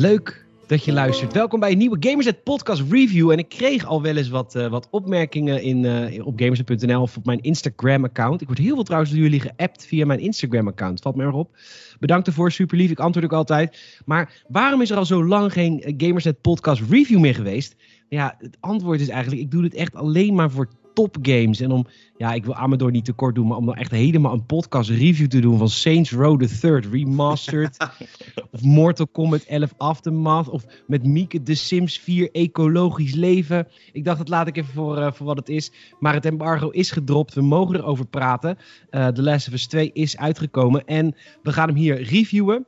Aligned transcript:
Leuk 0.00 0.44
dat 0.66 0.84
je 0.84 0.92
luistert. 0.92 1.32
Welkom 1.32 1.60
bij 1.60 1.70
een 1.70 1.78
nieuwe 1.78 1.96
Gamerset 2.00 2.42
Podcast 2.42 2.82
Review. 2.90 3.30
En 3.30 3.38
ik 3.38 3.48
kreeg 3.48 3.84
al 3.84 4.02
wel 4.02 4.16
eens 4.16 4.28
wat, 4.28 4.54
uh, 4.54 4.66
wat 4.66 4.88
opmerkingen 4.90 5.62
in, 5.62 5.84
uh, 5.84 6.26
op 6.26 6.40
Gamerset.nl 6.40 7.02
of 7.02 7.16
op 7.16 7.24
mijn 7.24 7.40
Instagram-account. 7.40 8.40
Ik 8.40 8.46
word 8.46 8.58
heel 8.58 8.74
veel 8.74 8.82
trouwens 8.82 9.12
door 9.12 9.20
jullie 9.20 9.40
geappt 9.40 9.86
via 9.86 10.06
mijn 10.06 10.20
Instagram-account. 10.20 11.00
Valt 11.00 11.16
me 11.16 11.24
erg 11.24 11.34
op. 11.34 11.56
Bedankt 11.98 12.26
ervoor, 12.26 12.52
super 12.52 12.76
lief. 12.76 12.90
Ik 12.90 12.98
antwoord 12.98 13.24
ook 13.24 13.32
altijd. 13.32 14.00
Maar 14.04 14.42
waarom 14.48 14.80
is 14.80 14.90
er 14.90 14.96
al 14.96 15.06
zo 15.06 15.24
lang 15.24 15.52
geen 15.52 15.94
Gamerset 15.96 16.40
Podcast 16.40 16.82
Review 16.90 17.20
meer 17.20 17.34
geweest? 17.34 17.76
Ja, 18.08 18.34
het 18.38 18.56
antwoord 18.60 19.00
is 19.00 19.08
eigenlijk, 19.08 19.42
ik 19.42 19.50
doe 19.50 19.62
dit 19.62 19.74
echt 19.74 19.94
alleen 19.94 20.34
maar 20.34 20.50
voor 20.50 20.68
topgames. 20.94 21.60
En 21.60 21.70
om, 21.70 21.86
ja, 22.16 22.32
ik 22.32 22.44
wil 22.44 22.54
Amador 22.54 22.90
niet 22.90 23.04
tekort 23.04 23.34
doen, 23.34 23.46
maar 23.46 23.56
om 23.56 23.66
dan 23.66 23.74
echt 23.74 23.90
helemaal 23.90 24.32
een 24.32 24.46
podcast 24.46 24.90
review 24.90 25.26
te 25.26 25.40
doen 25.40 25.58
van 25.58 25.68
Saints 25.68 26.12
Row 26.12 26.42
the 26.42 26.58
Third 26.58 26.86
Remastered. 26.86 27.76
of 28.52 28.62
Mortal 28.62 29.06
Kombat 29.06 29.42
11 29.42 29.74
Aftermath. 29.76 30.48
Of 30.48 30.64
met 30.86 31.04
Mieke 31.04 31.42
The 31.42 31.54
Sims 31.54 31.98
4 31.98 32.30
Ecologisch 32.32 33.14
Leven. 33.14 33.68
Ik 33.92 34.04
dacht, 34.04 34.18
dat 34.18 34.28
laat 34.28 34.46
ik 34.46 34.56
even 34.56 34.72
voor, 34.72 34.98
uh, 34.98 35.12
voor 35.12 35.26
wat 35.26 35.36
het 35.36 35.48
is. 35.48 35.72
Maar 35.98 36.14
het 36.14 36.26
embargo 36.26 36.68
is 36.68 36.90
gedropt. 36.90 37.34
We 37.34 37.42
mogen 37.42 37.76
erover 37.76 38.06
praten. 38.06 38.58
Uh, 38.90 39.08
The 39.08 39.22
Last 39.22 39.48
of 39.48 39.52
Us 39.52 39.66
2 39.66 39.90
is 39.92 40.16
uitgekomen. 40.16 40.84
En 40.86 41.14
we 41.42 41.52
gaan 41.52 41.68
hem 41.68 41.76
hier 41.76 42.02
reviewen. 42.02 42.66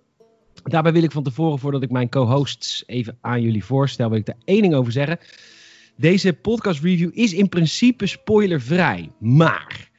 Daarbij 0.62 0.92
wil 0.92 1.02
ik 1.02 1.12
van 1.12 1.22
tevoren, 1.22 1.58
voordat 1.58 1.82
ik 1.82 1.90
mijn 1.90 2.08
co-hosts 2.08 2.82
even 2.86 3.18
aan 3.20 3.42
jullie 3.42 3.64
voorstel, 3.64 4.08
wil 4.08 4.18
ik 4.18 4.26
daar 4.26 4.36
één 4.44 4.62
ding 4.62 4.74
over 4.74 4.92
zeggen. 4.92 5.18
Deze 5.96 6.32
podcast 6.32 6.82
review 6.82 7.10
is 7.12 7.32
in 7.32 7.48
principe 7.48 8.06
spoilervrij. 8.06 9.10
Maar 9.18 9.90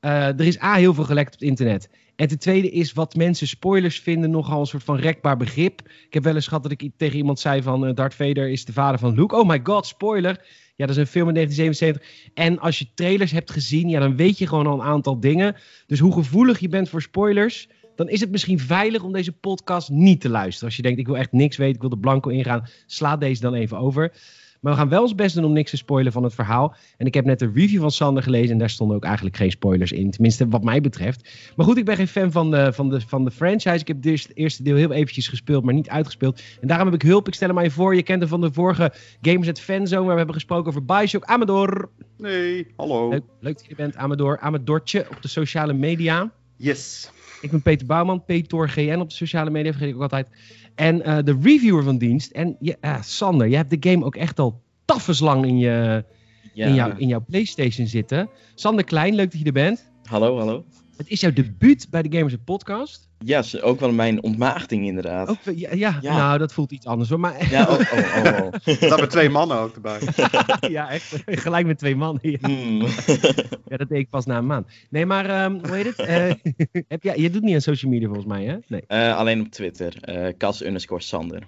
uh, 0.00 0.26
er 0.26 0.46
is 0.46 0.62
A, 0.62 0.74
heel 0.74 0.94
veel 0.94 1.04
gelekt 1.04 1.34
op 1.34 1.40
het 1.40 1.48
internet. 1.48 1.88
En 2.16 2.28
ten 2.28 2.38
tweede 2.38 2.70
is 2.70 2.92
wat 2.92 3.14
mensen 3.14 3.48
spoilers 3.48 4.00
vinden 4.00 4.30
nogal 4.30 4.60
een 4.60 4.66
soort 4.66 4.84
van 4.84 4.96
rekbaar 4.96 5.36
begrip. 5.36 5.80
Ik 6.06 6.14
heb 6.14 6.24
wel 6.24 6.34
eens 6.34 6.46
gehad 6.46 6.62
dat 6.62 6.72
ik 6.72 6.90
tegen 6.96 7.16
iemand 7.16 7.40
zei 7.40 7.62
van 7.62 7.88
uh, 7.88 7.94
Darth 7.94 8.14
Vader 8.14 8.50
is 8.50 8.64
de 8.64 8.72
vader 8.72 8.98
van 8.98 9.14
Luke. 9.14 9.36
Oh 9.36 9.48
my 9.48 9.60
god, 9.62 9.86
spoiler. 9.86 10.44
Ja, 10.76 10.86
dat 10.86 10.96
is 10.96 11.02
een 11.02 11.06
film 11.06 11.28
in 11.28 11.34
1977. 11.34 12.32
En 12.34 12.58
als 12.58 12.78
je 12.78 12.86
trailers 12.94 13.30
hebt 13.30 13.50
gezien, 13.50 13.88
ja, 13.88 14.00
dan 14.00 14.16
weet 14.16 14.38
je 14.38 14.46
gewoon 14.46 14.66
al 14.66 14.80
een 14.80 14.86
aantal 14.86 15.20
dingen. 15.20 15.56
Dus 15.86 15.98
hoe 15.98 16.12
gevoelig 16.12 16.58
je 16.58 16.68
bent 16.68 16.88
voor 16.88 17.02
spoilers, 17.02 17.68
dan 17.96 18.08
is 18.08 18.20
het 18.20 18.30
misschien 18.30 18.58
veilig 18.58 19.02
om 19.02 19.12
deze 19.12 19.32
podcast 19.32 19.90
niet 19.90 20.20
te 20.20 20.28
luisteren. 20.28 20.66
Als 20.66 20.76
je 20.76 20.82
denkt, 20.82 20.98
ik 20.98 21.06
wil 21.06 21.16
echt 21.16 21.32
niks 21.32 21.56
weten, 21.56 21.74
ik 21.74 21.80
wil 21.80 21.90
de 21.90 21.98
blanco 21.98 22.30
ingaan, 22.30 22.68
sla 22.86 23.16
deze 23.16 23.40
dan 23.40 23.54
even 23.54 23.78
over. 23.78 24.12
Maar 24.60 24.72
we 24.72 24.78
gaan 24.78 24.88
wel 24.88 25.02
ons 25.02 25.14
best 25.14 25.34
doen 25.34 25.44
om 25.44 25.52
niks 25.52 25.70
te 25.70 25.76
spoilen 25.76 26.12
van 26.12 26.22
het 26.22 26.34
verhaal. 26.34 26.74
En 26.96 27.06
ik 27.06 27.14
heb 27.14 27.24
net 27.24 27.38
de 27.38 27.50
review 27.54 27.80
van 27.80 27.90
Sander 27.90 28.22
gelezen 28.22 28.50
en 28.50 28.58
daar 28.58 28.70
stonden 28.70 28.96
ook 28.96 29.04
eigenlijk 29.04 29.36
geen 29.36 29.50
spoilers 29.50 29.92
in. 29.92 30.10
Tenminste, 30.10 30.48
wat 30.48 30.64
mij 30.64 30.80
betreft. 30.80 31.30
Maar 31.56 31.66
goed, 31.66 31.76
ik 31.76 31.84
ben 31.84 31.96
geen 31.96 32.08
fan 32.08 32.32
van 32.32 32.50
de, 32.50 32.72
van 32.72 32.90
de, 32.90 33.00
van 33.00 33.24
de 33.24 33.30
franchise. 33.30 33.80
Ik 33.80 33.88
heb 33.88 34.04
het 34.04 34.30
eerste 34.34 34.62
deel 34.62 34.76
heel 34.76 34.92
eventjes 34.92 35.28
gespeeld, 35.28 35.64
maar 35.64 35.74
niet 35.74 35.88
uitgespeeld. 35.88 36.42
En 36.60 36.68
daarom 36.68 36.86
heb 36.86 37.02
ik 37.02 37.08
hulp. 37.08 37.28
Ik 37.28 37.34
stel 37.34 37.48
hem 37.48 37.58
aan 37.58 37.64
je 37.64 37.70
voor. 37.70 37.94
Je 37.94 38.02
kent 38.02 38.20
hem 38.20 38.28
van 38.28 38.40
de 38.40 38.52
vorige 38.52 38.92
Gamers 39.20 39.48
at 39.48 39.60
Fanzone, 39.60 40.00
waar 40.00 40.10
we 40.10 40.16
hebben 40.16 40.34
gesproken 40.34 40.68
over 40.68 40.84
Bioshock. 40.84 41.24
Amador. 41.24 41.90
Nee, 42.16 42.66
hallo. 42.76 43.08
Leuk, 43.08 43.22
leuk 43.40 43.56
dat 43.56 43.66
je 43.66 43.74
bent, 43.74 43.96
Amador. 43.96 44.38
Amadortje 44.38 45.06
op 45.10 45.22
de 45.22 45.28
sociale 45.28 45.72
media. 45.72 46.32
Yes. 46.56 47.10
Ik 47.40 47.50
ben 47.50 47.62
Peter 47.62 47.86
Bouwman, 47.86 48.24
Peter 48.24 48.68
GN 48.68 48.98
op 49.00 49.08
de 49.08 49.14
sociale 49.14 49.50
media, 49.50 49.70
vergeet 49.70 49.88
ik 49.88 49.94
ook 49.94 50.02
altijd. 50.02 50.28
En 50.74 51.08
uh, 51.08 51.18
de 51.24 51.38
reviewer 51.42 51.82
van 51.82 51.98
dienst. 51.98 52.30
En 52.30 52.56
ja, 52.60 53.02
Sander, 53.02 53.48
je 53.48 53.56
hebt 53.56 53.82
de 53.82 53.90
game 53.90 54.04
ook 54.04 54.16
echt 54.16 54.38
al 54.38 54.62
taffeslang 54.84 55.46
in, 55.46 55.58
je, 55.58 56.04
ja. 56.52 56.66
in, 56.66 56.74
jou, 56.74 56.94
in 56.96 57.08
jouw 57.08 57.24
PlayStation 57.26 57.86
zitten. 57.86 58.28
Sander 58.54 58.84
Klein, 58.84 59.14
leuk 59.14 59.30
dat 59.30 59.40
je 59.40 59.46
er 59.46 59.52
bent. 59.52 59.90
Hallo, 60.02 60.38
hallo. 60.38 60.64
Het 61.00 61.08
is 61.10 61.20
jouw 61.20 61.32
debuut 61.32 61.86
bij 61.90 62.02
de 62.02 62.16
Gamers 62.16 62.34
Podcast. 62.44 63.08
Ja, 63.18 63.42
ook 63.60 63.80
wel 63.80 63.92
mijn 63.92 64.22
ontmaagding 64.22 64.86
inderdaad. 64.86 65.28
Ook, 65.28 65.38
ja, 65.44 65.74
ja, 65.74 65.98
ja, 66.00 66.16
nou 66.16 66.38
dat 66.38 66.52
voelt 66.52 66.72
iets 66.72 66.86
anders 66.86 67.08
hoor. 67.08 67.20
Maar... 67.20 67.50
Ja, 67.50 67.62
oh, 67.62 67.70
oh, 67.70 68.24
oh, 68.24 68.46
oh. 68.46 68.80
Dat 68.90 69.00
met 69.00 69.10
twee 69.10 69.28
mannen 69.28 69.56
ook 69.56 69.74
erbij. 69.74 70.00
ja, 70.70 70.90
echt. 70.90 71.22
Gelijk 71.44 71.66
met 71.66 71.78
twee 71.78 71.96
mannen. 71.96 72.30
Ja, 72.30 72.48
mm. 72.48 72.86
ja 73.66 73.76
dat 73.76 73.88
deed 73.88 73.98
ik 73.98 74.10
pas 74.10 74.26
na 74.26 74.38
een 74.38 74.46
maand. 74.46 74.66
Nee, 74.90 75.06
maar 75.06 75.44
um, 75.44 75.58
hoe 75.66 75.76
heet 75.76 75.96
het? 75.96 76.08
Uh, 76.08 76.52
heb 76.88 77.02
je, 77.02 77.20
je 77.22 77.30
doet 77.30 77.42
niet 77.42 77.54
aan 77.54 77.60
social 77.60 77.90
media 77.90 78.06
volgens 78.06 78.28
mij, 78.28 78.44
hè? 78.44 78.56
Nee. 78.66 78.84
Uh, 78.88 79.16
alleen 79.16 79.40
op 79.40 79.48
Twitter. 79.48 79.96
Uh, 80.08 80.28
Cas 80.38 80.62
underscore 80.62 81.02
Sander. 81.02 81.42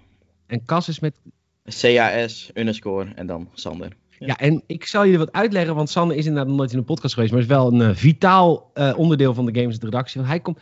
En 0.47 0.65
Cas 0.65 0.89
is 0.89 1.01
met... 1.01 1.21
CAS 1.65 2.51
underscore 2.55 3.13
en 3.15 3.27
dan 3.27 3.49
Sander. 3.53 3.97
Ja. 4.27 4.39
en 4.39 4.63
ik 4.67 4.87
zal 4.87 5.05
je 5.05 5.19
wat 5.19 5.33
uitleggen, 5.33 5.75
want 5.75 5.91
Sander 5.91 6.17
is 6.17 6.27
inderdaad 6.27 6.49
nog 6.49 6.57
nooit 6.57 6.73
in 6.73 6.79
een 6.79 6.85
podcast 6.85 7.15
geweest, 7.15 7.33
maar 7.33 7.41
is 7.41 7.47
wel 7.47 7.73
een 7.73 7.81
uh, 7.81 7.91
vitaal 7.95 8.71
uh, 8.75 8.93
onderdeel 8.97 9.35
van 9.35 9.47
de 9.47 9.61
Games 9.61 9.79
redactie. 9.79 10.21
Want 10.21 10.33
hij 10.33 10.41
komt, 10.41 10.59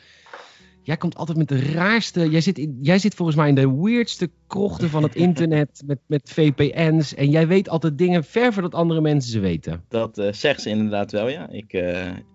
jij 0.82 0.96
komt 0.96 1.16
altijd 1.16 1.38
met 1.38 1.48
de 1.48 1.72
raarste, 1.72 2.30
jij 2.30 2.40
zit, 2.40 2.58
in, 2.58 2.78
jij 2.82 2.98
zit 2.98 3.14
volgens 3.14 3.36
mij 3.36 3.48
in 3.48 3.54
de 3.54 3.80
weirdste 3.80 4.30
krochten 4.46 4.90
van 4.90 5.02
het 5.02 5.14
internet 5.26 5.82
met, 5.86 5.98
met 6.06 6.30
VPN's 6.30 7.14
en 7.14 7.30
jij 7.30 7.46
weet 7.46 7.68
altijd 7.68 7.98
dingen 7.98 8.24
ver 8.24 8.52
voordat 8.52 8.74
andere 8.74 9.00
mensen 9.00 9.32
ze 9.32 9.40
weten. 9.40 9.84
Dat 9.88 10.18
uh, 10.18 10.32
zegt 10.32 10.62
ze 10.62 10.68
inderdaad 10.68 11.12
wel, 11.12 11.28
ja. 11.28 11.48
Ik, 11.48 11.72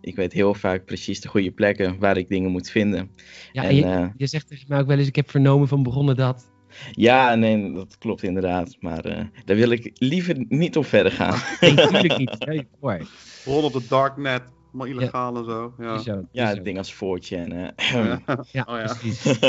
ik 0.02 0.16
weet 0.16 0.34
heel 0.34 0.54
vaak 0.54 0.86
precies 0.86 1.22
de 1.22 1.28
goede 1.28 1.52
plekken 1.52 2.00
waar 2.00 2.18
ik 2.18 2.28
dingen 2.28 2.52
moet 2.52 2.70
vinden. 2.70 3.10
Ja, 3.52 3.64
en, 3.64 3.70
en 3.70 3.76
je, 3.76 4.12
je 4.18 4.28
zegt 4.28 4.48
tegen 4.48 4.66
mij 4.68 4.80
ook 4.80 4.88
wel 4.88 4.98
eens, 4.98 5.08
ik 5.08 5.16
heb 5.16 5.30
vernomen 5.30 5.68
van 5.68 5.84
begonnen 5.84 6.16
dat... 6.16 6.54
Ja, 6.92 7.36
nee, 7.36 7.74
dat 7.74 7.98
klopt 7.98 8.24
inderdaad. 8.24 8.76
Maar 8.80 9.06
uh, 9.06 9.20
daar 9.46 9.56
wil 9.56 9.70
ik 9.70 9.92
liever 9.94 10.46
niet 10.48 10.78
op 10.78 10.86
verder 10.86 11.12
gaan. 11.12 11.40
Natuurlijk 11.76 12.18
niet. 12.18 12.46
Nee, 12.46 12.68
Rol 13.46 13.64
op 13.64 13.74
het 13.74 13.90
darknet, 13.90 14.42
maar 14.72 14.88
illegaal 14.88 15.34
ja. 15.34 15.40
en 15.40 15.46
zo. 15.46 15.74
Ja, 15.78 15.98
zo, 15.98 16.26
ja 16.32 16.48
het 16.48 16.64
ding 16.64 16.78
als 16.78 16.94
voortje. 16.94 17.38
En, 17.38 17.52
uh, 17.52 17.68
ja, 18.26 18.44
ja, 18.52 18.66
oh, 18.70 18.78
ja. 18.78 18.96
precies. 19.00 19.40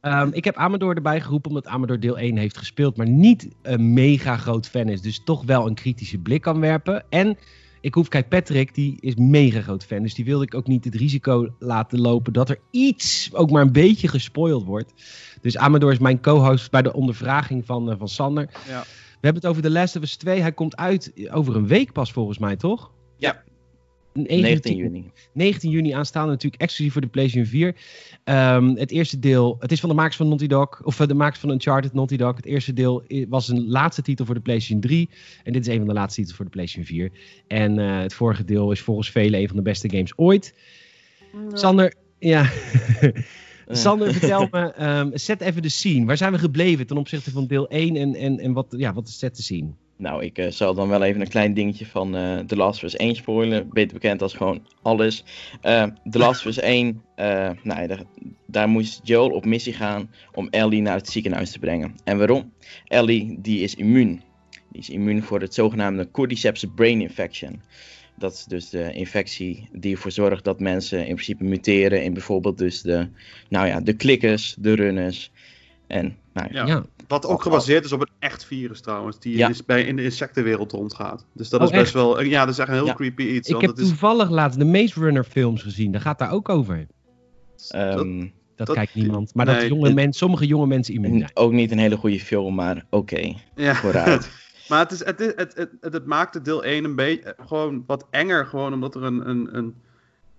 um, 0.00 0.32
ik 0.32 0.44
heb 0.44 0.56
Amador 0.56 0.94
erbij 0.94 1.20
geroepen 1.20 1.50
omdat 1.50 1.66
Amador 1.66 2.00
deel 2.00 2.18
1 2.18 2.36
heeft 2.36 2.58
gespeeld, 2.58 2.96
maar 2.96 3.08
niet 3.08 3.48
een 3.62 3.92
mega 3.92 4.36
groot 4.36 4.68
fan 4.68 4.88
is. 4.88 5.00
Dus 5.00 5.24
toch 5.24 5.44
wel 5.44 5.66
een 5.66 5.74
kritische 5.74 6.18
blik 6.18 6.42
kan 6.42 6.60
werpen. 6.60 7.04
En 7.08 7.38
ik 7.84 7.94
hoef, 7.94 8.08
kijk, 8.08 8.28
Patrick, 8.28 8.74
die 8.74 8.96
is 9.00 9.14
mega 9.14 9.60
groot 9.60 9.84
fan. 9.84 10.02
Dus 10.02 10.14
die 10.14 10.24
wilde 10.24 10.44
ik 10.44 10.54
ook 10.54 10.66
niet 10.66 10.84
het 10.84 10.94
risico 10.94 11.54
laten 11.58 12.00
lopen 12.00 12.32
dat 12.32 12.50
er 12.50 12.58
iets, 12.70 13.30
ook 13.32 13.50
maar 13.50 13.62
een 13.62 13.72
beetje 13.72 14.08
gespoild 14.08 14.64
wordt. 14.64 14.92
Dus 15.40 15.56
Amador 15.56 15.92
is 15.92 15.98
mijn 15.98 16.20
co-host 16.20 16.70
bij 16.70 16.82
de 16.82 16.92
ondervraging 16.92 17.66
van, 17.66 17.90
uh, 17.90 17.94
van 17.98 18.08
Sander. 18.08 18.48
Ja. 18.68 18.80
We 18.80 19.20
hebben 19.20 19.42
het 19.42 19.50
over 19.50 19.62
The 19.62 19.70
Last 19.70 19.96
of 19.96 20.02
Us 20.02 20.16
2. 20.16 20.40
Hij 20.40 20.52
komt 20.52 20.76
uit 20.76 21.12
over 21.30 21.56
een 21.56 21.66
week 21.66 21.92
pas 21.92 22.12
volgens 22.12 22.38
mij, 22.38 22.56
toch? 22.56 22.90
Ja. 23.16 23.42
19, 24.14 24.40
19 24.40 24.76
juni. 24.76 25.10
19 25.32 25.70
juni 25.70 25.90
aanstaande 25.92 26.30
natuurlijk 26.30 26.62
exclusief 26.62 26.92
voor 26.92 27.02
de 27.02 27.08
PlayStation 27.08 27.46
4. 27.46 27.74
Um, 28.24 28.76
het 28.76 28.90
eerste 28.90 29.18
deel, 29.18 29.56
het 29.58 29.72
is 29.72 29.80
van 29.80 29.88
de 29.88 29.94
makers 29.94 30.16
van 30.16 30.26
Naughty 30.26 30.46
Dog, 30.46 30.82
of 30.82 30.96
de 30.96 31.14
makers 31.14 31.38
van 31.38 31.50
Uncharted 31.50 31.92
Naughty 31.92 32.16
Dog. 32.16 32.36
Het 32.36 32.46
eerste 32.46 32.72
deel 32.72 33.04
was 33.28 33.48
een 33.48 33.68
laatste 33.68 34.02
titel 34.02 34.24
voor 34.24 34.34
de 34.34 34.40
PlayStation 34.40 34.80
3. 34.80 35.08
En 35.42 35.52
dit 35.52 35.66
is 35.66 35.72
een 35.72 35.78
van 35.78 35.86
de 35.86 35.92
laatste 35.92 36.20
titels 36.20 36.36
voor 36.36 36.44
de 36.44 36.50
PlayStation 36.50 36.86
4. 36.86 37.10
En 37.46 37.78
uh, 37.78 38.00
het 38.00 38.14
vorige 38.14 38.44
deel 38.44 38.70
is 38.70 38.80
volgens 38.80 39.10
velen 39.10 39.40
een 39.40 39.48
van 39.48 39.56
de 39.56 39.62
beste 39.62 39.90
games 39.90 40.12
ooit. 40.16 40.54
Sander, 41.52 41.94
ja... 42.18 42.50
Sander, 43.68 44.12
vertel 44.12 44.48
me, 44.50 44.88
um, 44.98 45.10
zet 45.14 45.40
even 45.40 45.62
de 45.62 45.68
scene. 45.68 46.06
Waar 46.06 46.16
zijn 46.16 46.32
we 46.32 46.38
gebleven 46.38 46.86
ten 46.86 46.96
opzichte 46.96 47.30
van 47.30 47.46
deel 47.46 47.68
1 47.68 47.96
en, 47.96 48.14
en, 48.14 48.38
en 48.38 48.52
wat, 48.52 48.66
ja, 48.76 48.92
wat 48.92 49.08
is 49.08 49.18
set 49.18 49.34
te 49.34 49.42
zien? 49.42 49.76
Nou, 50.04 50.24
ik 50.24 50.38
uh, 50.38 50.50
zal 50.50 50.74
dan 50.74 50.88
wel 50.88 51.02
even 51.02 51.20
een 51.20 51.28
klein 51.28 51.54
dingetje 51.54 51.86
van 51.86 52.16
uh, 52.16 52.38
The 52.38 52.56
Last 52.56 52.76
of 52.76 52.82
Us 52.82 52.96
1 52.96 53.14
spoilen. 53.14 53.68
Beter 53.72 53.92
bekend 53.92 54.22
als 54.22 54.34
gewoon 54.34 54.66
alles. 54.82 55.24
Uh, 55.62 55.86
The 56.10 56.18
Last 56.18 56.40
of 56.40 56.46
Us 56.46 56.58
1, 56.76 57.02
nou, 57.62 57.86
daar, 57.86 58.02
daar 58.46 58.68
moest 58.68 59.00
Joel 59.02 59.30
op 59.30 59.44
missie 59.44 59.72
gaan 59.72 60.10
om 60.32 60.48
Ellie 60.50 60.82
naar 60.82 60.96
het 60.96 61.08
ziekenhuis 61.08 61.50
te 61.50 61.58
brengen. 61.58 61.94
En 62.04 62.18
waarom? 62.18 62.52
Ellie, 62.84 63.36
die 63.40 63.60
is 63.60 63.74
immuun. 63.74 64.22
Die 64.70 64.80
is 64.80 64.90
immuun 64.90 65.22
voor 65.22 65.40
het 65.40 65.54
zogenaamde 65.54 66.10
Cordyceps 66.10 66.64
Brain 66.74 67.00
Infection. 67.00 67.62
Dat 68.16 68.32
is 68.32 68.44
dus 68.44 68.70
de 68.70 68.92
infectie 68.92 69.68
die 69.72 69.94
ervoor 69.94 70.12
zorgt 70.12 70.44
dat 70.44 70.60
mensen 70.60 70.98
in 70.98 71.14
principe 71.14 71.44
muteren 71.44 72.04
in 72.04 72.12
bijvoorbeeld 72.12 72.58
dus 72.58 72.82
de, 72.82 73.08
nou 73.48 73.66
ja, 73.66 73.80
de 73.80 73.92
klikkers, 73.92 74.56
de 74.58 74.74
runners. 74.74 75.30
En, 75.86 76.16
nou 76.32 76.48
ja. 76.52 76.66
ja. 76.66 76.84
Wat 77.08 77.26
ook 77.26 77.42
gebaseerd 77.42 77.84
is 77.84 77.92
op 77.92 78.00
een 78.00 78.08
echt 78.18 78.44
virus 78.44 78.80
trouwens, 78.80 79.18
die 79.18 79.36
ja. 79.36 79.48
dus 79.48 79.64
bij, 79.64 79.82
in 79.84 79.96
de 79.96 80.02
insectenwereld 80.02 80.72
rondgaat. 80.72 81.26
Dus 81.32 81.48
dat 81.48 81.60
oh, 81.60 81.66
is 81.66 81.72
best 81.72 81.84
echt? 81.84 81.92
wel, 81.92 82.22
ja, 82.22 82.44
dat 82.44 82.54
is 82.54 82.58
echt 82.60 82.68
een 82.68 82.74
heel 82.74 82.86
Ja. 82.86 82.94
creepy 82.94 83.22
iets. 83.22 83.48
Ik 83.48 83.54
want 83.54 83.66
heb 83.66 83.76
het 83.76 83.84
is, 83.84 83.88
toevallig 83.88 84.30
laatst 84.30 84.58
de 84.58 84.64
Maze 84.64 85.00
Runner 85.00 85.24
films 85.24 85.62
gezien. 85.62 85.92
Daar 85.92 86.00
gaat 86.00 86.18
daar 86.18 86.30
ook 86.30 86.48
over. 86.48 86.86
ehm, 87.68 88.26
Dat, 88.56 88.66
Dat- 88.66 88.76
kijkt 88.76 88.94
niemand. 88.94 89.34
Maar 89.34 89.46
dat 89.46 89.66
jonge 89.66 90.06
sommige 90.10 90.46
jonge 90.46 90.66
mensen 90.66 90.94
immuun 90.94 91.18
zijn. 91.18 91.30
ook 91.34 91.52
niet 91.52 91.70
een 91.70 91.78
hele 91.78 91.96
goede 91.96 92.20
film, 92.20 92.54
maar 92.54 92.84
oké. 92.90 93.34
ja. 93.54 93.74
Vooruit. 93.74 94.30
maar 94.68 94.78
het, 94.78 94.92
is, 94.92 95.04
het, 95.04 95.20
is, 95.20 95.32
het, 95.36 95.54
het, 95.56 95.70
het, 95.80 95.92
het 95.92 96.06
maakte 96.06 96.40
deel 96.42 96.64
1 96.64 96.84
een 96.84 96.94
beetje 96.94 97.34
eh, 97.34 97.46
gewoon 97.46 97.84
wat 97.86 98.06
enger, 98.10 98.46
gewoon 98.46 98.72
omdat 98.72 98.94
er 98.94 99.02
een, 99.02 99.28
een, 99.28 99.56
een 99.56 99.74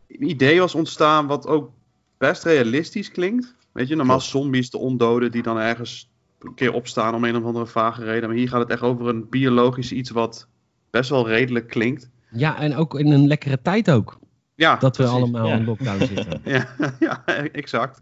idee 0.08 0.60
was 0.60 0.76
ontstaan 0.76 1.28
wat 1.28 1.48
ook 1.48 1.72
best 2.18 2.44
realistisch 2.44 3.12
klinkt. 3.12 3.56
Weet 3.76 3.88
je, 3.88 3.96
normaal 3.96 4.20
zombies, 4.22 4.70
de 4.70 4.78
ondoden 4.78 5.32
die 5.32 5.42
dan 5.44 5.58
ergens 5.60 6.10
een 6.40 6.54
keer 6.54 6.74
opstaan 6.74 7.16
om 7.16 7.24
een 7.24 7.36
of 7.36 7.44
andere 7.44 7.66
vage 7.68 8.04
reden. 8.04 8.30
Maar 8.30 8.38
hier 8.38 8.48
gaat 8.50 8.60
het 8.60 8.70
echt 8.70 8.82
over 8.82 9.08
een 9.08 9.30
biologisch 9.30 9.92
iets 9.92 10.10
wat 10.10 10.48
best 10.90 11.10
wel 11.10 11.28
redelijk 11.28 11.68
klinkt. 11.68 12.10
Ja, 12.32 12.60
en 12.60 12.76
ook 12.76 13.00
in 13.00 13.12
een 13.12 13.28
lekkere 13.28 13.62
tijd 13.62 13.92
ook. 13.92 14.20
Ja, 14.56 14.76
Dat 14.76 14.98
we 14.98 15.04
precies. 15.04 15.22
allemaal 15.22 15.48
ja. 15.48 15.56
in 15.56 15.66
lockdown 15.66 16.06
zitten. 16.06 16.42
Ja, 16.54 16.68
ja, 17.00 17.26
exact. 17.52 18.02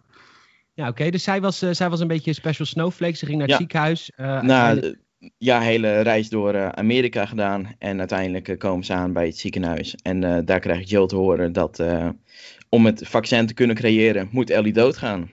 Ja, 0.73 0.87
oké. 0.87 1.09
Dus 1.09 1.23
zij 1.23 1.41
was, 1.41 1.61
eh, 1.61 1.69
zij 1.71 1.89
was 1.89 1.99
een 1.99 2.07
beetje 2.07 2.33
special 2.33 2.65
snowflake. 2.67 3.15
Ze 3.15 3.25
ging 3.25 3.37
naar 3.37 3.47
het 3.47 3.51
Ja. 3.55 3.61
ziekenhuis. 3.61 4.11
eh, 4.15 4.25
Na 4.25 4.35
uiteindelijk- 4.65 5.01
eh, 5.19 5.29
ja, 5.37 5.59
hele 5.59 6.01
reis 6.01 6.29
door 6.29 6.53
eh, 6.53 6.69
Amerika 6.69 7.25
gedaan. 7.25 7.75
En 7.79 7.99
uiteindelijk 7.99 8.59
komen 8.59 8.85
ze 8.85 8.93
aan 8.93 9.13
bij 9.13 9.25
het 9.25 9.37
ziekenhuis. 9.37 9.95
En 9.95 10.23
eh, 10.23 10.37
daar 10.45 10.59
krijgt 10.59 10.89
Jill 10.89 11.05
te 11.07 11.15
horen 11.15 11.53
dat 11.53 11.79
eh, 11.79 12.09
om 12.69 12.85
het 12.85 13.07
vaccin 13.07 13.45
te 13.45 13.53
kunnen 13.53 13.75
creëren, 13.75 14.27
moet 14.31 14.49
Ellie 14.49 14.73
doodgaan. 14.73 15.31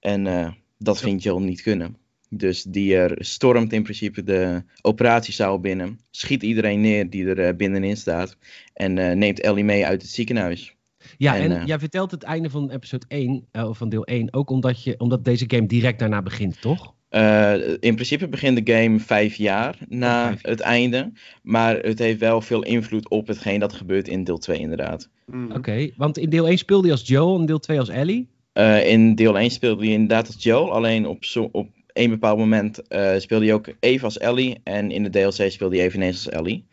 En 0.00 0.26
eh, 0.26 0.50
dat 0.78 1.00
vindt 1.00 1.22
Jill 1.22 1.38
niet 1.38 1.62
kunnen. 1.62 1.96
Dus 2.30 2.62
die 2.62 2.96
er 2.96 3.16
stormt 3.18 3.72
in 3.72 3.82
principe 3.82 4.22
de 4.22 4.62
operatiezaal 4.82 5.60
binnen. 5.60 5.98
Schiet 6.10 6.42
iedereen 6.42 6.80
neer 6.80 7.10
die 7.10 7.26
er 7.26 7.38
eh, 7.38 7.56
binnenin 7.56 7.96
staat. 7.96 8.36
En 8.74 8.98
eh, 8.98 9.16
neemt 9.16 9.40
Ellie 9.40 9.64
mee 9.64 9.86
uit 9.86 10.02
het 10.02 10.10
ziekenhuis. 10.10 10.76
ja, 11.18 11.36
en, 11.36 11.42
en 11.42 11.60
eh, 11.60 11.66
jij 11.66 11.78
vertelt 11.78 12.10
het 12.10 12.22
einde 12.22 12.50
van 12.50 12.70
episode 12.70 13.04
1, 13.08 13.46
eh, 13.50 13.68
of 13.68 13.78
van 13.78 13.88
deel 13.88 14.04
1, 14.04 14.32
ook 14.34 14.50
omdat, 14.50 14.82
je, 14.82 14.94
omdat 14.98 15.24
deze 15.24 15.44
game 15.48 15.66
direct 15.66 15.98
daarna 15.98 16.22
begint, 16.22 16.60
toch? 16.60 16.94
Eh, 17.08 17.52
in 17.68 17.94
principe 17.94 18.28
begint 18.28 18.66
de 18.66 18.72
game 18.72 19.00
vijf 19.00 19.34
jaar 19.34 19.78
na 19.88 20.26
vijf 20.26 20.42
jaar. 20.42 20.50
het 20.50 20.60
einde. 20.60 21.12
Maar 21.42 21.76
het 21.76 21.98
heeft 21.98 22.18
wel 22.18 22.40
veel 22.40 22.62
invloed 22.62 23.08
op 23.08 23.26
hetgeen 23.26 23.60
dat 23.60 23.72
gebeurt 23.72 24.08
in 24.08 24.24
deel 24.24 24.38
2 24.38 24.58
inderdaad. 24.58 25.10
Mhm. 25.26 25.52
Oké, 25.52 25.90
want 25.96 26.18
in 26.18 26.30
deel 26.30 26.48
1 26.48 26.58
speelde 26.58 26.86
je 26.86 26.92
als 26.92 27.06
Joel 27.06 27.38
en 27.38 27.46
deel 27.46 27.58
2 27.58 27.78
als 27.78 27.88
Ellie. 27.88 28.28
Eh, 28.58 28.88
in 28.90 29.14
deel 29.14 29.38
1 29.38 29.50
speelde 29.50 29.84
hij 29.84 29.92
inderdaad 29.92 30.26
als 30.26 30.42
Joel. 30.42 30.72
Alleen 30.72 31.06
op, 31.06 31.24
zo, 31.24 31.48
op 31.52 31.68
een 31.92 32.10
bepaald 32.10 32.38
moment 32.38 32.88
eh, 32.88 33.18
speelde 33.18 33.44
hij 33.44 33.54
ook 33.54 33.68
even 33.80 34.04
als 34.04 34.18
Ellie. 34.18 34.60
En 34.64 34.90
in 34.90 35.02
de 35.02 35.10
DLC 35.10 35.50
speelde 35.50 35.76
hij 35.76 35.84
eveneens 35.84 36.16
als 36.16 36.34
Ellie. 36.34 36.66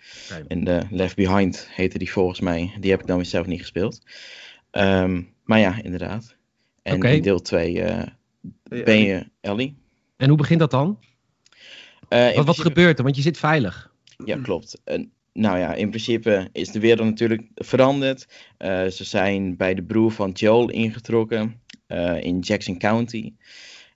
En 0.47 0.63
de 0.63 0.81
Left 0.89 1.15
Behind 1.15 1.67
heette 1.71 1.97
die 1.97 2.11
volgens 2.11 2.39
mij. 2.39 2.71
Die 2.79 2.91
heb 2.91 3.01
ik 3.01 3.07
dan 3.07 3.15
weer 3.15 3.25
zelf 3.25 3.45
niet 3.45 3.59
gespeeld. 3.59 4.01
Ehm, 4.71 5.21
maar 5.43 5.59
ja, 5.59 5.81
inderdaad. 5.83 6.35
En 6.81 7.01
in 7.01 7.21
deel 7.21 7.41
2 7.41 7.81
eh, 7.81 8.07
ben 8.63 8.99
je 8.99 9.25
Ellie. 9.41 9.77
En 10.17 10.27
hoe 10.27 10.37
begint 10.37 10.59
dat 10.59 10.71
dan? 10.71 10.99
Eh, 12.09 12.19
in 12.19 12.25
Wat, 12.25 12.35
wat 12.35 12.43
principe- 12.43 12.67
gebeurt 12.67 12.97
er? 12.97 13.03
Want 13.03 13.15
je 13.15 13.21
zit 13.21 13.37
veilig. 13.37 13.91
Ja, 14.25 14.37
klopt. 14.41 14.81
En, 14.83 15.11
nou 15.33 15.57
ja, 15.57 15.73
in 15.73 15.89
principe 15.89 16.49
is 16.51 16.71
de 16.71 16.79
wereld 16.79 17.07
natuurlijk 17.07 17.43
veranderd. 17.55 18.27
Eh, 18.57 18.85
ze 18.87 19.03
zijn 19.03 19.57
bij 19.57 19.73
de 19.73 19.83
broer 19.83 20.11
van 20.11 20.31
Joel 20.31 20.69
ingetrokken 20.69 21.63
eh, 21.87 22.23
in 22.23 22.39
Jackson 22.39 22.77
County. 22.77 23.33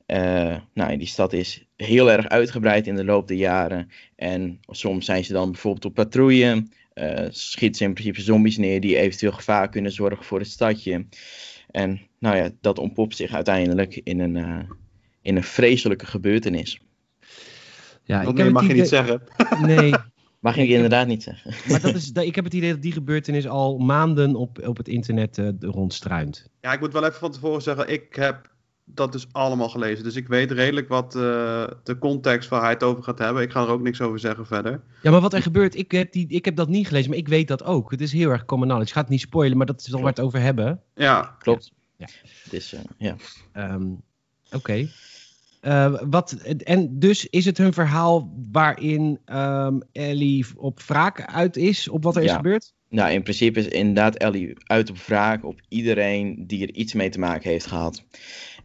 Eh, 0.05 0.57
nou, 0.73 0.97
die 0.97 1.07
stad 1.07 1.33
is 1.33 1.65
heel 1.75 2.11
erg 2.11 2.29
uitgebreid 2.29 2.87
in 2.87 2.95
de 2.95 3.03
loop 3.03 3.27
der 3.27 3.37
jaren. 3.37 3.91
En 4.15 4.59
soms 4.67 5.05
zijn 5.05 5.25
ze 5.25 5.33
dan 5.33 5.51
bijvoorbeeld 5.51 5.85
op 5.85 5.93
patrouille. 5.93 6.67
eh 6.93 7.25
schieten 7.29 7.77
ze 7.77 7.83
in 7.83 7.93
principe 7.93 8.21
zombies 8.21 8.57
neer 8.57 8.81
die 8.81 8.97
eventueel 8.97 9.31
gevaar 9.31 9.69
kunnen 9.69 9.91
zorgen 9.91 10.25
voor 10.25 10.39
het 10.39 10.49
stadje. 10.49 11.05
En 11.71 12.01
nou 12.19 12.35
ja, 12.35 12.49
dat 12.61 12.79
ontpopt 12.79 13.15
zich 13.15 13.33
uiteindelijk 13.33 14.01
in 14.03 14.19
een, 14.19 14.35
eh, 14.35 14.59
in 15.21 15.35
een 15.35 15.43
vreselijke 15.43 16.05
gebeurtenis. 16.05 16.79
Ja, 18.03 18.31
meer 18.31 18.51
mag 18.51 18.67
je 18.67 18.73
niet 18.73 18.87
zeggen. 18.87 19.21
Nee, 19.61 19.93
Mag 20.39 20.57
ik 20.57 20.69
inderdaad 20.69 21.07
niet 21.07 21.23
zeggen. 21.23 21.53
maar 21.71 21.81
dat 21.81 21.95
is, 21.95 22.07
dat- 22.13 22.23
ik 22.23 22.35
heb 22.35 22.43
het 22.43 22.53
idee 22.53 22.71
dat 22.71 22.81
die 22.81 22.91
gebeurtenis 22.91 23.47
al 23.47 23.77
maanden 23.77 24.35
op, 24.35 24.67
op 24.67 24.77
het 24.77 24.87
internet 24.87 25.37
eh, 25.37 25.47
rondstruint. 25.59 26.49
Ja, 26.61 26.73
ik 26.73 26.79
moet 26.79 26.93
wel 26.93 27.03
even 27.05 27.19
van 27.19 27.31
tevoren 27.31 27.61
zeggen, 27.61 27.89
ik 27.89 28.15
heb 28.15 28.49
dat 28.85 29.11
dus 29.11 29.27
allemaal 29.31 29.69
gelezen. 29.69 30.03
Dus 30.03 30.15
ik 30.15 30.27
weet 30.27 30.51
redelijk 30.51 30.87
wat 30.87 31.15
eh, 31.15 31.21
de 31.83 31.97
context 31.99 32.49
waar 32.49 32.61
hij 32.61 32.69
het 32.69 32.83
over 32.83 33.03
gaat 33.03 33.19
hebben. 33.19 33.43
Ik 33.43 33.51
ga 33.51 33.61
er 33.61 33.69
ook 33.69 33.81
niks 33.81 34.01
over 34.01 34.19
zeggen 34.19 34.45
verder. 34.45 34.81
Ja, 35.01 35.11
maar 35.11 35.21
wat 35.21 35.33
er 35.33 35.41
gebeurt, 35.41 35.75
ik 35.75 35.91
heb, 35.91 36.11
die, 36.11 36.27
ik 36.27 36.45
heb 36.45 36.55
dat 36.55 36.69
niet 36.69 36.87
gelezen, 36.87 37.09
maar 37.09 37.19
ik 37.19 37.27
weet 37.27 37.47
dat 37.47 37.63
ook. 37.63 37.91
Het 37.91 38.01
is 38.01 38.11
heel 38.11 38.29
erg 38.29 38.45
common 38.45 38.67
knowledge. 38.67 38.91
Ik 38.91 38.95
ga 38.97 39.01
het 39.03 39.09
niet 39.11 39.21
spoilen, 39.21 39.57
maar 39.57 39.65
dat 39.65 39.79
is 39.79 39.87
wel 39.87 40.01
waar 40.01 40.13
we 40.13 40.15
het 40.15 40.25
over 40.27 40.41
hebben. 40.41 40.81
Ja, 40.95 41.35
Klopt. 41.39 41.71
Ja. 41.97 42.07
Dus 42.49 42.73
eh, 42.73 42.79
ja. 42.97 43.15
Ehm, 43.51 43.87
Oké. 44.51 44.87
Eh, 45.59 46.01
wat 46.09 46.31
en 46.63 46.99
dus 46.99 47.25
is 47.25 47.45
het 47.45 47.57
hun 47.57 47.73
verhaal 47.73 48.33
waarin 48.51 49.19
ehm, 49.25 49.79
Ellie 49.91 50.45
op 50.55 50.81
wraak 50.81 51.25
uit 51.25 51.57
is 51.57 51.89
op 51.89 52.03
wat 52.03 52.15
er 52.15 52.23
is 52.23 52.31
gebeurd? 52.31 52.73
Nou, 52.89 53.11
in 53.11 53.23
principe 53.23 53.59
is 53.59 53.67
inderdaad 53.67 54.15
Ellie 54.15 54.53
uit 54.63 54.89
op 54.89 54.97
wraak 54.97 55.45
op 55.45 55.61
iedereen 55.67 56.47
die 56.47 56.67
er 56.67 56.73
iets 56.73 56.93
mee 56.93 57.09
te 57.09 57.19
maken 57.19 57.49
heeft 57.49 57.65
gehad. 57.65 58.03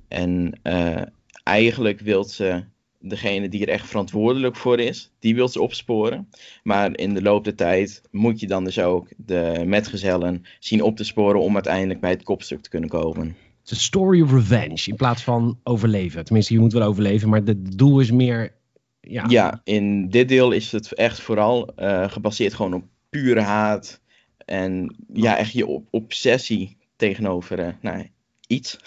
En 0.08 0.58
eh, 0.62 1.02
eigenlijk 1.42 2.00
wil 2.00 2.24
ze 2.24 2.64
degene 2.98 3.48
die 3.48 3.62
er 3.62 3.72
echt 3.72 3.86
verantwoordelijk 3.86 4.56
voor 4.56 4.80
is, 4.80 5.12
die 5.18 5.34
wil 5.34 5.48
ze 5.48 5.60
opsporen. 5.60 6.28
Maar 6.62 6.96
in 6.98 7.14
de 7.14 7.22
loop 7.22 7.44
der 7.44 7.54
tijd 7.54 8.02
moet 8.10 8.40
je 8.40 8.46
dan 8.46 8.64
dus 8.64 8.78
ook 8.78 9.08
de 9.16 9.62
metgezellen 9.66 10.44
zien 10.58 10.82
op 10.82 10.96
te 10.96 11.04
sporen 11.04 11.40
om 11.40 11.54
uiteindelijk 11.54 12.00
bij 12.00 12.10
het 12.10 12.22
kopstuk 12.22 12.60
te 12.60 12.68
kunnen 12.68 12.88
komen. 12.88 13.36
Het 13.64 13.72
is 13.72 13.78
een 13.78 13.84
story 13.84 14.20
of 14.22 14.32
revenge 14.32 14.82
in 14.86 14.96
plaats 14.96 15.22
van 15.22 15.58
overleven. 15.62 16.24
Tenminste, 16.24 16.54
je 16.54 16.60
moet 16.60 16.72
wel 16.72 16.82
overleven, 16.82 17.28
maar 17.28 17.40
het 17.44 17.78
doel 17.78 18.00
is 18.00 18.10
meer. 18.10 18.52
Ja, 19.00 19.24
Ja, 19.28 19.60
in 19.64 20.08
dit 20.08 20.28
deel 20.28 20.50
is 20.52 20.72
het 20.72 20.92
echt 20.94 21.20
vooral 21.20 21.74
eh, 21.74 22.10
gebaseerd 22.10 22.54
gewoon 22.54 22.74
op 22.74 22.84
pure 23.10 23.40
haat. 23.40 24.00
En 24.44 24.96
ja, 25.12 25.36
echt 25.36 25.52
je 25.52 25.66
op- 25.66 25.86
obsessie 25.90 26.76
tegenover 26.96 27.58
eh, 27.58 27.72
nou, 27.80 28.10
iets. 28.46 28.78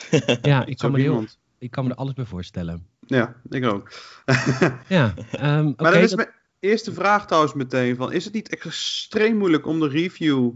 ja 0.41 0.65
ik, 0.65 0.77
kan 0.77 0.91
me 0.91 0.97
er 0.97 1.03
heel, 1.03 1.11
iemand. 1.13 1.39
ik 1.57 1.71
kan 1.71 1.83
me 1.83 1.89
er 1.89 1.95
alles 1.95 2.13
bij 2.13 2.25
voorstellen. 2.25 2.85
Ja, 3.07 3.35
ik 3.49 3.65
ook. 3.65 3.91
Ja, 4.87 5.13
ehm, 5.31 5.67
oké. 5.67 5.83
maar 5.83 5.91
dan 5.91 6.01
is 6.01 6.09
dat- 6.09 6.17
mijn 6.19 6.29
eerste 6.59 6.93
vraag 6.93 7.25
trouwens 7.25 7.53
meteen 7.53 7.95
van, 7.95 8.11
is 8.11 8.25
het 8.25 8.33
niet 8.33 8.49
extreem 8.49 9.37
moeilijk 9.37 9.65
om 9.65 9.79
de 9.79 9.87
review 9.87 10.51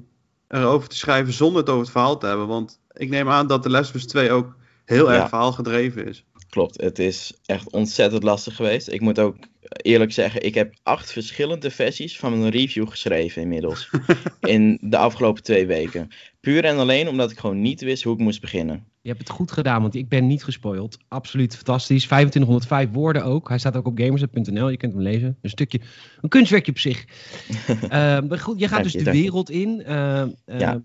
erover 0.47 0.89
te 0.89 0.97
schrijven 0.97 1.33
zonder 1.33 1.59
het 1.61 1.69
over 1.69 1.81
het 1.83 1.91
verhaal 1.91 2.17
te 2.17 2.25
hebben? 2.25 2.47
Want 2.47 2.79
ik 2.93 3.09
neem 3.09 3.29
aan 3.29 3.47
dat 3.47 3.65
of 3.65 3.93
Us 3.93 4.05
2 4.05 4.31
ook 4.31 4.55
heel 4.85 5.11
Ja. 5.11 5.19
erg 5.19 5.29
verhaalgedreven 5.29 6.07
is. 6.07 6.25
Klopt, 6.49 6.81
het 6.81 6.99
is 6.99 7.33
echt 7.45 7.71
ontzettend 7.71 8.23
lastig 8.23 8.55
geweest. 8.55 8.87
Ik 8.89 9.01
moet 9.01 9.19
ook 9.19 9.35
eerlijk 9.61 10.11
zeggen, 10.11 10.45
ik 10.45 10.53
heb 10.55 10.73
acht 10.83 11.11
verschillende 11.11 11.71
versies 11.71 12.19
van 12.19 12.33
een 12.33 12.49
review 12.49 12.89
geschreven 12.89 13.41
inmiddels. 13.41 13.89
in 14.39 14.77
de 14.81 14.97
afgelopen 14.97 15.43
twee 15.43 15.67
weken. 15.67 16.07
Puur 16.39 16.65
en 16.65 16.77
alleen 16.77 17.07
omdat 17.07 17.31
ik 17.31 17.39
gewoon 17.39 17.61
niet 17.61 17.81
wist 17.81 18.03
hoe 18.03 18.13
ik 18.13 18.19
moest 18.19 18.41
beginnen. 18.41 18.85
Je 19.01 19.09
hebt 19.09 19.19
het 19.21 19.29
goed 19.29 19.51
gedaan, 19.51 19.81
want 19.81 19.95
ik 19.95 20.09
ben 20.09 20.27
niet 20.27 20.43
gespoild. 20.43 20.97
Absoluut 21.07 21.55
fantastisch. 21.55 22.03
2505 22.05 22.89
woorden 22.91 23.23
ook. 23.23 23.49
Hij 23.49 23.57
staat 23.57 23.75
ook 23.75 23.87
op 23.87 23.99
gamers.nl. 23.99 24.69
Je 24.69 24.77
kunt 24.77 24.93
hem 24.93 25.01
lezen. 25.01 25.37
Een 25.41 25.49
stukje, 25.49 25.81
een 26.21 26.29
kunstwerkje 26.29 26.71
op 26.71 26.79
zich. 26.79 27.05
Ehm, 27.89 28.27
maar 28.27 28.39
goed, 28.39 28.59
je 28.59 28.67
gaat 28.67 28.71
Dank 28.71 28.83
dus 28.83 28.91
je, 28.93 29.03
de 29.03 29.15
je. 29.17 29.21
wereld 29.21 29.49
in. 29.49 29.83
Ja. 30.45 30.81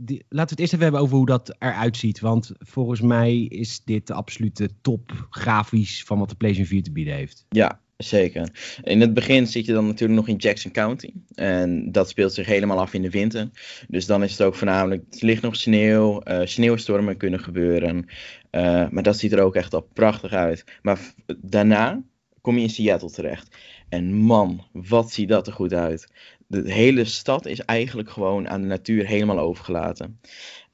die- 0.00 0.24
laten 0.28 0.28
we 0.28 0.38
het 0.38 0.58
eerst 0.58 0.72
even 0.72 0.82
hebben 0.84 1.00
over 1.00 1.16
hoe 1.16 1.26
dat 1.26 1.56
eruit 1.58 1.96
ziet. 1.96 2.20
Want 2.20 2.50
volgens 2.58 3.00
mij 3.00 3.38
is 3.42 3.80
dit 3.84 4.06
de 4.06 4.14
absolute 4.14 4.70
top 4.80 5.26
grafisch 5.30 6.02
van 6.04 6.18
wat 6.18 6.28
de 6.28 6.34
PlayStation 6.36 6.74
4 6.74 6.82
te 6.84 6.92
bieden 6.92 7.14
heeft. 7.14 7.44
Ja, 7.48 7.80
zeker. 7.96 8.78
In 8.82 9.00
het 9.00 9.14
begin 9.14 9.46
zit 9.46 9.66
je 9.66 9.72
dan 9.72 9.86
natuurlijk 9.86 10.18
nog 10.18 10.28
in 10.28 10.36
Jackson 10.36 10.70
County. 10.70 11.12
En 11.34 11.92
dat 11.92 12.08
speelt 12.08 12.32
zich 12.32 12.46
helemaal 12.46 12.80
af 12.80 12.94
in 12.94 13.02
de 13.02 13.10
winter. 13.10 13.50
Dus 13.88 14.06
dan 14.06 14.22
is 14.22 14.30
het 14.30 14.42
ook 14.42 14.54
voornamelijk, 14.54 15.04
er 15.10 15.26
ligt 15.26 15.42
nog 15.42 15.56
sneeuw, 15.56 16.20
eh, 16.20 16.40
sneeuwstormen 16.46 17.16
kunnen 17.16 17.40
gebeuren. 17.40 18.06
Eh, 18.50 18.88
maar 18.88 19.02
dat 19.02 19.18
ziet 19.18 19.32
er 19.32 19.42
ook 19.42 19.54
echt 19.54 19.74
al 19.74 19.88
prachtig 19.92 20.32
uit. 20.32 20.64
Maar 20.82 21.00
daarna 21.36 22.02
kom 22.40 22.56
je 22.56 22.62
in 22.62 22.70
Seattle 22.70 23.10
terecht. 23.10 23.56
En 23.88 24.14
man, 24.14 24.66
wat 24.72 25.10
ziet 25.10 25.28
dat 25.28 25.46
er 25.46 25.52
goed 25.52 25.72
uit. 25.72 26.12
De 26.46 26.72
hele 26.72 27.04
stad 27.04 27.46
is 27.46 27.60
eigenlijk 27.60 28.10
gewoon 28.10 28.48
aan 28.48 28.60
de 28.60 28.66
natuur 28.66 29.06
helemaal 29.06 29.38
overgelaten. 29.38 30.20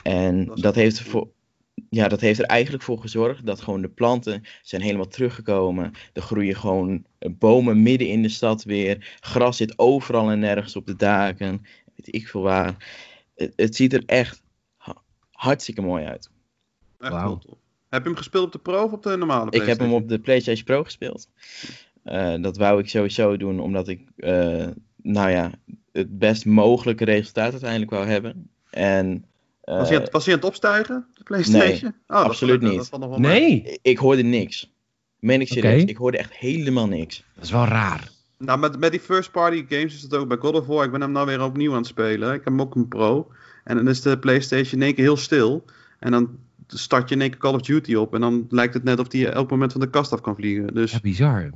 En 0.03 0.45
Dat 0.45 0.59
dat 0.59 0.75
heeft, 0.75 1.09
cool. 1.11 1.35
Ja, 1.91 2.09
dat 2.09 2.21
heeft 2.21 2.39
er 2.39 2.45
eigenlijk 2.45 2.83
voor 2.83 2.99
gezorgd 2.99 3.47
dat 3.47 3.61
gewoon 3.61 3.83
de 3.83 3.89
planten 3.89 4.43
zijn 4.63 4.83
helemaal 4.83 5.09
teruggekomen. 5.09 5.93
Er 6.13 6.23
groeien 6.23 6.57
gewoon 6.57 7.05
eh, 7.19 7.31
bomen 7.39 7.83
midden 7.83 8.09
in 8.09 8.23
de 8.23 8.29
stad 8.29 8.65
weer. 8.65 9.17
Gras 9.21 9.57
zit 9.57 9.79
overal 9.79 10.31
en 10.31 10.39
nergens 10.39 10.77
op 10.77 10.87
de 10.87 10.97
daken. 10.97 11.67
Weet 11.97 12.15
ik 12.15 12.29
veel 12.29 12.43
waar. 12.43 12.77
Het, 13.35 13.53
het 13.57 13.77
ziet 13.77 13.93
er 13.93 14.03
echt 14.07 14.43
ha- 14.77 15.03
hartstikke 15.31 15.83
mooi 15.83 16.05
uit. 16.05 16.31
Echt 16.99 17.23
tof. 17.23 17.61
Heb 17.89 18.03
je 18.03 18.09
hem 18.09 18.17
gespeeld 18.17 18.45
op 18.45 18.53
de 18.53 18.59
Pro 18.59 18.85
of 18.85 18.93
op 18.93 19.03
de 19.03 19.17
normale 19.17 19.51
Ik 19.51 19.53
heb 19.53 19.67
hem 19.67 19.77
PlayStation? 19.77 20.03
op 20.03 20.09
de 20.09 20.19
PlayStation 20.19 20.65
Pro 20.65 20.85
gespeeld. 20.85 21.29
Eh, 22.03 22.35
dat 22.41 22.57
wou 22.57 22.81
ik 22.81 22.89
sowieso 22.89 23.37
doen, 23.37 23.61
omdat 23.61 23.89
ik, 23.89 24.09
eh, 24.17 24.69
nou 24.97 25.31
ja, 25.31 25.51
het 25.93 26.19
best 26.19 26.45
mogelijke 26.45 27.05
resultaat 27.05 27.53
uiteindelijk 27.53 27.91
wou 27.91 28.07
hebben. 28.07 28.51
En 28.71 29.25
Was, 29.79 29.89
hij 29.89 29.99
aan, 29.99 30.07
was 30.11 30.25
hij 30.25 30.35
aan 30.35 30.41
het 30.41 30.49
opstijgen, 30.49 31.07
de 31.15 31.23
PlayStation? 31.23 31.95
Oh, 32.07 32.17
absoluut 32.17 32.61
niet. 32.61 32.91
Dat 32.91 33.19
mee. 33.19 33.19
Nee, 33.19 33.79
ik 33.83 33.99
hoorde 33.99 34.23
niks. 34.23 34.73
Meen 35.19 35.41
ik 35.41 35.49
serieus, 35.49 35.85
ik 35.85 35.97
hoorde 35.97 36.19
echt 36.19 36.33
helemaal 36.33 36.87
niks. 36.87 37.25
dat 37.35 37.45
is 37.45 37.51
wel 37.51 37.65
raar. 37.65 38.11
Nou, 38.39 38.59
met, 38.59 38.79
met 38.79 38.91
die 38.91 39.01
first 39.01 39.31
party 39.31 39.65
games 39.69 39.95
is 39.95 40.03
het 40.03 40.15
ook 40.15 40.29
bij 40.29 40.37
God 40.37 40.55
of 40.55 40.67
War. 40.67 40.85
Ik 40.85 40.91
ben 40.91 41.01
hem 41.01 41.13
nou 41.13 41.27
weer 41.27 41.43
opnieuw 41.43 41.71
aan 41.71 41.77
het 41.77 41.87
spelen. 41.87 42.29
Ik 42.29 42.45
heb 42.45 42.45
hem 42.45 42.61
ook 42.61 42.75
een 42.75 42.89
Pro. 42.89 43.31
En 43.65 43.77
dan 43.77 43.89
is 43.89 44.01
de 44.01 44.19
PlayStation 44.19 44.81
in 44.81 44.87
één 44.87 44.95
keer 44.95 45.05
heel 45.05 45.17
stil. 45.17 45.65
En 45.99 46.11
dan 46.11 46.39
start 46.67 47.09
je 47.09 47.15
in 47.15 47.21
één 47.21 47.31
keer 47.31 47.39
Call 47.39 47.55
of 47.55 47.61
Duty 47.61 47.95
op. 47.95 48.15
En 48.15 48.21
dan 48.21 48.47
lijkt 48.49 48.75
het 48.75 48.85
net 48.85 48.99
of 48.99 49.09
die 49.09 49.29
elk 49.29 49.51
moment 49.51 49.73
van 49.73 49.81
de 49.81 49.91
kast 49.91 50.13
af 50.13 50.21
kan 50.21 50.35
vliegen. 50.37 50.75
Dus 50.75 50.93
Ja, 50.93 51.01
bizar. 51.03 51.51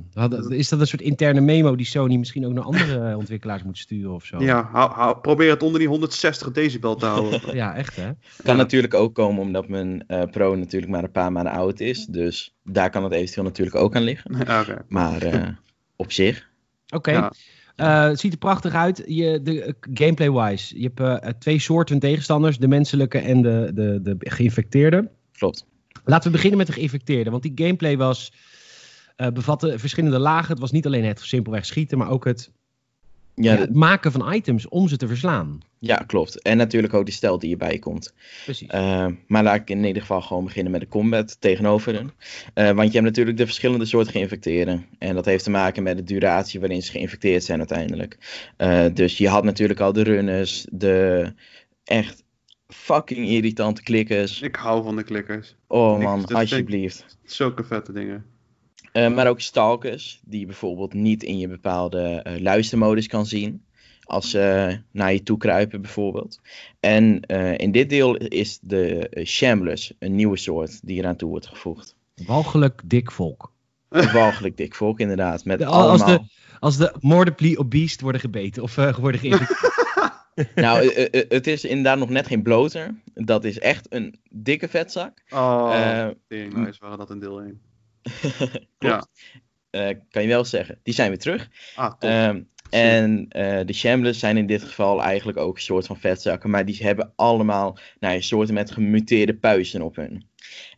Is 0.49 0.69
dat 0.69 0.79
een 0.79 0.87
soort 0.87 1.01
interne 1.01 1.41
memo 1.41 1.75
die 1.75 1.85
Sony 1.85 2.15
misschien 2.17 2.45
ook 2.45 2.53
naar 2.53 2.63
andere 2.63 3.15
ontwikkelaars 3.17 3.63
moet 3.63 3.77
sturen 3.77 4.13
of 4.13 4.25
zo? 4.25 4.43
ja, 4.43 4.69
hou- 4.71 4.91
hou- 4.91 5.17
probeer 5.19 5.49
het 5.49 5.63
onder 5.63 5.79
die 5.79 5.87
160 5.89 6.51
decibel 6.51 6.95
te 6.95 7.05
houden. 7.05 7.41
Ja, 7.55 7.75
echt 7.75 7.95
hè? 7.95 8.09
Kan 8.43 8.55
Ja. 8.55 8.61
natuurlijk 8.61 8.93
ook 8.93 9.15
komen 9.15 9.41
omdat 9.41 9.67
mijn 9.67 10.03
eh, 10.07 10.23
Pro 10.31 10.55
natuurlijk 10.55 10.91
maar 10.91 11.03
een 11.03 11.11
paar 11.11 11.31
maanden 11.31 11.53
oud 11.53 11.79
is. 11.79 12.05
Dus 12.05 12.55
daar 12.63 12.89
kan 12.89 13.03
het 13.03 13.13
eventueel 13.13 13.45
natuurlijk 13.45 13.75
ook 13.75 13.95
aan 13.95 14.03
liggen. 14.03 14.35
Ja. 14.47 14.65
Maar 14.87 15.21
eh, 15.21 15.47
op 15.95 16.11
zich, 16.11 16.49
Oké. 16.89 17.11
Ja. 17.11 17.31
Eh, 17.77 18.03
het 18.03 18.19
ziet 18.19 18.31
er 18.31 18.37
prachtig 18.37 18.73
uit. 18.73 19.03
Je, 19.05 19.41
de, 19.41 19.63
eh, 19.63 19.73
gameplay-wise. 19.93 20.79
Je 20.79 20.91
hebt 20.93 21.23
eh, 21.23 21.31
twee 21.39 21.59
soorten 21.59 21.99
tegenstanders. 21.99 22.57
De 22.57 22.67
menselijke 22.67 23.17
en 23.17 23.41
de, 23.41 23.71
de, 23.73 23.99
de 24.01 24.15
geïnfecteerde. 24.19 25.09
klopt. 25.31 25.65
Laten 26.03 26.25
we 26.25 26.35
beginnen 26.35 26.57
met 26.57 26.67
de 26.67 26.73
geïnfecteerde. 26.73 27.29
Want 27.29 27.43
die 27.43 27.51
gameplay 27.55 27.97
was, 27.97 28.33
bevatte 29.33 29.79
verschillende 29.79 30.19
lagen. 30.19 30.51
Het 30.51 30.59
was 30.59 30.71
niet 30.71 30.85
alleen 30.85 31.05
het 31.05 31.19
simpelweg 31.19 31.65
schieten, 31.65 31.97
maar 31.97 32.09
ook 32.09 32.25
het, 32.25 32.51
Ja, 33.41 33.55
het 33.55 33.73
maken 33.73 34.11
van 34.11 34.33
items 34.33 34.67
om 34.67 34.87
ze 34.87 34.97
te 34.97 35.07
verslaan. 35.07 35.61
ja, 35.79 35.95
klopt. 35.95 36.41
En 36.41 36.57
natuurlijk 36.57 36.93
ook 36.93 37.05
de 37.05 37.11
stijl 37.11 37.39
die 37.39 37.51
erbij 37.51 37.79
komt. 37.79 38.13
Precies. 38.43 38.67
Eh, 38.67 39.07
maar 39.27 39.43
laat 39.43 39.55
ik 39.55 39.69
in 39.69 39.83
ieder 39.83 40.01
geval 40.01 40.21
gewoon 40.21 40.43
beginnen 40.43 40.71
met 40.71 40.81
de 40.81 40.87
combat 40.87 41.41
tegenover 41.41 41.93
hen. 41.93 42.11
Eh, 42.53 42.65
want 42.71 42.87
je 42.87 42.93
hebt 42.93 43.03
natuurlijk 43.03 43.37
de 43.37 43.45
verschillende 43.45 43.85
soorten 43.85 44.11
geïnfecteerden. 44.11 44.85
En 44.99 45.15
dat 45.15 45.25
heeft 45.25 45.43
te 45.43 45.49
maken 45.49 45.83
met 45.83 45.97
de 45.97 46.03
duratie 46.03 46.59
waarin 46.59 46.81
ze 46.81 46.91
geïnfecteerd 46.91 47.43
zijn 47.43 47.59
uiteindelijk. 47.59 48.17
Eh, 48.57 48.85
dus 48.93 49.17
je 49.17 49.29
had 49.29 49.43
natuurlijk 49.43 49.79
al 49.79 49.93
de 49.93 50.03
runners, 50.03 50.65
de 50.71 51.33
echt 51.83 52.23
fucking 52.67 53.27
irritante 53.27 53.83
klikkers. 53.83 54.41
Ik 54.41 54.55
hou 54.55 54.83
van 54.83 54.95
de 54.95 55.03
klikkers. 55.03 55.55
Oh 55.67 55.99
man, 55.99 56.25
alsjeblieft. 56.25 57.17
Zulke 57.23 57.63
vette 57.63 57.91
dingen. 57.91 58.25
Eh, 58.91 59.13
maar 59.13 59.27
ook 59.27 59.41
stalkers, 59.41 60.19
die 60.25 60.39
je 60.39 60.45
bijvoorbeeld 60.45 60.93
niet 60.93 61.23
in 61.23 61.37
je 61.37 61.47
bepaalde 61.47 61.99
eh, 62.01 62.39
luistermodus 62.41 63.07
kan 63.07 63.25
zien. 63.25 63.65
Als 64.03 64.29
ze 64.29 64.77
naar 64.91 65.13
je 65.13 65.23
toe 65.23 65.37
kruipen 65.37 65.81
bijvoorbeeld. 65.81 66.41
En 66.79 67.21
eh, 67.21 67.57
in 67.57 67.71
dit 67.71 67.89
deel 67.89 68.15
is 68.15 68.59
de 68.61 69.09
Shamblers 69.25 69.93
een 69.99 70.15
nieuwe 70.15 70.37
soort 70.37 70.79
die 70.87 70.97
eraan 70.99 71.15
toe 71.15 71.29
wordt 71.29 71.47
gevoegd. 71.47 71.95
Walgelijk 72.25 72.81
dik 72.85 73.11
volk. 73.11 73.51
Een 73.89 74.11
walgelijk 74.11 74.57
dik 74.57 74.75
volk 74.75 74.99
inderdaad. 74.99 75.45
Met 75.45 75.59
De- 75.59 75.65
als, 75.65 76.01
allemaal... 76.01 76.17
de, 76.17 76.29
als 76.59 76.77
de 76.77 76.93
morbidly 76.99 77.55
obese 77.55 77.97
worden 78.01 78.21
gebeten 78.21 78.63
of 78.63 78.77
eh, 78.77 78.95
worden 78.95 79.21
geïnfecteerd. 79.21 79.75
Nou, 80.55 80.91
het 81.29 81.47
is 81.47 81.65
inderdaad 81.65 81.97
nog 81.97 82.09
net 82.09 82.27
geen 82.27 82.41
bloter. 82.41 82.95
Dat 83.13 83.43
is 83.43 83.59
echt 83.59 83.93
een 83.93 84.19
dikke 84.29 84.67
vetzak. 84.67 85.23
Oh, 85.29 86.07
tering 86.27 86.53
nice 86.53 86.79
waren 86.79 86.97
dat 86.97 87.09
in 87.09 87.19
deel 87.19 87.41
1. 87.41 87.61
Klopt. 88.77 89.09
Eh, 89.69 89.89
kan 90.09 90.21
je 90.21 90.27
wel 90.27 90.45
zeggen. 90.45 90.79
Die 90.83 90.93
zijn 90.93 91.09
weer 91.09 91.19
terug. 91.19 91.49
Ah. 91.75 91.93
Ehm, 91.99 92.41
en 92.69 93.25
eh, 93.29 93.59
de 93.65 93.73
Shamblers 93.73 94.19
zijn 94.19 94.37
in 94.37 94.45
dit 94.45 94.63
geval 94.63 95.01
eigenlijk 95.01 95.37
ook 95.37 95.55
een 95.55 95.61
soort 95.61 95.85
van 95.85 95.99
vetzakken. 95.99 96.49
Maar 96.49 96.65
die 96.65 96.77
hebben 96.81 97.13
allemaal 97.15 97.77
nou, 97.99 98.13
ja, 98.13 98.21
soorten 98.21 98.53
met 98.53 98.71
gemuteerde 98.71 99.35
puisten 99.35 99.81
op 99.81 99.95
hun. 99.95 100.27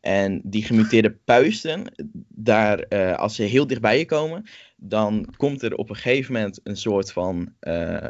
En 0.02 0.42
die 0.44 0.64
gemuteerde 0.64 1.12
puisten, 1.12 1.94
daar, 2.28 2.80
eh, 2.80 3.16
als 3.16 3.36
ze 3.36 3.44
heel 3.44 3.68
dichtbij 3.68 3.98
je 3.98 4.06
komen, 4.06 4.46
dan 4.76 5.34
komt 5.38 5.62
er 5.62 5.76
op 5.76 5.90
een 5.90 5.96
gegeven 5.96 6.34
moment 6.34 6.60
een 6.64 6.78
soort 6.78 7.12
van, 7.12 7.54
eh, 7.60 8.08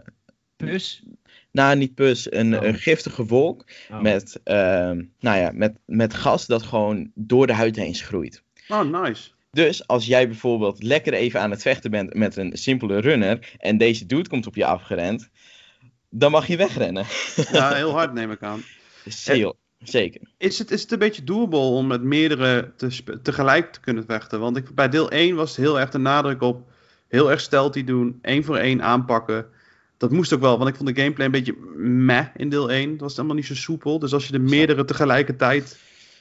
Pus. 0.56 1.04
nou 1.52 1.78
niet 1.78 1.96
pus, 1.96 2.32
een, 2.32 2.58
Oh. 2.58 2.66
een 2.66 2.76
giftige 2.76 3.26
wolk 3.26 3.66
Oh. 3.92 4.02
met, 4.02 4.40
ehm, 4.44 5.04
nou 5.20 5.38
ja, 5.38 5.52
met, 5.54 5.78
met 5.86 6.14
gas 6.14 6.46
dat 6.46 6.64
gewoon 6.64 7.12
door 7.16 7.48
de 7.48 7.54
huid 7.54 7.76
heen 7.76 7.96
schroeit. 7.96 8.44
Oh, 8.70 9.02
nice. 9.02 9.30
Dus 9.52 9.88
als 9.88 10.06
jij 10.06 10.28
bijvoorbeeld 10.28 10.84
lekker 10.84 11.14
even 11.14 11.42
aan 11.42 11.52
het 11.52 11.62
vechten 11.62 11.92
bent 11.92 12.14
met 12.14 12.38
een 12.38 12.58
simpele 12.58 13.00
runner 13.00 13.56
en 13.58 13.78
deze 13.78 14.06
dude 14.06 14.30
komt 14.30 14.48
op 14.48 14.56
je 14.56 14.66
afgerend, 14.66 15.30
dan 16.10 16.32
mag 16.32 16.48
je 16.48 16.58
wegrennen. 16.58 17.06
Ja, 17.52 17.74
heel 17.74 17.92
hard 17.92 18.14
neem 18.14 18.32
ik 18.32 18.44
aan. 18.44 18.64
Zeker. 19.06 19.54
Zeker. 19.80 20.22
Is 20.38 20.60
het, 20.60 20.72
is 20.72 20.82
het 20.82 20.92
een 20.92 21.00
beetje 21.00 21.24
doable 21.24 21.58
om 21.58 21.88
met 21.88 22.02
meerdere 22.02 22.74
te 22.76 23.20
tegelijk 23.22 23.74
te 23.74 23.80
kunnen 23.80 24.06
vechten? 24.06 24.40
Want 24.40 24.58
ik, 24.58 24.76
bij 24.76 24.90
deel 24.90 25.12
1 25.12 25.36
was 25.36 25.50
het 25.50 25.66
heel 25.66 25.80
erg 25.80 25.90
de 25.90 25.98
nadruk 25.98 26.42
op 26.42 26.72
heel 27.08 27.32
erg 27.32 27.40
stealthy 27.40 27.84
doen, 27.84 28.20
één 28.22 28.44
voor 28.44 28.58
één 28.58 28.82
aanpakken. 28.82 29.46
Dat 29.98 30.12
moest 30.12 30.34
ook 30.34 30.40
wel, 30.40 30.58
want 30.58 30.70
ik 30.70 30.76
vond 30.76 30.96
de 30.96 31.02
gameplay 31.02 31.26
een 31.26 31.32
beetje 31.32 31.56
meh 31.78 32.26
in 32.36 32.50
deel 32.50 32.72
1. 32.72 32.92
Dat 32.92 33.00
was 33.00 33.18
allemaal 33.18 33.36
niet 33.36 33.46
zo 33.46 33.56
soepel. 33.56 34.00
Dus 34.00 34.14
als 34.14 34.26
je 34.26 34.32
de 34.32 34.40
meerdere 34.40 34.86
tegelijkertijd 34.86 35.80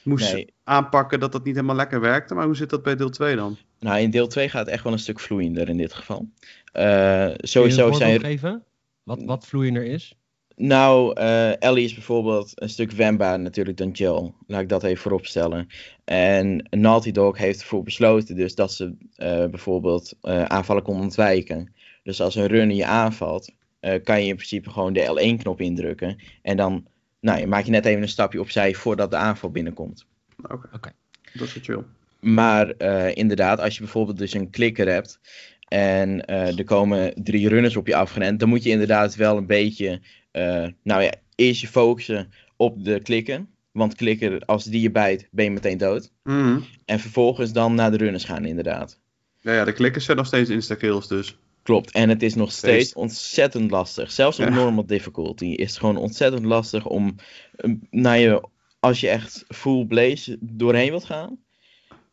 moest 0.09 0.33
Nee. 0.33 0.53
aanpakken, 0.63 1.19
dat 1.19 1.31
dat 1.31 1.43
niet 1.43 1.55
helemaal 1.55 1.75
lekker 1.75 1.99
werkte. 2.01 2.33
Maar 2.35 2.45
hoe 2.45 2.55
zit 2.55 2.69
dat 2.69 2.83
bij 2.83 2.95
deel 2.95 3.09
2 3.09 3.35
dan? 3.35 3.57
Nou, 3.79 3.99
in 3.99 4.09
deel 4.09 4.27
2 4.27 4.49
gaat 4.49 4.65
het 4.65 4.73
echt 4.73 4.83
wel 4.83 4.93
een 4.93 4.99
stuk 4.99 5.19
vloeiender 5.19 5.69
in 5.69 5.77
dit 5.77 5.93
geval. 5.93 6.29
Eh, 6.71 6.83
Kun 6.83 6.89
je 6.89 7.35
een 7.37 7.47
sowieso 7.47 7.91
zijn 7.91 8.19
geven? 8.19 8.63
Wat, 9.03 9.23
wat 9.23 9.47
vloeiender 9.47 9.83
is? 9.83 10.13
Nou, 10.55 11.13
eh, 11.13 11.61
Ellie 11.61 11.83
is 11.83 11.93
bijvoorbeeld 11.93 12.51
een 12.55 12.69
stuk 12.69 12.91
wendbaar 12.91 13.39
natuurlijk 13.39 13.77
dan 13.77 13.89
Jill. 13.91 14.31
Laat 14.47 14.61
ik 14.61 14.69
dat 14.69 14.83
even 14.83 15.01
vooropstellen. 15.01 15.67
En 16.05 16.67
Naughty 16.69 17.11
Dog 17.11 17.37
heeft 17.37 17.59
ervoor 17.61 17.83
besloten 17.83 18.35
dus 18.35 18.55
dat 18.55 18.73
ze 18.73 18.95
eh, 19.15 19.45
bijvoorbeeld 19.45 20.13
eh, 20.21 20.43
aanvallen 20.43 20.83
kon 20.83 21.01
ontwijken. 21.01 21.73
Dus 22.03 22.21
als 22.21 22.35
een 22.35 22.47
runner 22.47 22.75
je 22.75 22.85
aanvalt, 22.85 23.51
eh, 23.79 24.03
kan 24.03 24.21
je 24.21 24.27
in 24.27 24.35
principe 24.35 24.69
gewoon 24.69 24.93
de 24.93 25.05
L1-knop 25.05 25.61
indrukken. 25.61 26.17
En 26.41 26.57
dan 26.57 26.85
nou, 27.19 27.39
je 27.39 27.47
maak 27.47 27.63
je 27.63 27.71
net 27.71 27.85
even 27.85 28.01
een 28.01 28.09
stapje 28.09 28.39
opzij 28.39 28.73
voordat 28.73 29.11
de 29.11 29.17
aanval 29.17 29.51
binnenkomt. 29.51 30.05
Oké. 30.41 30.69
Oké. 30.73 30.91
Dat 31.33 31.47
is 31.47 31.53
wel 31.53 31.63
chill. 31.63 31.83
Maar 32.19 32.69
eh, 32.69 33.15
inderdaad, 33.15 33.59
als 33.59 33.73
je 33.73 33.79
bijvoorbeeld 33.79 34.17
dus 34.17 34.33
een 34.33 34.49
klikker 34.49 34.87
hebt 34.87 35.19
en 35.67 36.25
eh, 36.25 36.57
er 36.57 36.63
komen 36.63 37.13
drie 37.23 37.49
runners 37.49 37.75
op 37.75 37.87
je 37.87 37.95
afgerend, 37.95 38.39
dan 38.39 38.49
moet 38.49 38.63
je 38.63 38.69
inderdaad 38.69 39.15
wel 39.15 39.37
een 39.37 39.45
beetje, 39.45 40.01
eh, 40.31 40.67
nou 40.83 41.01
ja, 41.01 41.13
eerst 41.35 41.61
je 41.61 41.67
focussen 41.67 42.31
op 42.55 42.83
de 42.83 43.01
klikker. 43.01 43.45
Want 43.71 43.95
klikker, 43.95 44.41
als 44.45 44.63
die 44.63 44.81
je 44.81 44.91
bijt, 44.91 45.27
ben 45.31 45.45
je 45.45 45.51
meteen 45.51 45.77
dood. 45.77 46.11
Mhm. 46.23 46.59
En 46.85 46.99
vervolgens 46.99 47.51
dan 47.51 47.75
naar 47.75 47.91
de 47.91 47.97
runners 47.97 48.23
gaan, 48.23 48.45
inderdaad. 48.45 48.99
Ja, 49.39 49.53
ja, 49.53 49.63
de 49.65 49.73
klikkers 49.73 50.05
zijn 50.05 50.17
nog 50.17 50.25
steeds 50.25 50.49
insta-kills 50.49 51.07
dus. 51.07 51.37
Klopt, 51.63 51.91
en 51.91 52.09
het 52.09 52.23
is 52.23 52.35
nog 52.35 52.51
steeds 52.51 52.93
ontzettend 52.93 53.71
lastig. 53.71 54.11
Zelfs 54.11 54.39
op 54.39 54.45
Ja. 54.47 54.53
normal 54.53 54.85
difficulty 54.85 55.45
is 55.45 55.69
het 55.69 55.79
gewoon 55.79 55.97
ontzettend 55.97 56.45
lastig 56.45 56.85
om, 56.85 57.15
eh, 57.55 57.71
naar 57.89 58.17
je, 58.19 58.43
als 58.79 58.99
je 58.99 59.09
echt 59.09 59.45
full 59.47 59.85
blaze 59.85 60.37
doorheen 60.39 60.89
wilt 60.89 61.05
gaan, 61.05 61.37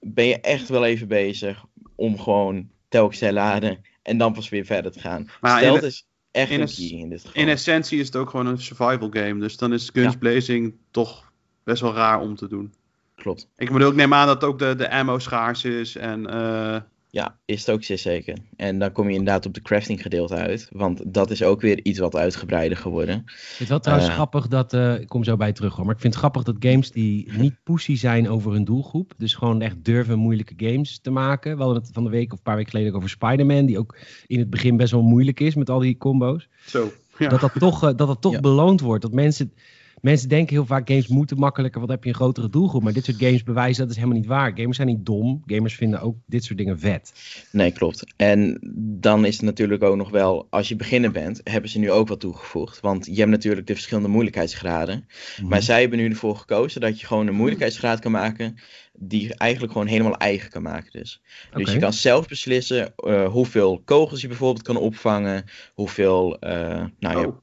ben 0.01 0.25
je 0.27 0.41
echt 0.41 0.69
wel 0.69 0.85
even 0.85 1.09
bezig 1.09 1.65
om 1.95 2.19
gewoon 2.19 2.69
telkens 2.89 3.19
te 3.19 3.25
herladen 3.25 3.81
en 4.03 4.19
dan 4.19 4.33
pas 4.33 4.49
weer 4.49 4.65
verder 4.65 4.93
te 4.93 5.01
gaan. 5.01 5.31
Maar 5.41 5.59
Stelt 5.59 5.81
in- 5.83 5.87
is 5.89 6.07
echt 6.31 6.51
in 6.51 6.61
een 6.61 7.01
in 7.01 7.09
dit 7.09 7.21
geval. 7.25 7.43
In 7.43 7.49
essentie 7.49 7.99
is 8.01 8.07
het 8.07 8.17
ook 8.17 8.31
gewoon 8.31 8.47
een 8.47 8.59
survival 8.61 9.09
game. 9.11 9.39
Dus 9.41 9.57
dan 9.57 9.73
is 9.73 9.91
Guns 9.93 10.13
Ja. 10.13 10.19
Blazing 10.19 10.75
toch 10.91 11.33
best 11.65 11.81
wel 11.83 11.95
raar 11.95 12.21
om 12.21 12.37
te 12.37 12.49
doen. 12.49 12.75
Klopt. 13.15 13.49
Ik 13.57 13.73
bedoel, 13.73 13.89
ik 13.91 13.95
neem 13.97 14.15
aan 14.15 14.27
dat 14.27 14.45
ook 14.45 14.59
de, 14.59 14.75
de 14.75 14.91
ammo 14.91 15.19
schaars 15.19 15.65
is. 15.65 15.97
En 15.97 16.27
eh, 16.27 16.81
Ja, 17.17 17.37
is 17.45 17.61
het 17.61 17.71
ook 17.71 17.83
zeer 17.83 17.99
zeker. 17.99 18.37
En 18.57 18.79
dan 18.79 18.93
kom 18.93 19.07
je 19.09 19.11
inderdaad 19.17 19.47
op 19.47 19.55
de 19.55 19.63
crafting 19.63 20.03
gedeelte 20.03 20.35
uit, 20.35 20.69
want 20.73 21.03
dat 21.07 21.31
is 21.31 21.43
ook 21.43 21.61
weer 21.61 21.81
iets 21.85 21.99
wat 21.99 22.17
uitgebreider 22.17 22.79
geworden. 22.79 23.15
Ik 23.17 23.31
vind 23.31 23.59
het 23.59 23.69
wel 23.69 23.79
trouwens 23.81 24.09
Eh. 24.09 24.15
grappig 24.15 24.49
dat, 24.49 24.73
eh, 24.73 25.01
ik 25.01 25.09
kom 25.09 25.25
zo 25.25 25.37
bij 25.37 25.53
terug 25.53 25.75
hoor, 25.77 25.85
maar 25.85 25.95
ik 25.95 26.01
vind 26.01 26.13
het 26.13 26.23
grappig 26.23 26.43
dat 26.43 26.57
games 26.59 26.91
die 26.91 27.33
niet 27.39 27.55
pussy 27.63 27.97
zijn 27.97 28.29
over 28.29 28.53
hun 28.53 28.65
doelgroep, 28.65 29.13
dus 29.17 29.35
gewoon 29.35 29.63
echt 29.63 29.85
durven 29.85 30.19
moeilijke 30.19 30.55
games 30.57 30.99
te 30.99 31.11
maken. 31.11 31.57
We 31.57 31.63
hadden 31.63 31.83
het 31.83 31.91
van 31.93 32.05
de 32.05 32.11
week 32.11 32.33
of 32.33 32.39
een 32.39 32.45
paar 32.45 32.57
weken 32.57 32.71
geleden 32.71 32.91
ook 32.91 32.97
over 32.97 33.11
Spider-Man, 33.11 33.67
die 33.67 33.79
ook 33.79 33.97
in 34.27 34.39
het 34.39 34.51
begin 34.51 34.77
best 34.77 34.93
wel 34.93 35.03
moeilijk 35.03 35.41
is 35.41 35.55
met 35.55 35.71
al 35.71 35.79
die 35.79 35.97
combo's. 35.99 36.49
zo. 36.67 36.93
Ja. 37.19 37.29
Dat 37.29 37.41
dat 37.41 37.53
toch, 37.59 37.83
eh, 37.83 37.89
dat 37.97 38.07
dat 38.09 38.21
toch 38.21 38.33
Ja. 38.33 38.41
beloond 38.41 38.81
wordt. 38.81 39.03
Dat 39.03 39.13
mensen, 39.13 39.53
mensen 40.01 40.29
denken 40.29 40.55
heel 40.55 40.67
vaak 40.67 40.89
games 40.89 41.07
moeten 41.07 41.39
makkelijker, 41.39 41.79
want 41.79 41.87
dan 41.91 41.97
heb 41.97 42.05
je 42.05 42.11
een 42.11 42.25
grotere 42.25 42.49
doelgroep. 42.49 42.83
Maar 42.83 42.93
dit 42.93 43.05
soort 43.05 43.17
games 43.17 43.43
bewijzen 43.43 43.83
dat 43.83 43.91
is 43.91 43.97
helemaal 43.97 44.19
niet 44.19 44.29
waar. 44.29 44.53
Gamers 44.55 44.77
zijn 44.77 44.89
niet 44.89 45.07
dom, 45.07 45.43
gamers 45.47 45.75
vinden 45.75 46.01
ook 46.01 46.17
dit 46.27 46.45
soort 46.45 46.59
dingen 46.59 46.79
vet. 46.79 47.13
Nee, 47.53 47.73
klopt. 47.73 48.05
En 48.17 48.59
dan 49.01 49.25
is 49.25 49.37
het 49.37 49.45
natuurlijk 49.45 49.83
ook 49.83 49.97
nog 49.97 50.11
wel, 50.11 50.47
als 50.51 50.69
je 50.69 50.77
beginner 50.77 51.11
bent, 51.11 51.41
hebben 51.45 51.71
ze 51.71 51.79
nu 51.79 51.91
ook 51.91 52.09
wat 52.09 52.21
toegevoegd. 52.21 52.81
Want 52.81 53.07
je 53.07 53.19
hebt 53.19 53.31
natuurlijk 53.31 53.67
de 53.67 53.75
verschillende 53.75 54.09
moeilijkheidsgraden. 54.09 55.07
Maar 55.43 55.63
zij 55.63 55.81
hebben 55.81 55.99
nu 55.99 56.09
ervoor 56.09 56.37
gekozen 56.37 56.81
dat 56.81 57.01
je 57.01 57.07
gewoon 57.07 57.27
een 57.27 57.35
moeilijkheidsgraad 57.35 58.01
kan 58.01 58.13
maken 58.13 58.55
die 58.99 59.23
je 59.23 59.35
eigenlijk 59.35 59.73
gewoon 59.73 59.87
helemaal 59.87 60.17
eigen 60.17 60.51
kan 60.51 60.63
maken. 60.63 60.93
Dus, 60.93 61.23
dus 61.55 61.73
je 61.73 61.79
kan 61.79 61.93
zelf 61.93 62.29
beslissen 62.29 62.95
eh, 62.97 63.29
hoeveel 63.29 63.83
kogels 63.85 64.21
je 64.21 64.29
bijvoorbeeld 64.29 64.65
kan 64.65 64.77
opvangen, 64.77 65.45
hoeveel, 65.75 66.39
eh, 66.39 66.85
nou 66.99 67.19
ja, 67.19 67.27
Oh. 67.27 67.37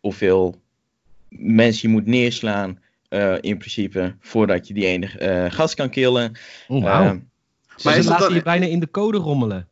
hoeveel 0.00 0.62
mensen 1.38 1.88
je 1.88 1.94
moet 1.94 2.06
neerslaan 2.06 2.78
eh, 3.08 3.34
in 3.40 3.58
principe 3.58 4.14
voordat 4.20 4.68
je 4.68 4.74
die 4.74 4.86
ene 4.86 5.06
eh, 5.18 5.50
gas 5.50 5.74
kan 5.74 5.90
killen. 5.90 6.32
Oh. 6.68 6.84
Eh, 6.86 7.10
Ze 7.76 7.86
Maar 7.88 7.96
het 7.96 8.04
laten 8.04 8.26
dan- 8.26 8.34
je 8.34 8.42
bijna 8.42 8.66
in 8.66 8.80
de 8.80 8.90
code 8.90 9.18
rommelen. 9.18 9.68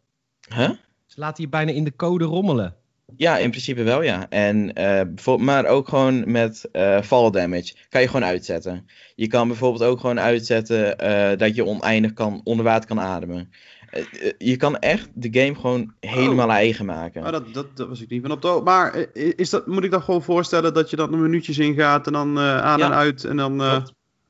huh? 0.54 0.70
Ze 1.06 1.20
laten 1.20 1.42
je 1.44 1.48
bijna 1.48 1.70
in 1.72 1.84
de 1.84 1.96
code 1.96 2.24
rommelen. 2.24 2.74
Ja, 3.16 3.38
in 3.38 3.50
principe 3.50 3.82
wel, 3.82 4.02
ja. 4.02 4.26
En, 4.28 4.72
eh, 4.72 4.84
bijvoorbeeld, 5.06 5.48
maar 5.48 5.66
ook 5.66 5.88
gewoon 5.88 6.30
met 6.30 6.68
eh, 6.72 7.02
fall 7.02 7.30
damage 7.30 7.74
kan 7.88 8.00
je 8.00 8.06
gewoon 8.06 8.24
uitzetten. 8.24 8.86
Je 9.14 9.26
kan 9.26 9.48
bijvoorbeeld 9.48 9.82
ook 9.82 10.00
gewoon 10.00 10.20
uitzetten 10.20 10.98
eh, 10.98 11.38
dat 11.38 11.54
je 11.54 11.64
oneindig 11.64 12.12
kan, 12.12 12.40
onder 12.44 12.64
water 12.64 12.88
kan 12.88 13.00
ademen. 13.00 13.50
Eh, 13.90 14.00
eh, 14.00 14.33
je 14.38 14.57
kan 14.57 14.76
echt 14.76 15.09
de 15.14 15.40
game 15.40 15.54
gewoon 15.54 15.92
helemaal 16.00 16.50
eigen 16.50 16.87
maken. 16.87 17.23
Maar 17.23 17.33
dat, 17.33 17.54
dat, 17.54 17.76
dat 17.76 17.88
was 17.88 18.00
ik 18.00 18.11
niet 18.11 18.23
van 18.23 18.30
op 18.30 18.42
de. 18.42 18.61
Maar 18.64 18.95
eh, 18.95 19.33
is 19.37 19.50
dat, 19.50 19.66
moet 19.66 19.85
ik 19.85 19.90
dan 19.90 20.02
gewoon 20.02 20.23
voorstellen 20.23 20.75
dat 20.75 20.90
je 20.90 20.97
dan 20.97 21.12
een 21.12 21.23
minuutjes 21.23 21.59
ingaat 21.59 22.07
en 22.07 22.12
dan 22.12 22.38
aan 22.38 22.78
Ja. 22.78 22.87
en 22.87 22.95
uit 22.95 23.25
en 23.25 23.37
dan... 23.37 23.87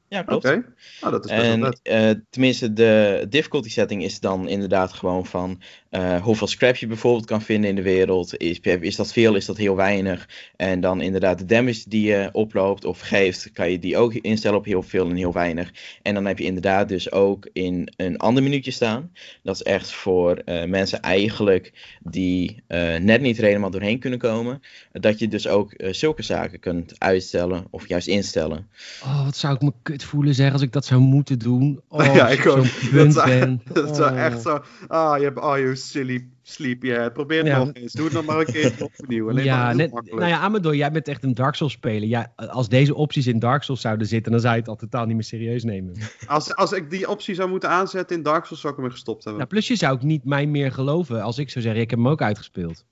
Ja, 0.08 0.22
klopt. 0.22 0.44
Oké, 0.44 0.64
nou, 1.00 1.12
dat 1.12 1.24
is 1.24 1.30
best 1.30 1.42
En 1.42 1.78
eh, 1.82 2.20
tenminste, 2.30 2.72
de 2.72 3.26
difficulty 3.28 3.70
setting 3.70 4.04
is 4.04 4.20
dan 4.20 4.48
inderdaad 4.48 4.92
gewoon 4.92 5.26
van 5.26 5.60
eh, 5.90 6.22
hoeveel 6.22 6.46
scrap 6.46 6.76
je 6.76 6.86
bijvoorbeeld 6.86 7.26
kan 7.26 7.42
vinden 7.42 7.70
in 7.70 7.76
de 7.76 7.82
wereld. 7.82 8.36
Is, 8.36 8.60
is 8.60 8.96
dat 8.96 9.12
veel, 9.12 9.34
is 9.34 9.46
dat 9.46 9.56
heel 9.56 9.76
weinig? 9.76 10.28
En 10.56 10.80
dan 10.80 11.00
inderdaad 11.00 11.38
de 11.38 11.44
damage 11.44 11.88
die 11.88 12.06
je 12.06 12.28
oploopt 12.32 12.84
of 12.84 13.00
geeft, 13.00 13.52
kan 13.52 13.70
je 13.70 13.78
die 13.78 13.96
ook 13.96 14.14
instellen 14.14 14.58
op 14.58 14.64
heel 14.64 14.82
veel 14.82 15.08
en 15.08 15.16
heel 15.16 15.32
weinig. 15.32 15.72
En 16.02 16.14
dan 16.14 16.24
heb 16.24 16.38
je 16.38 16.44
inderdaad 16.44 16.88
dus 16.88 17.12
ook 17.12 17.48
in 17.52 17.92
een 17.96 18.16
ander 18.16 18.42
minuutje 18.42 18.70
staan. 18.70 19.12
Dat 19.42 19.54
is 19.54 19.62
echt 19.62 19.90
voor 19.90 20.36
eh, 20.36 20.64
mensen 20.64 21.00
eigenlijk 21.00 21.96
die 22.02 22.62
eh, 22.66 22.96
net 22.96 23.20
niet 23.20 23.38
er 23.38 23.44
helemaal 23.44 23.70
doorheen 23.70 23.98
kunnen 23.98 24.18
komen. 24.18 24.60
Dat 24.92 25.18
je 25.18 25.28
dus 25.28 25.48
ook 25.48 25.74
zulke 25.76 26.22
zaken 26.22 26.60
kunt 26.60 26.94
uitstellen 26.98 27.66
of 27.70 27.88
juist 27.88 28.06
instellen. 28.06 28.68
Oh, 29.02 29.24
wat 29.24 29.36
zou 29.36 29.54
ik 29.54 29.62
me 29.62 29.72
kut 29.98 30.08
voelen 30.08 30.34
zeg 30.34 30.52
als 30.52 30.62
ik 30.62 30.72
dat 30.72 30.84
zou 30.84 31.00
moeten 31.00 31.38
doen. 31.38 31.80
Oh, 31.88 32.14
Ja, 32.14 32.28
ik 32.28 32.46
ook. 32.46 32.64
Dat 32.92 33.12
zou- 33.12 33.28
ben. 33.28 33.62
Dat 33.72 33.96
zou 33.96 34.12
Oh. 34.12 34.24
echt 34.24 34.42
zo... 34.42 34.62
Ah, 34.88 35.18
je 35.18 35.24
hebt... 35.24 35.38
Oh, 35.38 35.56
you 35.58 35.76
silly 35.76 36.26
sleepyhead. 36.42 37.12
Probeer 37.12 37.38
het 37.38 37.46
Ja. 37.46 37.58
nog 37.58 37.70
eens. 37.72 37.92
Doe 37.92 38.04
het 38.04 38.14
nog 38.14 38.24
maar 38.24 38.38
een 38.38 38.44
keer 38.46 38.74
opnieuw. 38.98 39.22
Alleen 39.28 39.34
maar 39.34 39.44
Ja, 39.44 39.72
net, 39.72 39.92
makkelijk. 39.92 40.20
nou 40.20 40.32
ja, 40.32 40.40
Amador, 40.40 40.76
jij 40.76 40.90
bent 40.92 41.08
echt 41.08 41.24
een 41.24 41.34
Dark 41.34 41.54
Souls 41.54 41.72
speler. 41.72 42.08
Ja, 42.08 42.32
als 42.36 42.68
deze 42.68 42.94
opties 42.94 43.26
in 43.26 43.38
Dark 43.38 43.62
Souls 43.62 43.80
zouden 43.80 44.06
zitten, 44.06 44.32
dan 44.32 44.40
zou 44.40 44.54
je 44.54 44.60
het 44.60 44.68
al 44.68 44.76
totaal 44.76 45.04
niet 45.06 45.14
meer 45.14 45.24
serieus 45.24 45.64
nemen. 45.64 45.96
als, 46.26 46.54
als 46.54 46.72
ik 46.72 46.90
die 46.90 47.08
optie 47.08 47.34
zou 47.34 47.48
moeten 47.48 47.68
aanzetten 47.70 48.16
in 48.16 48.22
Dark 48.22 48.44
Souls, 48.44 48.60
zou 48.60 48.74
ik 48.74 48.80
hem 48.80 48.90
gestopt 48.90 49.24
hebben. 49.24 49.36
Nou, 49.42 49.48
plus 49.54 49.68
je 49.68 49.76
zou 49.76 49.92
ook 49.94 50.02
niet 50.02 50.24
mij 50.24 50.46
meer 50.46 50.72
geloven 50.72 51.22
als 51.22 51.38
ik 51.38 51.50
zou 51.50 51.64
zeggen, 51.64 51.82
ik 51.82 51.90
heb 51.90 51.98
hem 51.98 52.08
ook 52.08 52.22
uitgespeeld. 52.22 52.84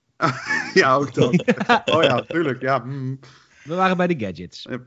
Ja, 0.75 0.95
ook 0.95 1.15
dan. 1.15 1.41
Oh 1.85 2.03
ja, 2.03 2.21
tuurlijk. 2.23 2.61
Ja. 2.61 2.79
mm. 2.79 3.19
We 3.67 3.75
waren 3.75 3.97
bij 3.97 4.07
de 4.07 4.19
gadgets. 4.27 4.67
Ja, 4.71 4.79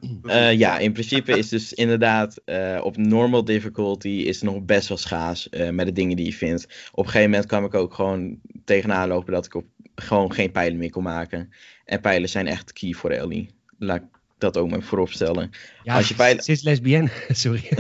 Eh, 0.50 0.58
ja, 0.58 0.78
in 0.78 0.92
principe 0.92 1.38
is 1.38 1.50
dus 1.50 1.74
inderdaad 1.74 2.42
eh, 2.46 2.80
op 2.84 2.98
normal 2.98 3.44
difficulty 3.46 4.08
is 4.10 4.42
het 4.42 4.52
nog 4.52 4.62
best 4.66 4.88
wel 4.88 4.98
schaars 4.98 5.50
eh, 5.50 5.70
met 5.70 5.86
de 5.86 5.92
dingen 5.92 6.16
die 6.16 6.26
je 6.26 6.34
vindt. 6.34 6.64
Op 6.92 7.06
een 7.06 7.12
gegeven 7.12 7.30
moment 7.30 7.48
kwam 7.48 7.66
ik 7.66 7.74
ook 7.74 7.94
gewoon 7.94 8.40
tegenaan 8.66 9.08
lopen 9.08 9.34
dat 9.34 9.46
ik 9.46 9.54
op, 9.56 9.66
gewoon 9.96 10.34
geen 10.34 10.52
pijlen 10.52 10.78
meer 10.78 10.90
kon 10.92 11.04
maken. 11.04 11.50
En 11.86 12.02
pijlen 12.02 12.30
zijn 12.30 12.48
echt 12.48 12.74
key 12.74 12.94
voor 12.94 13.10
Ellie. 13.10 13.50
Laat 13.78 13.98
ik 13.98 14.04
dat 14.38 14.58
ook 14.58 14.70
maar 14.70 14.82
voorop 14.82 15.12
stellen. 15.12 15.50
Ja, 15.84 15.96
Als 15.96 16.08
je 16.08 16.16
pijlen- 16.16 16.44
Ze 16.44 16.52
is 16.52 16.62
lesbienne, 16.62 17.10
sorry. 17.30 17.70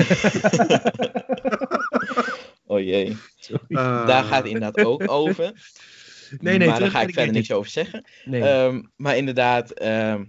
Oh 2.66 2.80
jee. 2.80 3.18
sorry. 3.40 3.76
Daar 4.06 4.24
gaat 4.24 4.38
het 4.44 4.46
inderdaad 4.54 4.86
ook 4.86 5.04
over. 5.22 5.52
Nee, 6.40 6.58
nee, 6.58 6.68
maar 6.68 6.80
daar 6.80 6.90
ga 6.90 7.02
ik 7.02 7.08
de 7.08 7.14
verder 7.14 7.34
niks 7.34 7.52
over 7.52 7.72
zeggen. 7.72 8.04
Nee. 8.26 8.42
Ehm, 8.42 8.82
maar 8.96 9.18
inderdaad, 9.18 9.72
ehm, 9.72 10.24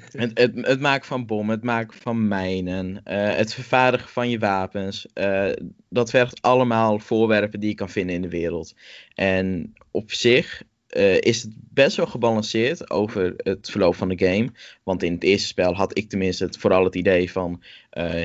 het, 0.00 0.38
het, 0.38 0.66
het 0.66 0.80
maken 0.80 1.06
van 1.06 1.26
bommen, 1.26 1.54
het 1.54 1.64
maken 1.64 1.98
van 1.98 2.28
mijnen, 2.28 3.00
eh, 3.04 3.36
het 3.36 3.54
vervaardigen 3.54 4.08
van 4.08 4.30
je 4.30 4.38
wapens, 4.38 5.06
eh, 5.12 5.50
dat 5.88 6.10
vergt 6.10 6.42
allemaal 6.42 6.98
voorwerpen 6.98 7.60
die 7.60 7.68
je 7.68 7.74
kan 7.74 7.90
vinden 7.90 8.14
in 8.14 8.22
de 8.22 8.28
wereld. 8.28 8.74
En 9.14 9.74
op 9.90 10.12
zich 10.12 10.62
eh, 10.86 11.20
is 11.20 11.42
het 11.42 11.52
best 11.56 11.96
wel 11.96 12.06
gebalanceerd 12.06 12.90
over 12.90 13.34
het 13.36 13.70
verloop 13.70 13.94
van 13.94 14.08
de 14.08 14.26
game. 14.26 14.50
Want 14.82 15.02
in 15.02 15.12
het 15.12 15.24
eerste 15.24 15.46
spel 15.46 15.74
had 15.74 15.98
ik 15.98 16.08
tenminste 16.08 16.48
vooral 16.58 16.84
het 16.84 16.94
idee 16.94 17.30
van 17.30 17.62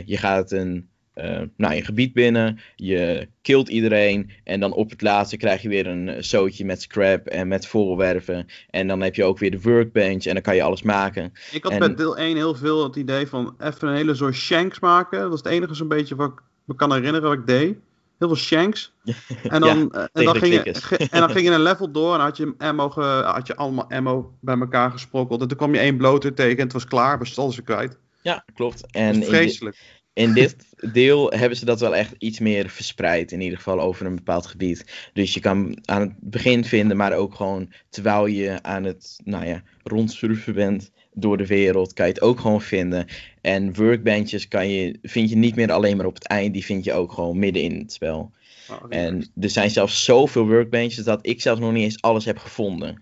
je 0.06 0.17
gaat 0.17 0.51
een, 0.51 0.89
eh, 1.17 1.41
nou, 1.58 1.75
een 1.75 1.86
gebied 1.86 2.13
binnen, 2.13 2.60
je 2.75 3.27
killt 3.41 3.69
iedereen 3.69 4.32
en 4.43 4.60
dan 4.60 4.73
op 4.73 4.89
het 4.89 5.01
laatste 5.01 5.38
krijg 5.38 5.62
je 5.62 5.69
weer 5.69 5.88
een 5.88 6.10
eh, 6.10 6.21
zootje 6.21 6.65
met 6.65 6.82
scrap 6.82 7.27
en 7.27 7.47
met 7.47 7.67
voorwerpen. 7.67 8.45
En 8.69 8.88
dan 8.88 9.01
heb 9.01 9.15
je 9.15 9.23
ook 9.23 9.38
weer 9.38 9.51
de 9.51 9.62
workbench 9.62 10.25
en 10.25 10.34
dan 10.34 10.41
kan 10.41 10.56
je 10.56 10.62
alles 10.63 10.82
maken. 10.82 11.34
Ik 11.51 11.63
had 11.63 11.71
En- 11.71 11.80
bij 11.80 11.95
deel 11.95 12.17
1 12.17 12.36
heel 12.36 12.56
veel 12.56 12.84
het 12.84 12.95
idee 12.95 13.27
van 13.27 13.56
even 13.60 13.88
een 13.88 13.95
hele 13.95 14.15
soort 14.15 14.36
shanks 14.36 14.80
maken. 14.80 15.19
Dat 15.19 15.30
was 15.30 15.39
het 15.43 15.51
enige 15.51 15.73
zo'n 15.73 15.88
beetje 15.88 16.15
wat 16.15 16.30
ik 16.30 16.41
me 16.65 16.75
kan 16.75 16.93
herinneren 16.93 17.30
wat 17.30 17.38
ik 17.38 17.47
deed. 17.47 17.77
Heel 18.17 18.27
veel 18.27 18.38
shanks. 18.38 18.93
En 19.43 19.62
dan, 19.62 19.91
eh, 19.91 20.01
en 20.13 20.23
dan, 20.25 20.36
ging, 20.36 20.53
je, 20.53 20.97
en 20.97 21.19
dan 21.19 21.30
ging 21.30 21.47
je 21.47 21.51
een 21.53 21.62
level 21.62 21.91
door 21.91 22.13
en 22.13 22.19
had 22.19 22.38
je, 22.38 22.53
ammo 22.58 22.89
ge- 22.89 23.21
had 23.25 23.47
je 23.47 23.56
allemaal 23.56 23.89
ammo 23.89 24.34
bij 24.41 24.58
elkaar 24.60 24.91
gesprokkeld. 24.91 25.41
En 25.41 25.47
toen 25.47 25.58
kwam 25.58 25.73
je 25.73 25.80
één 25.80 25.97
bloter 25.97 26.34
tegen 26.34 26.58
en 26.58 26.63
het 26.63 26.73
was 26.73 26.86
klaar, 26.86 27.17
was 27.19 27.38
alles 27.38 27.56
weer 27.56 27.65
kwijt. 27.65 27.97
Ja, 28.21 28.43
klopt. 28.53 28.86
En 28.91 29.23
vreselijk. 29.23 29.77
In 30.17 30.34
dit 30.34 30.56
deel 30.91 31.32
hebben 31.32 31.58
ze 31.58 31.65
dat 31.65 31.80
wel 31.80 31.95
echt 31.95 32.15
iets 32.17 32.39
meer 32.39 32.69
verspreid, 32.69 33.32
in 33.32 33.41
ieder 33.41 33.58
geval 33.58 33.80
over 33.80 34.06
een 34.06 34.15
bepaald 34.15 34.45
gebied. 34.45 35.10
Dus 35.13 35.34
je 35.34 35.39
kan 35.39 35.77
aan 35.86 36.01
het 36.01 36.13
begin 36.19 36.65
vinden, 36.65 36.97
maar 36.97 37.13
ook 37.13 37.36
gewoon 37.36 37.71
terwijl 37.89 38.25
je 38.25 38.63
aan 38.63 38.84
het, 38.84 39.19
nou 39.23 39.45
ja, 39.45 39.63
rondsurfen 39.84 40.53
bent 40.53 40.91
door 41.13 41.38
de 41.38 41.45
wereld, 41.45 41.93
kan 41.93 42.06
je 42.08 42.13
het 42.13 42.21
ook 42.21 42.39
gewoon 42.39 42.62
vinden. 42.62 43.06
En 43.41 43.75
workbenches 43.75 44.47
kan 44.47 44.69
je, 44.69 44.99
vind 45.01 45.30
je 45.30 45.36
niet 45.36 45.56
meer 45.56 45.71
alleen 45.71 45.97
maar 45.97 46.06
op 46.06 46.13
het 46.13 46.27
eind, 46.27 46.53
die 46.53 46.65
vind 46.65 46.84
je 46.84 46.93
ook 46.93 47.12
gewoon 47.12 47.39
midden 47.39 47.62
in 47.63 47.80
het 47.80 47.93
spel. 47.93 48.32
Oh, 48.69 48.86
En 48.89 49.32
er 49.39 49.49
zijn 49.49 49.69
zelfs 49.69 50.03
zoveel 50.03 50.47
workbenches 50.47 51.03
dat 51.03 51.19
ik 51.21 51.41
zelfs 51.41 51.60
nog 51.60 51.71
niet 51.71 51.84
eens 51.84 52.01
alles 52.01 52.25
heb 52.25 52.38
gevonden. 52.38 53.01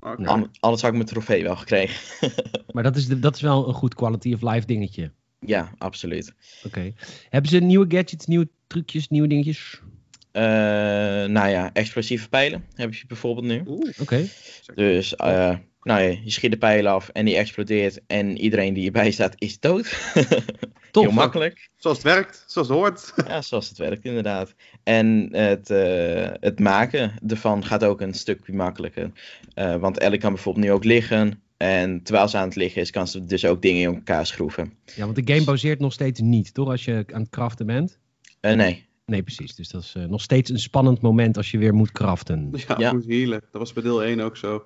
oké. 0.00 0.24
An- 0.24 0.50
anders 0.60 0.82
had 0.82 0.90
ik 0.90 0.96
mijn 0.96 1.08
trofee 1.08 1.42
wel 1.42 1.56
gekregen. 1.56 2.30
Maar 2.72 2.82
dat 2.82 2.96
is, 2.96 3.06
de, 3.06 3.18
dat 3.18 3.34
is 3.34 3.40
wel 3.40 3.68
een 3.68 3.74
goed 3.74 3.94
quality 3.94 4.32
of 4.32 4.42
life 4.42 4.66
dingetje. 4.66 5.10
Ja, 5.46 5.72
absoluut. 5.78 6.34
Oké. 6.64 6.92
Hebben 7.28 7.50
ze 7.50 7.58
nieuwe 7.58 7.86
gadgets, 7.88 8.26
nieuwe 8.26 8.48
trucjes, 8.66 9.08
nieuwe 9.08 9.28
dingetjes? 9.28 9.80
Eh, 10.32 10.42
nou 11.24 11.48
ja, 11.48 11.70
explosieve 11.72 12.28
pijlen 12.28 12.64
heb 12.74 12.94
je 12.94 13.06
bijvoorbeeld 13.06 13.46
nu. 13.46 13.62
Oeh, 13.66 13.90
Oké. 14.00 14.28
Dus 14.74 15.16
eh, 15.16 15.56
nou 15.84 16.02
ja, 16.02 16.18
je 16.24 16.30
schiet 16.30 16.50
de 16.50 16.58
pijl 16.58 16.88
af 16.88 17.08
en 17.08 17.24
die 17.24 17.36
explodeert 17.36 18.00
en 18.06 18.38
iedereen 18.38 18.74
die 18.74 18.86
erbij 18.86 19.10
staat 19.10 19.34
is 19.38 19.60
dood. 19.60 19.86
Tof. 20.90 21.04
Heel 21.04 21.12
makkelijk. 21.12 21.70
zoals 21.76 21.96
het 21.96 22.06
werkt, 22.06 22.44
zoals 22.46 22.68
het 22.68 22.76
hoort. 22.76 23.12
Ja, 23.28 23.42
zoals 23.42 23.68
het 23.68 23.78
werkt 23.78 24.04
inderdaad. 24.04 24.54
En 24.82 25.28
het, 25.32 25.70
eh, 25.70 26.28
het 26.40 26.60
maken 26.60 27.12
ervan 27.26 27.64
gaat 27.64 27.84
ook 27.84 28.00
een 28.00 28.14
stuk 28.14 28.52
makkelijker. 28.52 29.10
Eh, 29.54 29.76
want 29.76 29.98
Ellie 29.98 30.18
kan 30.18 30.32
bijvoorbeeld 30.32 30.64
nu 30.64 30.72
ook 30.72 30.84
liggen. 30.84 31.42
En 31.56 32.02
terwijl 32.02 32.28
ze 32.28 32.36
aan 32.36 32.46
het 32.48 32.56
liggen 32.56 32.80
is, 32.82 32.90
kan 32.90 33.08
ze 33.08 33.24
dus 33.24 33.44
ook 33.46 33.62
dingen 33.62 33.80
in 33.88 33.94
elkaar 33.94 34.26
schroeven. 34.26 34.72
Ja, 34.96 35.04
want 35.04 35.26
de 35.26 35.32
game 35.34 35.44
baseert 35.44 35.80
nog 35.80 35.92
steeds 35.92 36.20
niet, 36.20 36.54
toch? 36.54 36.68
Als 36.68 36.84
je 36.84 37.04
aan 37.12 37.20
het 37.20 37.30
craften 37.30 37.66
bent. 37.66 37.98
Eh, 38.40 38.54
nee, 38.54 38.86
Nee, 39.06 39.22
precies. 39.22 39.54
Dus 39.54 39.68
dat 39.68 39.82
is 39.82 39.94
eh, 39.96 40.04
nog 40.04 40.20
steeds 40.22 40.50
een 40.50 40.58
spannend 40.58 41.00
moment 41.00 41.36
als 41.36 41.50
je 41.50 41.58
weer 41.58 41.74
moet 41.74 41.92
craften. 41.92 42.50
Ja, 42.68 42.74
Ja. 42.78 42.92
moet 42.92 43.06
healen. 43.06 43.40
Dat 43.50 43.60
was 43.60 43.72
bij 43.72 43.82
deel 43.82 44.04
1 44.04 44.20
ook 44.20 44.36
zo. 44.36 44.64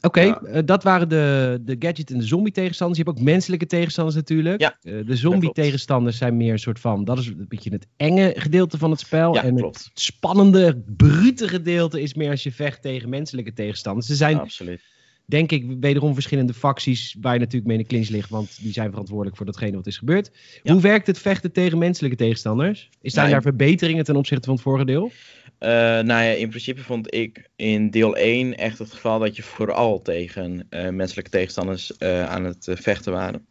Oké, 0.00 0.20
Ja. 0.20 0.40
eh, 0.40 0.62
dat 0.64 0.82
waren 0.82 1.08
de, 1.08 1.58
de 1.64 1.76
gadget 1.78 2.10
en 2.10 2.18
de 2.18 2.24
zombie 2.26 2.52
tegenstanders. 2.52 2.98
Je 3.00 3.04
hebt 3.06 3.18
ook 3.18 3.24
menselijke 3.24 3.66
tegenstanders 3.66 4.16
natuurlijk. 4.16 4.60
Ja, 4.60 4.78
Eh, 4.82 5.06
de 5.06 5.16
zombie 5.16 5.52
tegenstanders 5.52 6.16
zijn 6.16 6.36
meer 6.36 6.52
een 6.52 6.58
soort 6.58 6.80
van... 6.80 7.04
Dat 7.04 7.18
is 7.18 7.26
een 7.26 7.44
beetje 7.48 7.70
het 7.70 7.86
enge 7.96 8.32
gedeelte 8.36 8.78
van 8.78 8.90
het 8.90 9.00
spel. 9.00 9.34
ja, 9.34 9.42
en 9.44 9.56
klopt. 9.56 9.84
het 9.84 10.00
spannende, 10.00 10.82
brute 10.96 11.48
gedeelte 11.48 12.00
is 12.02 12.14
meer 12.14 12.30
als 12.30 12.42
je 12.42 12.52
vecht 12.52 12.82
tegen 12.82 13.08
menselijke 13.08 13.52
tegenstanders. 13.52 14.06
Ze 14.06 14.14
zijn, 14.14 14.38
Absoluut. 14.38 14.82
Denk 15.28 15.52
ik, 15.52 15.64
wederom 15.80 16.14
verschillende 16.14 16.54
facties... 16.54 17.16
waar 17.20 17.32
je 17.32 17.38
natuurlijk 17.38 17.66
mee 17.66 17.76
in 17.76 17.82
de 17.82 17.88
clinch 17.88 18.08
ligt. 18.08 18.30
Want 18.30 18.62
die 18.62 18.72
zijn 18.72 18.90
verantwoordelijk 18.90 19.36
voor 19.36 19.46
datgene 19.46 19.76
wat 19.76 19.86
is 19.86 19.98
gebeurd. 19.98 20.30
Ja. 20.62 20.72
Hoe 20.72 20.82
werkt 20.82 21.06
het 21.06 21.18
vechten 21.18 21.52
tegen 21.52 21.78
menselijke 21.78 22.16
tegenstanders? 22.16 22.88
Is 23.00 23.12
zijn 23.12 23.28
Nou, 23.28 23.42
daar 23.42 23.50
verbeteringen 23.52 24.04
ten 24.04 24.16
opzichte 24.16 24.44
van 24.44 24.54
het 24.54 24.62
vorige 24.62 24.84
deel? 24.84 25.10
Eh, 25.58 25.68
nou 25.70 26.06
ja, 26.06 26.30
in 26.30 26.48
principe 26.48 26.80
vond 26.82 27.14
ik 27.14 27.50
in 27.56 27.90
deel 27.90 28.16
1 28.16 28.56
echt 28.56 28.78
het 28.78 28.92
geval 28.92 29.18
dat 29.18 29.36
je 29.36 29.42
vooral 29.42 30.02
tegen 30.02 30.66
eh, 30.70 30.88
menselijke 30.88 31.30
tegenstanders 31.30 31.96
eh, 31.96 32.28
aan 32.28 32.44
het 32.44 32.68
vechten 32.72 33.12
waren. 33.12 33.46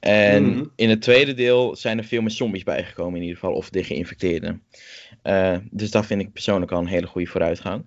En 0.00 0.44
Mhm. 0.44 0.64
in 0.76 0.88
het 0.88 1.02
tweede 1.02 1.34
deel 1.34 1.76
zijn 1.76 1.98
er 1.98 2.04
veel 2.04 2.20
meer 2.20 2.30
zombies 2.30 2.62
bijgekomen 2.62 3.14
in 3.14 3.22
ieder 3.22 3.38
geval, 3.38 3.54
of 3.54 3.70
de 3.70 3.84
geïnfecteerden. 3.84 4.62
Eh, 5.22 5.56
dus 5.70 5.90
dat 5.90 6.06
vind 6.06 6.20
ik 6.20 6.32
persoonlijk 6.32 6.72
al 6.72 6.80
een 6.80 6.86
hele 6.86 7.06
goede 7.06 7.26
vooruitgang. 7.30 7.86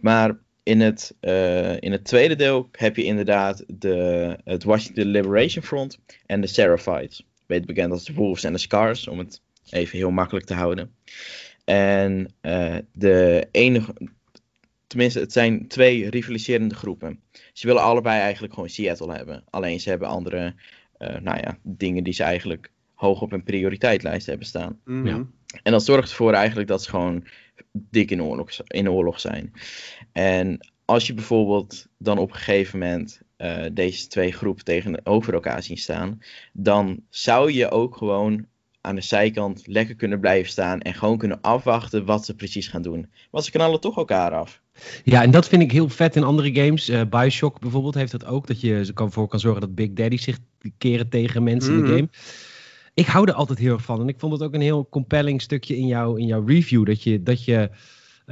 Maar 0.00 0.38
in 0.62 0.80
het, 0.80 1.14
eh, 1.20 1.80
in 1.80 1.92
het 1.92 2.04
tweede 2.04 2.36
deel 2.36 2.68
heb 2.72 2.96
je 2.96 3.04
inderdaad 3.04 3.64
de, 3.66 4.36
het 4.44 4.64
Washington 4.64 5.04
Liberation 5.04 5.64
Front 5.64 5.98
en 6.26 6.40
de 6.40 6.46
Seraphites. 6.46 7.26
Beter 7.46 7.66
bekend 7.66 7.92
als 7.92 8.04
de 8.04 8.12
Wolves 8.12 8.44
en 8.44 8.52
de 8.52 8.58
Scars, 8.58 9.08
om 9.08 9.18
het 9.18 9.40
even 9.70 9.98
heel 9.98 10.10
makkelijk 10.10 10.46
te 10.46 10.54
houden. 10.54 10.94
En 11.64 12.34
eh, 12.40 12.76
de 12.92 13.48
enige, 13.50 13.94
tenminste, 14.86 15.20
het 15.20 15.32
zijn 15.32 15.68
twee 15.68 16.10
rivaliserende 16.10 16.74
groepen. 16.74 17.20
Ze 17.52 17.66
willen 17.66 17.82
allebei 17.82 18.20
eigenlijk 18.20 18.54
gewoon 18.54 18.68
Seattle 18.68 19.14
hebben. 19.14 19.44
Alleen 19.50 19.80
ze 19.80 19.88
hebben 19.88 20.08
andere, 20.08 20.54
eh, 20.98 21.20
nou 21.20 21.38
ja, 21.38 21.58
dingen 21.62 22.04
die 22.04 22.12
ze 22.12 22.22
eigenlijk 22.22 22.70
hoog 22.94 23.20
op 23.20 23.30
hun 23.30 23.42
prioriteilijst 23.42 24.26
hebben 24.26 24.46
staan. 24.46 24.80
Mhm. 24.84 25.06
Ja. 25.06 25.26
En 25.62 25.72
dat 25.72 25.84
zorgt 25.84 26.10
ervoor 26.10 26.32
eigenlijk 26.32 26.68
dat 26.68 26.82
ze 26.82 26.90
gewoon 26.90 27.26
dik 27.72 28.10
in 28.10 28.22
oorlog, 28.22 28.50
in 28.66 28.90
oorlog 28.90 29.20
zijn. 29.20 29.52
En 30.12 30.68
als 30.84 31.06
je 31.06 31.14
bijvoorbeeld 31.14 31.86
dan 31.98 32.18
op 32.18 32.30
een 32.30 32.36
gegeven 32.36 32.78
moment 32.78 33.20
eh, 33.36 33.64
deze 33.72 34.06
twee 34.06 34.32
groepen 34.32 34.64
tegenover 34.64 35.34
elkaar 35.34 35.62
zien 35.62 35.78
staan, 35.78 36.22
dan 36.52 37.00
zou 37.08 37.52
je 37.52 37.70
ook 37.70 37.96
gewoon 37.96 38.46
aan 38.80 38.94
de 38.94 39.00
zijkant 39.00 39.62
lekker 39.66 39.94
kunnen 39.94 40.20
blijven 40.20 40.50
staan 40.50 40.80
en 40.80 40.94
gewoon 40.94 41.18
kunnen 41.18 41.40
afwachten 41.40 42.04
wat 42.04 42.24
ze 42.24 42.34
precies 42.34 42.68
gaan 42.68 42.82
doen. 42.82 43.10
Want 43.30 43.44
ze 43.44 43.50
knallen 43.50 43.80
toch 43.80 43.96
elkaar 43.96 44.32
af. 44.32 44.60
Ja, 45.04 45.22
en 45.22 45.30
dat 45.30 45.48
vind 45.48 45.62
ik 45.62 45.72
heel 45.72 45.88
vet 45.88 46.16
in 46.16 46.22
andere 46.22 46.54
games. 46.54 46.88
Uh, 46.88 47.00
Bioshock 47.10 47.60
bijvoorbeeld 47.60 47.94
heeft 47.94 48.12
dat 48.12 48.24
ook. 48.24 48.46
Dat 48.46 48.60
je 48.60 48.92
ervoor 48.94 49.28
kan 49.28 49.40
zorgen 49.40 49.60
dat 49.60 49.74
Big 49.74 49.92
Daddy 49.92 50.16
zich 50.16 50.38
keren 50.78 51.08
tegen 51.08 51.42
mensen 51.42 51.72
in 51.74 51.80
de 51.80 51.86
Mhm. 51.86 51.94
game. 51.94 52.08
Ik 52.94 53.06
hou 53.06 53.28
er 53.28 53.34
altijd 53.34 53.58
heel 53.58 53.72
erg 53.72 53.82
van. 53.84 54.00
En 54.00 54.08
ik 54.08 54.18
vond 54.18 54.32
het 54.32 54.42
ook 54.42 54.54
een 54.54 54.60
heel 54.60 54.88
compelling 54.90 55.42
stukje 55.42 55.76
in, 55.76 55.86
jouw 55.86 56.14
in 56.16 56.26
jouw 56.26 56.44
review. 56.46 56.86
Dat 56.86 57.02
je, 57.02 57.22
dat 57.22 57.44
je 57.44 57.70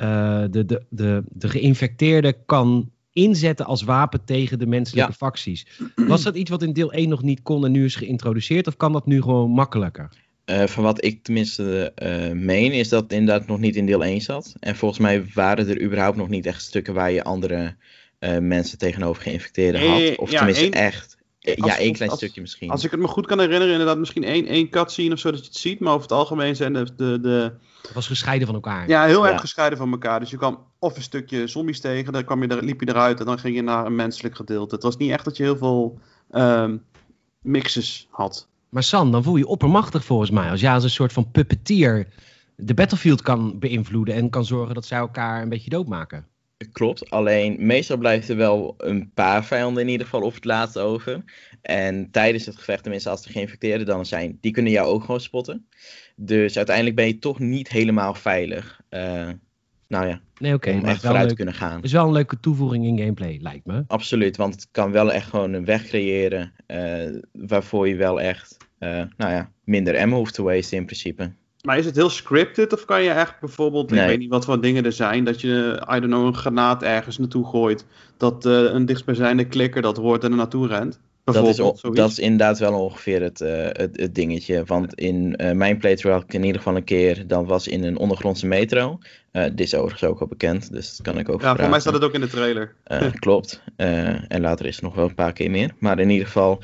eh, 0.01 0.43
de, 0.51 0.65
de, 0.65 0.83
de, 0.89 1.23
de 1.29 1.49
geïnfecteerde 1.49 2.37
kan 2.47 2.91
inzetten 3.13 3.67
als 3.67 3.83
wapen 3.83 4.25
tegen 4.25 4.59
de 4.59 4.67
menselijke 4.67 5.11
Ja. 5.11 5.17
facties. 5.17 5.67
Was 5.95 6.23
dat 6.23 6.37
iets 6.37 6.51
wat 6.51 6.63
in 6.63 6.73
deel 6.73 6.93
1 6.93 7.09
nog 7.09 7.23
niet 7.23 7.43
kon 7.43 7.65
en 7.65 7.73
nu 7.73 7.85
is 7.85 7.95
geïntroduceerd? 7.97 8.67
Of 8.67 8.77
kan 8.77 8.93
dat 8.93 9.07
nu 9.07 9.23
gewoon 9.23 9.51
makkelijker? 9.51 10.09
Eh, 10.45 10.65
van 10.67 10.83
wat 10.85 11.05
ik 11.05 11.23
tenminste 11.23 11.93
eh, 11.95 12.31
meen, 12.33 12.73
is 12.73 12.89
dat 12.89 13.03
het 13.03 13.13
inderdaad 13.13 13.47
nog 13.47 13.59
niet 13.59 13.77
in 13.77 13.87
deel 13.87 14.05
1 14.05 14.21
zat. 14.21 14.55
En 14.61 14.77
volgens 14.77 15.01
mij 15.01 15.25
waren 15.35 15.69
er 15.69 15.83
überhaupt 15.83 16.17
nog 16.17 16.29
niet 16.29 16.47
echt 16.47 16.63
stukken 16.63 16.95
waar 16.95 17.13
je 17.13 17.25
andere 17.25 17.75
eh, 18.19 18.39
mensen 18.39 18.79
tegenover 18.79 19.23
geïnfecteerden 19.23 19.81
had. 19.91 20.17
Of 20.19 20.31
ja, 20.31 20.37
tenminste 20.37 20.65
één- 20.65 20.73
echt. 20.73 21.17
als- 21.57 21.71
ja, 21.71 21.79
één 21.79 21.93
klein 21.93 22.11
als- 22.11 22.19
stukje 22.19 22.41
misschien. 22.41 22.71
Als 22.71 22.85
ik 22.85 22.91
het 22.91 23.01
me 23.01 23.07
goed 23.07 23.27
kan 23.27 23.39
herinneren, 23.39 23.71
inderdaad 23.73 23.99
misschien 23.99 24.25
één, 24.25 24.47
één 24.47 24.69
cutscene 24.69 25.13
of 25.13 25.19
zo 25.19 25.31
dat 25.31 25.41
je 25.41 25.47
het 25.47 25.57
ziet. 25.57 25.81
Maar 25.81 25.91
over 25.93 26.03
het 26.03 26.13
algemeen 26.13 26.57
zijn 26.57 26.73
de, 26.73 26.87
de, 26.97 27.19
de 27.21 27.53
Het 27.83 27.93
was 27.93 28.07
gescheiden 28.07 28.47
van 28.47 28.55
elkaar. 28.57 28.89
ja, 28.89 29.05
heel 29.05 29.23
erg 29.25 29.33
Ja. 29.35 29.39
gescheiden 29.41 29.79
van 29.79 29.91
elkaar. 29.93 30.21
Dus 30.21 30.31
je 30.31 30.37
kwam 30.37 30.59
of 30.79 30.97
een 30.97 31.03
stukje 31.03 31.47
zombies 31.47 31.81
tegen, 31.81 32.13
dan 32.13 32.25
kwam 32.25 32.43
je 32.43 32.49
er, 32.49 32.65
liep 32.65 32.81
je 32.81 32.89
eruit 32.89 33.21
en 33.21 33.27
dan 33.27 33.39
ging 33.39 33.55
je 33.57 33.63
naar 33.63 33.87
een 33.87 33.95
menselijk 33.95 34.37
gedeelte. 34.37 34.75
Het 34.75 34.85
was 34.85 34.97
niet 34.97 35.11
echt 35.11 35.25
dat 35.25 35.37
je 35.37 35.43
heel 35.43 35.57
veel 35.57 35.99
ehm, 36.31 36.77
mixes 37.43 38.07
had. 38.11 38.49
Maar 38.69 38.83
San, 38.83 39.13
dan 39.13 39.23
voel 39.23 39.37
je 39.37 39.43
je 39.43 39.49
oppermachtig 39.49 40.05
volgens 40.05 40.31
mij. 40.31 40.51
Als 40.51 40.61
jij 40.61 40.73
als 40.73 40.85
een 40.85 40.91
soort 40.91 41.13
van 41.13 41.31
puppeteer 41.31 42.07
de 42.57 42.75
battlefield 42.75 43.23
kan 43.23 43.59
beïnvloeden 43.59 44.15
en 44.15 44.31
kan 44.31 44.45
zorgen 44.45 44.75
dat 44.75 44.85
zij 44.87 44.99
elkaar 44.99 45.43
een 45.43 45.49
beetje 45.49 45.71
doodmaken. 45.71 46.27
Klopt, 46.73 47.11
alleen 47.11 47.57
meestal 47.59 47.97
blijft 47.97 48.29
er 48.29 48.37
wel 48.37 48.75
een 48.79 49.11
paar 49.15 49.45
vijanden 49.45 49.83
in 49.83 49.89
ieder 49.89 50.07
geval 50.07 50.23
op 50.23 50.35
het 50.35 50.45
laatst 50.45 50.79
over. 50.79 51.23
En 51.63 52.11
tijdens 52.11 52.47
het 52.47 52.57
gevecht, 52.57 52.83
tenminste 52.83 53.11
als 53.11 53.25
er 53.25 53.31
geïnfecteerden 53.31 53.87
dan 53.87 54.07
zijn, 54.07 54.39
die 54.41 54.53
kunnen 54.53 54.73
jou 54.73 54.89
ook 54.89 55.05
gewoon 55.05 55.21
spotten. 55.21 55.67
Dus 56.17 56.57
uiteindelijk 56.57 56.97
ben 56.97 57.07
je 57.07 57.19
toch 57.19 57.39
niet 57.39 57.69
helemaal 57.69 58.15
veilig. 58.15 58.81
Eh, 58.89 59.29
nou 59.89 60.07
ja, 60.09 60.21
Nee, 60.39 60.55
oké. 60.55 60.71
om 60.71 60.85
echt 60.85 61.01
vooruit 61.01 61.19
leuk. 61.21 61.29
te 61.29 61.35
kunnen 61.35 61.55
gaan. 61.55 61.77
Het 61.77 61.85
is 61.85 61.93
wel 61.93 62.07
een 62.07 62.13
leuke 62.13 62.41
toevoeging 62.41 62.87
in 62.87 62.99
gameplay, 62.99 63.39
lijkt 63.43 63.67
me. 63.67 63.85
Absoluut, 63.87 64.37
want 64.37 64.55
het 64.55 64.69
kan 64.71 64.91
wel 64.93 65.13
echt 65.13 65.29
gewoon 65.29 65.53
een 65.53 65.65
weg 65.65 65.87
creëren 65.87 66.53
eh, 66.67 67.07
waarvoor 67.33 67.89
je 67.89 67.97
wel 67.97 68.21
echt, 68.21 68.57
eh, 68.79 69.03
nou 69.17 69.33
ja, 69.33 69.53
minder 69.65 69.99
ammo 69.99 70.17
hoeft 70.17 70.35
te 70.35 70.43
wasten 70.43 70.79
in 70.79 70.85
principe. 70.85 71.33
Maar 71.63 71.79
is 71.79 71.85
het 71.85 71.97
heel 71.97 72.11
scripted 72.11 72.73
of 72.73 72.85
kan 72.85 73.03
je 73.03 73.11
echt 73.11 73.41
bijvoorbeeld, 73.41 73.93
ik 73.93 73.99
weet 73.99 74.19
niet 74.19 74.31
wat 74.31 74.45
voor 74.45 74.61
dingen 74.61 74.85
er 74.85 74.93
zijn, 74.93 75.25
dat 75.25 75.41
je, 75.41 75.83
I 75.91 76.01
don't 76.01 76.05
know, 76.05 76.27
een 76.27 76.37
granaat 76.37 76.83
ergens 76.83 77.19
naartoe 77.19 77.47
gooit, 77.47 77.85
dat 78.17 78.47
eh, 78.47 78.53
een 78.53 78.87
dichtstbijzijnde 78.87 79.45
klikker 79.45 79.83
dat 79.83 79.97
hoort 79.97 80.25
en 80.25 80.31
er 80.31 80.37
naartoe 80.37 80.67
rent? 80.67 81.01
Dat 81.25 81.47
is, 81.47 81.57
dat 81.93 82.11
is 82.11 82.19
inderdaad 82.19 82.59
wel 82.59 82.85
ongeveer 82.85 83.23
het, 83.23 83.41
eh, 83.41 83.65
het, 83.65 84.01
het 84.01 84.15
dingetje. 84.15 84.63
Want 84.65 84.95
in 84.95 85.37
eh, 85.37 85.53
mijn 85.53 85.79
playthrough 85.79 86.19
had 86.19 86.29
ik 86.29 86.35
in 86.35 86.45
ieder 86.45 86.61
geval 86.61 86.77
een 86.77 86.85
keer, 86.85 87.27
dat 87.27 87.47
was 87.47 87.69
in 87.69 87.85
een 87.85 87.99
ondergrondse 87.99 88.47
metro. 88.47 88.99
Dit 89.33 89.61
is 89.61 89.75
overigens 89.75 90.11
ook 90.11 90.21
al 90.21 90.27
bekend, 90.27 90.73
dus 90.73 90.97
dat 90.97 91.07
kan 91.07 91.19
ik 91.19 91.29
ook 91.29 91.41
Ja, 91.41 91.57
voor 91.57 91.69
mij 91.69 91.81
staat 91.81 91.93
het 91.93 92.05
ook 92.05 92.15
in 92.15 92.21
de 92.21 92.29
trailer. 92.29 92.75
Klopt. 93.19 93.63
En 93.77 94.41
later 94.41 94.67
is 94.67 94.75
het 94.75 94.85
nog 94.85 94.95
wel 94.95 95.09
een 95.09 95.15
paar 95.15 95.33
keer 95.33 95.51
meer. 95.51 95.71
Maar 95.79 95.99
in 95.99 96.11
ieder 96.11 96.27
geval, 96.27 96.63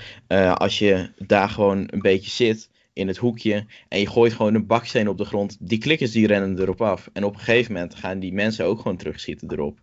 als 0.54 0.78
je 0.78 1.08
daar 1.18 1.48
gewoon 1.48 1.88
een 1.90 2.02
beetje 2.02 2.30
zit 2.30 2.68
in 2.96 3.06
het 3.06 3.16
hoekje 3.16 3.66
en 3.88 3.98
je 3.98 4.08
gooit 4.08 4.32
gewoon 4.32 4.54
een 4.54 4.66
baksteen 4.66 5.08
op 5.08 5.18
de 5.18 5.24
grond, 5.24 5.56
die 5.60 5.78
klikkers 5.78 6.10
die 6.10 6.26
rennen 6.26 6.60
erop 6.60 6.82
af. 6.82 7.10
En 7.12 7.24
op 7.24 7.34
een 7.34 7.40
gegeven 7.40 7.72
moment 7.72 7.94
gaan 7.94 8.18
die 8.18 8.32
mensen 8.32 8.64
ook 8.64 8.80
gewoon 8.80 8.96
terugschieten 8.96 9.50
erop. 9.50 9.78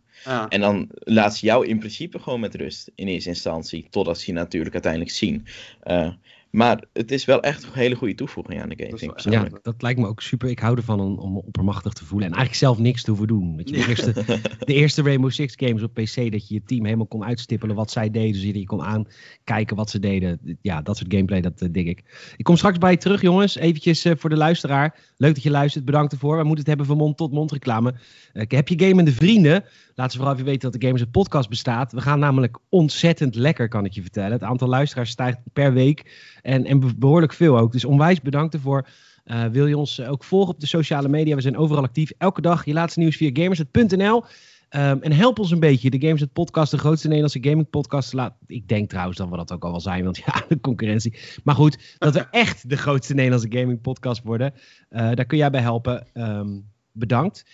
En 0.49 0.61
dan 0.61 0.89
laat 0.89 1.37
ze 1.37 1.45
jou 1.45 1.67
in 1.67 1.79
principe 1.79 2.19
gewoon 2.19 2.39
met 2.39 2.55
rust 2.55 2.91
in 2.95 3.07
eerste 3.07 3.29
instantie, 3.29 3.87
totdat 3.89 4.19
ze 4.19 4.31
je 4.31 4.37
natuurlijk 4.37 4.73
uiteindelijk 4.73 5.11
zien. 5.11 5.45
Eh, 5.81 6.09
maar 6.53 6.83
het 6.93 7.11
is 7.11 7.25
wel 7.25 7.41
echt 7.41 7.63
een 7.63 7.69
hele 7.73 7.95
goede 7.95 8.15
toevoeging 8.15 8.61
aan 8.61 8.69
de 8.69 8.75
game, 8.77 8.89
Dat 8.89 8.99
vind 8.99 9.11
ik 9.11 9.31
Ja, 9.31 9.47
dat 9.61 9.81
lijkt 9.81 9.99
me 9.99 10.07
ook 10.07 10.21
super. 10.21 10.49
Ik 10.49 10.59
hou 10.59 10.77
ervan 10.77 10.99
om, 10.99 11.19
om 11.19 11.33
me 11.33 11.41
oppermachtig 11.43 11.93
te 11.93 12.05
voelen. 12.05 12.27
En 12.27 12.33
eigenlijk 12.35 12.63
zelf 12.65 12.77
niks 12.77 13.03
te 13.03 13.09
hoeven 13.09 13.27
doen. 13.27 13.55
Weet 13.55 13.69
je, 13.69 13.75
de, 13.75 13.87
eerste, 13.87 14.13
de 14.59 14.73
eerste 14.73 15.01
Rainbow 15.01 15.31
Six 15.31 15.53
games 15.57 15.83
op 15.83 15.93
PC, 15.93 16.31
dat 16.31 16.47
je 16.47 16.53
je 16.53 16.63
team 16.65 16.85
helemaal 16.85 17.05
kon 17.05 17.23
uitstippelen 17.23 17.75
wat 17.75 17.91
zij 17.91 18.09
deden. 18.09 18.41
Zodat 18.41 18.55
je 18.55 18.65
kon 18.65 18.83
aankijken 18.83 19.75
wat 19.75 19.89
ze 19.89 19.99
deden. 19.99 20.57
Ja, 20.61 20.81
dat 20.81 20.97
soort 20.97 21.13
gameplay, 21.13 21.41
dat 21.41 21.61
eh, 21.61 21.69
dik 21.71 21.87
ik. 21.87 22.33
Ik 22.37 22.43
kom 22.43 22.57
straks 22.57 22.77
bij 22.77 22.91
je 22.91 22.97
terug, 22.97 23.21
jongens. 23.21 23.55
Eventjes 23.55 24.05
eh, 24.05 24.13
voor 24.17 24.29
de 24.29 24.37
luisteraar. 24.37 24.99
Leuk 25.17 25.33
dat 25.33 25.43
je 25.43 25.51
luistert. 25.51 25.85
Bedankt 25.85 26.11
ervoor. 26.11 26.37
We 26.37 26.43
moeten 26.43 26.59
het 26.59 26.67
hebben 26.67 26.85
van 26.85 26.97
mond 26.97 27.17
tot 27.17 27.31
mond 27.31 27.51
reclame. 27.51 27.93
Eh, 28.33 28.43
heb 28.47 28.67
je 28.67 28.87
gamende 28.87 29.11
vrienden? 29.11 29.63
Laat 29.95 30.11
ze 30.11 30.17
vooral 30.17 30.33
even 30.33 30.45
weten 30.45 30.71
dat 30.71 30.79
de 30.79 30.85
Gamers 30.85 31.01
het 31.01 31.11
podcast 31.11 31.49
bestaat. 31.49 31.91
We 31.91 32.01
gaan 32.01 32.19
namelijk 32.19 32.57
ontzettend 32.69 33.35
lekker, 33.35 33.67
kan 33.67 33.85
ik 33.85 33.93
je 33.93 34.01
vertellen. 34.01 34.31
Het 34.31 34.43
aantal 34.43 34.67
luisteraars 34.67 35.09
stijgt 35.09 35.37
per 35.53 35.73
week. 35.73 36.31
En, 36.41 36.65
en 36.65 36.79
be- 36.79 36.95
behoorlijk 36.97 37.33
veel 37.33 37.57
ook. 37.57 37.71
Dus 37.71 37.85
onwijs 37.85 38.21
bedankt 38.21 38.53
ervoor. 38.53 38.87
Eh, 39.23 39.45
wil 39.45 39.67
je 39.67 39.77
ons 39.77 39.99
eh, 39.99 40.11
ook 40.11 40.23
volgen 40.23 40.53
op 40.53 40.59
de 40.59 40.67
sociale 40.67 41.09
media? 41.09 41.35
We 41.35 41.41
zijn 41.41 41.57
overal 41.57 41.83
actief. 41.83 42.11
Elke 42.17 42.41
dag 42.41 42.65
je 42.65 42.73
laatste 42.73 42.99
nieuws 42.99 43.15
via 43.15 43.29
gamers.nl. 43.33 44.23
Ehm, 44.69 44.97
en 45.01 45.11
help 45.11 45.39
ons 45.39 45.51
een 45.51 45.59
beetje. 45.59 45.89
De 45.89 45.99
Gamers 45.99 46.25
Podcast, 46.33 46.71
de 46.71 46.77
grootste 46.77 47.07
Nederlandse 47.07 47.43
gaming 47.49 47.69
podcast. 47.69 48.13
Laat, 48.13 48.33
ik 48.47 48.67
denk 48.67 48.89
trouwens 48.89 49.17
dat 49.17 49.29
we 49.29 49.37
dat 49.37 49.51
ook 49.51 49.63
al 49.63 49.71
wel 49.71 49.79
zijn, 49.79 50.03
want 50.03 50.17
ja, 50.25 50.45
de 50.47 50.59
concurrentie. 50.59 51.17
Maar 51.43 51.55
goed, 51.55 51.95
dat 51.97 52.13
we 52.13 52.19
echt 52.31 52.69
de 52.69 52.77
grootste 52.77 53.13
Nederlandse 53.13 53.59
gaming 53.59 53.81
podcast 53.81 54.23
worden. 54.23 54.53
Eh, 54.89 55.11
daar 55.11 55.25
kun 55.25 55.37
jij 55.37 55.49
bij 55.49 55.61
helpen. 55.61 56.07
Ehm, 56.13 56.59
bedankt. 56.91 57.45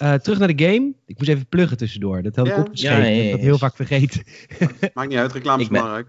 Eh, 0.00 0.14
terug 0.14 0.38
naar 0.38 0.56
de 0.56 0.64
game. 0.64 0.92
Ik 1.06 1.18
moest 1.18 1.30
even 1.30 1.46
pluggen 1.46 1.76
tussendoor. 1.76 2.22
Dat 2.22 2.36
had 2.36 2.46
ik 2.46 2.52
Ja. 2.54 2.60
opgeschreven. 2.60 2.98
Ja, 3.02 3.08
ja, 3.08 3.14
ja, 3.14 3.20
Ik 3.22 3.22
heb 3.22 3.30
dat 3.32 3.40
ja. 3.40 3.46
heel 3.46 3.58
vaak 3.58 3.76
vergeten. 3.76 4.24
Maakt 4.94 5.08
niet 5.08 5.18
uit, 5.18 5.32
reclame 5.32 5.58
is 5.60 5.66
Ik 5.66 5.72
ben- 5.72 5.80
belangrijk. 5.82 6.08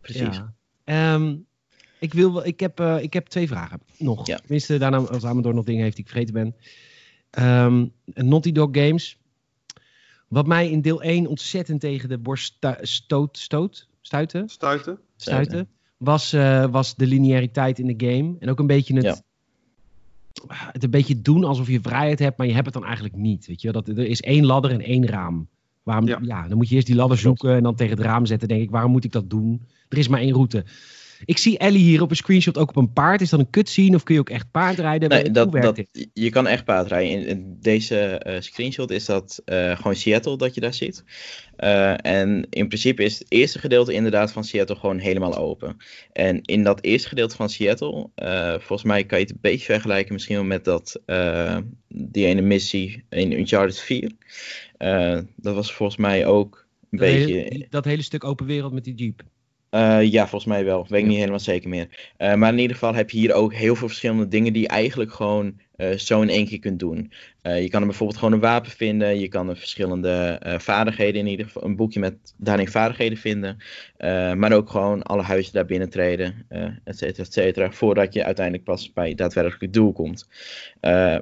Precies. 0.00 0.36
Ja. 0.36 0.54
Ehm, 0.84 1.36
ik, 1.98 2.12
wil, 2.14 2.32
wel- 2.32 2.46
ik, 2.46 2.60
heb, 2.60 2.80
eh, 2.80 3.02
ik 3.02 3.12
heb 3.12 3.26
twee 3.26 3.48
vragen 3.48 3.80
nog. 3.98 4.26
Ja. 4.26 4.36
Tenminste, 4.36 4.78
daarna 4.78 4.96
als 4.98 5.24
Amador 5.24 5.54
nog 5.54 5.64
dingen 5.64 5.82
heeft 5.82 5.96
die 5.96 6.04
ik 6.04 6.10
vergeten 6.10 6.34
ben. 6.34 6.54
Ehm, 7.30 7.86
Naughty 8.04 8.52
Dog 8.52 8.68
Games. 8.72 9.18
Wat 10.28 10.46
mij 10.46 10.70
in 10.70 10.80
deel 10.80 11.02
1 11.02 11.26
ontzettend 11.26 11.80
tegen 11.80 12.08
de 12.08 12.18
borst 12.18 12.56
stoot, 12.80 13.38
stoot, 13.38 13.88
stuiten, 14.00 14.48
Stuiten. 14.48 14.98
stuiten 15.16 15.68
was, 15.96 16.32
eh, 16.32 16.66
was 16.70 16.94
de 16.94 17.06
lineariteit 17.06 17.78
in 17.78 17.96
de 17.96 18.06
game. 18.06 18.36
En 18.38 18.48
ook 18.50 18.58
een 18.58 18.66
beetje 18.66 18.94
het, 18.94 19.04
Ja. 19.04 19.16
Het 20.46 20.84
een 20.84 20.90
beetje 20.90 21.22
doen 21.22 21.44
alsof 21.44 21.68
je 21.68 21.80
vrijheid 21.80 22.18
hebt, 22.18 22.38
maar 22.38 22.46
je 22.46 22.52
hebt 22.52 22.64
het 22.64 22.74
dan 22.74 22.84
eigenlijk 22.84 23.16
niet. 23.16 23.46
Weet 23.46 23.60
je? 23.60 23.72
Dat, 23.72 23.88
er 23.88 23.98
is 24.06 24.20
één 24.20 24.46
ladder 24.46 24.70
en 24.70 24.80
één 24.80 25.06
raam. 25.06 25.48
Waarom, 25.82 26.06
ja. 26.06 26.18
Ja. 26.22 26.48
dan 26.48 26.56
moet 26.56 26.68
je 26.68 26.74
eerst 26.74 26.86
die 26.86 26.96
ladder 26.96 27.18
zoeken 27.18 27.54
en 27.54 27.62
dan 27.62 27.74
tegen 27.74 27.96
het 27.96 28.06
raam 28.06 28.26
zetten. 28.26 28.48
denk 28.48 28.62
ik, 28.62 28.70
waarom 28.70 28.90
moet 28.90 29.04
ik 29.04 29.12
dat 29.12 29.30
doen? 29.30 29.62
Er 29.88 29.98
is 29.98 30.08
maar 30.08 30.20
één 30.20 30.32
route. 30.32 30.64
Ik 31.24 31.38
zie 31.38 31.58
Ellie 31.58 31.82
hier 31.82 32.02
op 32.02 32.10
een 32.10 32.16
screenshot 32.16 32.58
ook 32.58 32.68
op 32.68 32.76
een 32.76 32.92
paard. 32.92 33.20
Is 33.20 33.30
dat 33.30 33.40
een 33.40 33.50
cutscene 33.50 33.96
of 33.96 34.02
kun 34.02 34.14
je 34.14 34.20
ook 34.20 34.30
echt 34.30 34.50
paardrijden? 34.50 35.08
Nee, 35.08 35.22
Hoe 35.22 35.32
dat, 35.32 35.52
dat, 35.52 35.82
je 36.12 36.30
kan 36.30 36.46
echt 36.46 36.64
paardrijden. 36.64 37.20
In, 37.20 37.26
in 37.26 37.56
deze 37.60 37.98
eh, 37.98 38.40
screenshot 38.40 38.90
is 38.90 39.04
dat 39.04 39.42
eh, 39.44 39.76
gewoon 39.76 39.94
Seattle 39.94 40.36
dat 40.36 40.54
je 40.54 40.60
daar 40.60 40.74
ziet. 40.74 41.04
Eh, 41.56 42.06
en 42.06 42.46
in 42.50 42.68
principe 42.68 43.02
is 43.02 43.18
het 43.18 43.26
eerste 43.28 43.58
gedeelte 43.58 43.92
inderdaad 43.92 44.32
van 44.32 44.44
Seattle 44.44 44.76
gewoon 44.76 44.98
helemaal 44.98 45.36
open. 45.36 45.76
En 46.12 46.42
in 46.42 46.62
dat 46.62 46.82
eerste 46.82 47.08
gedeelte 47.08 47.36
van 47.36 47.48
Seattle, 47.48 48.08
volgens 48.58 48.82
mij 48.82 49.04
kan 49.04 49.18
je 49.18 49.24
het 49.24 49.32
een 49.32 49.40
beetje 49.40 49.72
vergelijken 49.72 50.12
misschien 50.12 50.36
wel 50.36 50.44
met 50.44 50.64
dat, 50.64 51.00
die 51.88 52.26
ene 52.26 52.40
missie 52.40 53.04
in 53.08 53.32
Uncharted 53.32 53.80
4. 53.80 54.10
Eh, 54.78 55.18
dat 55.36 55.54
was 55.54 55.72
volgens 55.72 55.98
mij 55.98 56.26
ook 56.26 56.66
een 56.90 56.98
Dat 56.98 57.08
beetje... 57.08 57.34
hele, 57.34 57.66
dat 57.70 57.84
hele 57.84 58.02
stuk 58.02 58.24
open 58.24 58.46
wereld 58.46 58.72
met 58.72 58.84
die 58.84 58.94
jeep. 58.94 59.22
Eh, 59.70 60.02
ja, 60.02 60.28
volgens 60.28 60.44
mij 60.52 60.64
wel. 60.64 60.86
Weet 60.88 61.00
ik 61.00 61.06
niet 61.06 61.18
helemaal 61.18 61.38
zeker 61.38 61.68
meer. 61.68 62.12
Eh, 62.16 62.34
maar 62.34 62.52
in 62.52 62.58
ieder 62.58 62.76
geval 62.76 62.94
heb 62.94 63.10
je 63.10 63.18
hier 63.18 63.32
ook 63.32 63.54
heel 63.54 63.76
veel 63.76 63.88
verschillende 63.88 64.28
dingen 64.28 64.52
die 64.52 64.62
je 64.62 64.68
eigenlijk 64.68 65.12
gewoon 65.12 65.60
eh, 65.76 65.96
zo 65.96 66.22
in 66.22 66.28
één 66.28 66.46
keer 66.46 66.58
kunt 66.58 66.78
doen. 66.78 67.12
Je 67.42 67.68
kan 67.68 67.80
er 67.80 67.86
bijvoorbeeld 67.86 68.18
gewoon 68.18 68.34
een 68.34 68.40
wapen 68.40 68.70
vinden. 68.70 69.18
Je 69.20 69.28
kan 69.28 69.48
er 69.48 69.56
verschillende 69.56 70.40
vaardigheden 70.58 71.20
in 71.20 71.26
ieder 71.26 71.46
geval, 71.46 71.64
een 71.64 71.76
boekje 71.76 72.00
met 72.00 72.34
daarin 72.36 72.68
vaardigheden 72.68 73.18
vinden. 73.18 73.56
Maar 74.38 74.52
ook 74.52 74.70
gewoon 74.70 75.02
alle 75.02 75.22
huizen 75.22 75.52
daar 75.52 75.64
binnen 75.64 75.88
treden, 75.88 76.46
et 76.84 76.98
cetera, 76.98 77.22
et 77.22 77.32
cetera. 77.32 77.70
Voordat 77.70 78.14
je 78.14 78.24
uiteindelijk 78.24 78.64
pas 78.64 78.92
bij 78.92 79.08
het 79.08 79.18
daadwerkelijke 79.18 79.70
doel 79.70 79.92
komt. 79.92 80.28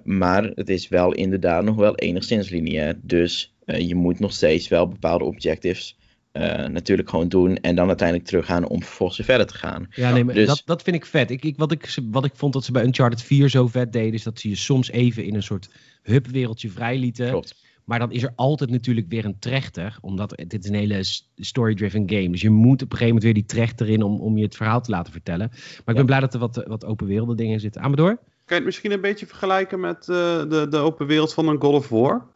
Maar 0.05 0.43
het 0.55 0.69
is 0.69 0.89
wel 0.89 1.13
inderdaad 1.13 1.65
nog 1.65 1.77
wel 1.77 1.95
enigszins 1.95 2.51
lineair. 2.51 2.99
Dus 3.03 3.55
je 3.65 3.95
moet 3.95 4.19
nog 4.19 4.33
steeds 4.33 4.69
wel 4.69 4.89
bepaalde 4.89 5.25
objectives 5.25 5.97
eh, 6.37 6.69
natuurlijk 6.69 7.11
gewoon 7.11 7.29
doen. 7.29 7.57
En 7.57 7.75
dan 7.75 7.89
uiteindelijk 7.89 8.29
teruggaan 8.29 8.69
om 8.69 8.83
vervolgens 8.83 9.19
weer 9.19 9.27
verder 9.27 9.47
te 9.47 9.59
gaan. 9.59 9.87
Ja, 9.91 10.13
nee, 10.13 10.25
maar 10.25 10.35
dus- 10.35 10.47
dat, 10.47 10.63
dat 10.65 10.83
vind 10.83 10.97
ik 10.97 11.07
vet. 11.07 11.31
Ik, 11.31 11.45
ik, 11.45 11.57
wat, 11.57 11.73
ik, 11.73 11.99
wat 12.11 12.25
ik 12.25 12.33
vond 12.35 12.53
dat 12.53 12.65
ze 12.65 12.73
bij 12.73 12.85
Uncharted 12.85 13.23
4 13.23 13.49
zo 13.49 13.67
vet 13.67 13.93
deden, 13.93 14.13
is 14.13 14.23
dat 14.23 14.39
ze 14.39 14.49
je 14.49 14.57
soms 14.57 14.91
even 14.91 15.25
in 15.25 15.35
een 15.35 15.43
soort 15.43 15.69
hubwereldje 16.03 16.71
vrij 16.71 16.99
lieten. 16.99 17.29
Klopt. 17.29 17.65
Maar 17.85 17.99
dan 17.99 18.13
is 18.13 18.23
er 18.23 18.33
altijd 18.35 18.71
natuurlijk 18.71 19.09
weer 19.09 19.25
een 19.25 19.39
trechter. 19.39 19.99
Omdat 20.01 20.43
dit 20.47 20.65
is 20.65 20.69
een 20.71 20.77
hele 20.77 21.01
story-driven 21.37 22.11
game. 22.11 22.31
Dus 22.31 22.41
je 22.41 22.51
moet 22.51 22.83
op 22.83 22.93
een 22.93 22.99
gegeven 22.99 23.07
moment 23.07 23.25
weer 23.25 23.35
die 23.35 23.45
trechter 23.45 23.89
in 23.89 24.03
om, 24.03 24.21
om 24.21 24.37
je 24.37 24.45
het 24.45 24.57
verhaal 24.57 24.81
te 24.81 24.91
laten 24.91 25.13
vertellen. 25.13 25.49
Maar 25.51 25.95
ik 25.95 25.95
ben 25.95 26.07
blij 26.07 26.21
dat 26.21 26.35
er 26.35 26.41
wat, 26.41 26.65
wat 26.67 26.85
open 26.85 27.07
werelden 27.07 27.37
dingen 27.37 27.61
zitten. 27.61 27.83
Amador? 27.83 28.17
Kan 28.17 28.21
je 28.47 28.55
het 28.55 28.65
misschien 28.65 28.93
een 28.93 29.01
beetje 29.01 29.27
vergelijken 29.27 29.81
met 29.81 30.09
eh, 30.09 30.17
de, 30.49 30.67
de 30.71 30.77
open 30.77 31.07
wereld 31.07 31.35
van 31.35 31.49
een 31.49 31.61
God 31.61 31.75
of 31.75 31.89
War? 31.89 32.27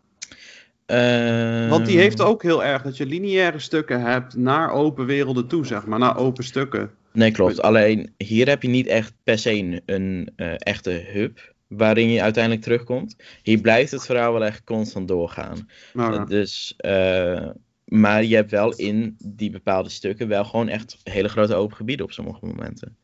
Want 1.68 1.87
die 1.87 1.94
Ehm, 1.94 2.03
heeft 2.03 2.20
ook 2.20 2.42
heel 2.42 2.64
erg 2.64 2.83
dat 2.83 2.96
je 2.96 3.07
lineaire 3.07 3.59
stukken 3.59 4.00
hebt 4.03 4.37
naar 4.37 4.72
open 4.72 5.07
werelden 5.07 5.46
toe, 5.46 5.66
zeg 5.66 5.87
maar. 5.87 5.98
Naar 5.98 6.16
open 6.16 6.44
stukken. 6.44 6.90
Nee, 7.12 7.31
klopt. 7.31 7.62
Alleen 7.62 8.12
hier 8.16 8.48
heb 8.48 8.62
je 8.62 8.68
niet 8.68 8.87
echt 8.87 9.12
per 9.24 9.38
se 9.38 9.53
een, 9.59 9.81
een 9.87 10.31
eh, 10.37 10.53
echte 10.59 10.90
hub 11.12 11.55
waarin 11.66 12.11
je 12.11 12.22
uiteindelijk 12.22 12.62
terugkomt. 12.62 13.16
Hier 13.42 13.61
blijft 13.61 13.90
het 13.92 14.05
verhaal 14.07 14.33
wel 14.33 14.44
echt 14.44 14.64
constant 14.64 15.09
doorgaan. 15.09 15.68
Maar, 15.92 16.12
Uh, 16.14 16.26
dus, 16.26 16.74
eh, 16.76 17.48
maar 17.85 18.24
je 18.24 18.35
hebt 18.35 18.50
wel 18.50 18.74
in 18.74 19.16
die 19.24 19.50
bepaalde 19.50 19.88
stukken 19.88 20.29
wel 20.29 20.44
gewoon 20.44 20.68
echt 20.68 20.96
hele 21.03 21.29
grote 21.29 21.55
open 21.55 21.76
gebieden 21.76 22.05
op 22.07 22.12
sommige 22.12 22.46
momenten. 22.46 22.96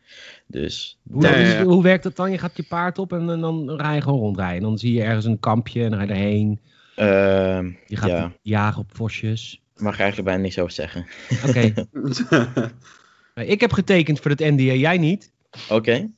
Dus 0.46 0.98
Hoe, 1.10 1.26
is- 1.28 1.58
hoe 1.58 1.82
werkt 1.82 2.02
dat 2.02 2.16
dan? 2.16 2.30
Je 2.30 2.38
gaat 2.38 2.56
je 2.56 2.62
paard 2.62 2.98
op 2.98 3.12
en, 3.12 3.30
en 3.30 3.40
dan 3.40 3.70
rij 3.70 3.94
je 3.94 4.00
gewoon 4.00 4.18
rondrijden. 4.18 4.56
En 4.56 4.62
dan 4.62 4.78
zie 4.78 4.92
je 4.92 5.02
ergens 5.02 5.24
een 5.24 5.40
kampje 5.40 5.84
en 5.84 5.90
dan 5.90 5.98
ga 5.98 6.04
je 6.04 6.10
erheen. 6.10 6.60
Ehm, 6.96 7.70
Je 7.86 7.96
gaat 7.96 8.08
ja, 8.08 8.32
jagen 8.42 8.80
op 8.80 8.96
vosjes. 8.96 9.62
mag 9.76 9.92
ik 9.94 10.00
eigenlijk 10.00 10.28
bijna 10.28 10.42
niks 10.42 10.58
over 10.58 10.72
zeggen. 10.72 11.06
Oké. 11.46 11.72
Ik 13.52 13.60
heb 13.60 13.72
getekend 13.72 14.20
voor 14.20 14.30
het 14.30 14.40
NDA, 14.40 14.72
jij 14.72 14.98
niet. 14.98 15.32
Oké. 15.68 16.10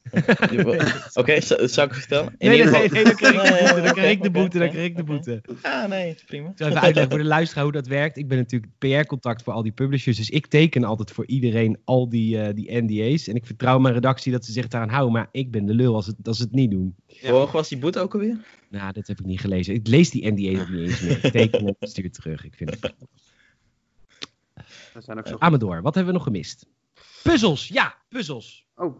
Oké, 1.14 1.40
z- 1.40 1.46
zal 1.57 1.85
ik 1.85 1.90
het 1.90 1.98
vertellen? 1.98 2.35
In 2.38 2.48
Nee, 2.48 2.59
ieder 2.59 2.72
nee, 2.72 2.88
nee, 2.90 3.05
dan 3.05 3.92
krijg 3.92 4.11
ik 4.11 4.22
de 4.22 4.31
boete, 4.31 4.59
dan 4.59 4.61
Nee, 4.66 4.70
krijg 4.70 4.87
ik 4.87 4.96
de 4.96 5.05
boete. 5.05 5.42
Ah, 5.62 5.88
nee, 5.88 6.14
is 6.14 6.24
prima. 6.24 6.48
Ik 6.48 6.59
zal 6.59 6.66
even 6.68 6.81
uitleggen 6.81 7.12
voor 7.12 7.22
de 7.22 7.29
luisteraar 7.29 7.64
hoe 7.64 7.72
dat 7.72 7.87
werkt. 7.87 8.16
Ik 8.16 8.29
ben 8.29 8.38
natuurlijk 8.38 8.72
PR-contact 8.79 9.42
voor 9.42 9.53
al 9.53 9.62
die 9.62 9.72
publishers. 9.72 10.16
Dus 10.16 10.31
ik 10.31 10.46
teken 10.46 10.85
altijd 10.85 11.11
voor 11.11 11.27
iedereen 11.27 11.79
al 11.85 12.09
die, 12.09 12.40
eh, 12.40 12.55
die 12.55 12.83
NDA's. 12.83 13.29
En 13.29 13.35
ik 13.35 13.46
vertrouw 13.46 13.79
mijn 13.79 13.94
redactie 13.94 14.33
dat 14.33 14.44
ze 14.44 14.53
zich 14.53 14.68
daaraan 14.68 14.88
houden. 14.88 15.12
Maar 15.12 15.29
ik 15.33 15.51
ben 15.51 15.66
de 15.66 15.74
lul 15.74 15.94
als, 15.94 16.07
het, 16.07 16.16
als 16.22 16.37
ze 16.37 16.42
het 16.42 16.53
niet 16.53 16.70
doen. 16.70 16.94
Hoe 17.20 17.31
hoog 17.31 17.53
was 17.53 17.68
die 17.68 17.79
boete 17.79 17.98
ook 18.01 18.12
alweer? 18.14 18.38
Nou, 18.70 18.92
dat 18.92 19.07
heb 19.07 19.18
ik 19.20 19.27
niet 19.27 19.40
gelezen. 19.40 19.74
Ik 19.74 19.87
lees 19.87 20.11
die 20.11 20.31
NDA's 20.33 20.61
ook 20.61 20.68
niet 20.68 20.81
eens 20.88 21.01
meer. 21.01 21.24
Ik 21.24 21.33
teken 21.33 21.77
en 21.79 21.88
stuur 21.88 22.05
het 22.05 22.14
terug. 22.14 22.44
Ik 22.44 22.55
vind 22.55 22.70
het... 22.70 22.94
Dat 24.94 25.05
zijn 25.05 25.18
ook 25.18 25.27
zo 25.27 25.37
Amador, 25.38 25.83
wat 25.83 25.94
hebben 25.94 26.12
we 26.12 26.18
nog 26.18 26.27
gemist? 26.27 26.66
Puzzels, 27.22 27.68
ja, 27.68 27.94
puzzels. 28.09 28.66
Oh, 28.74 28.96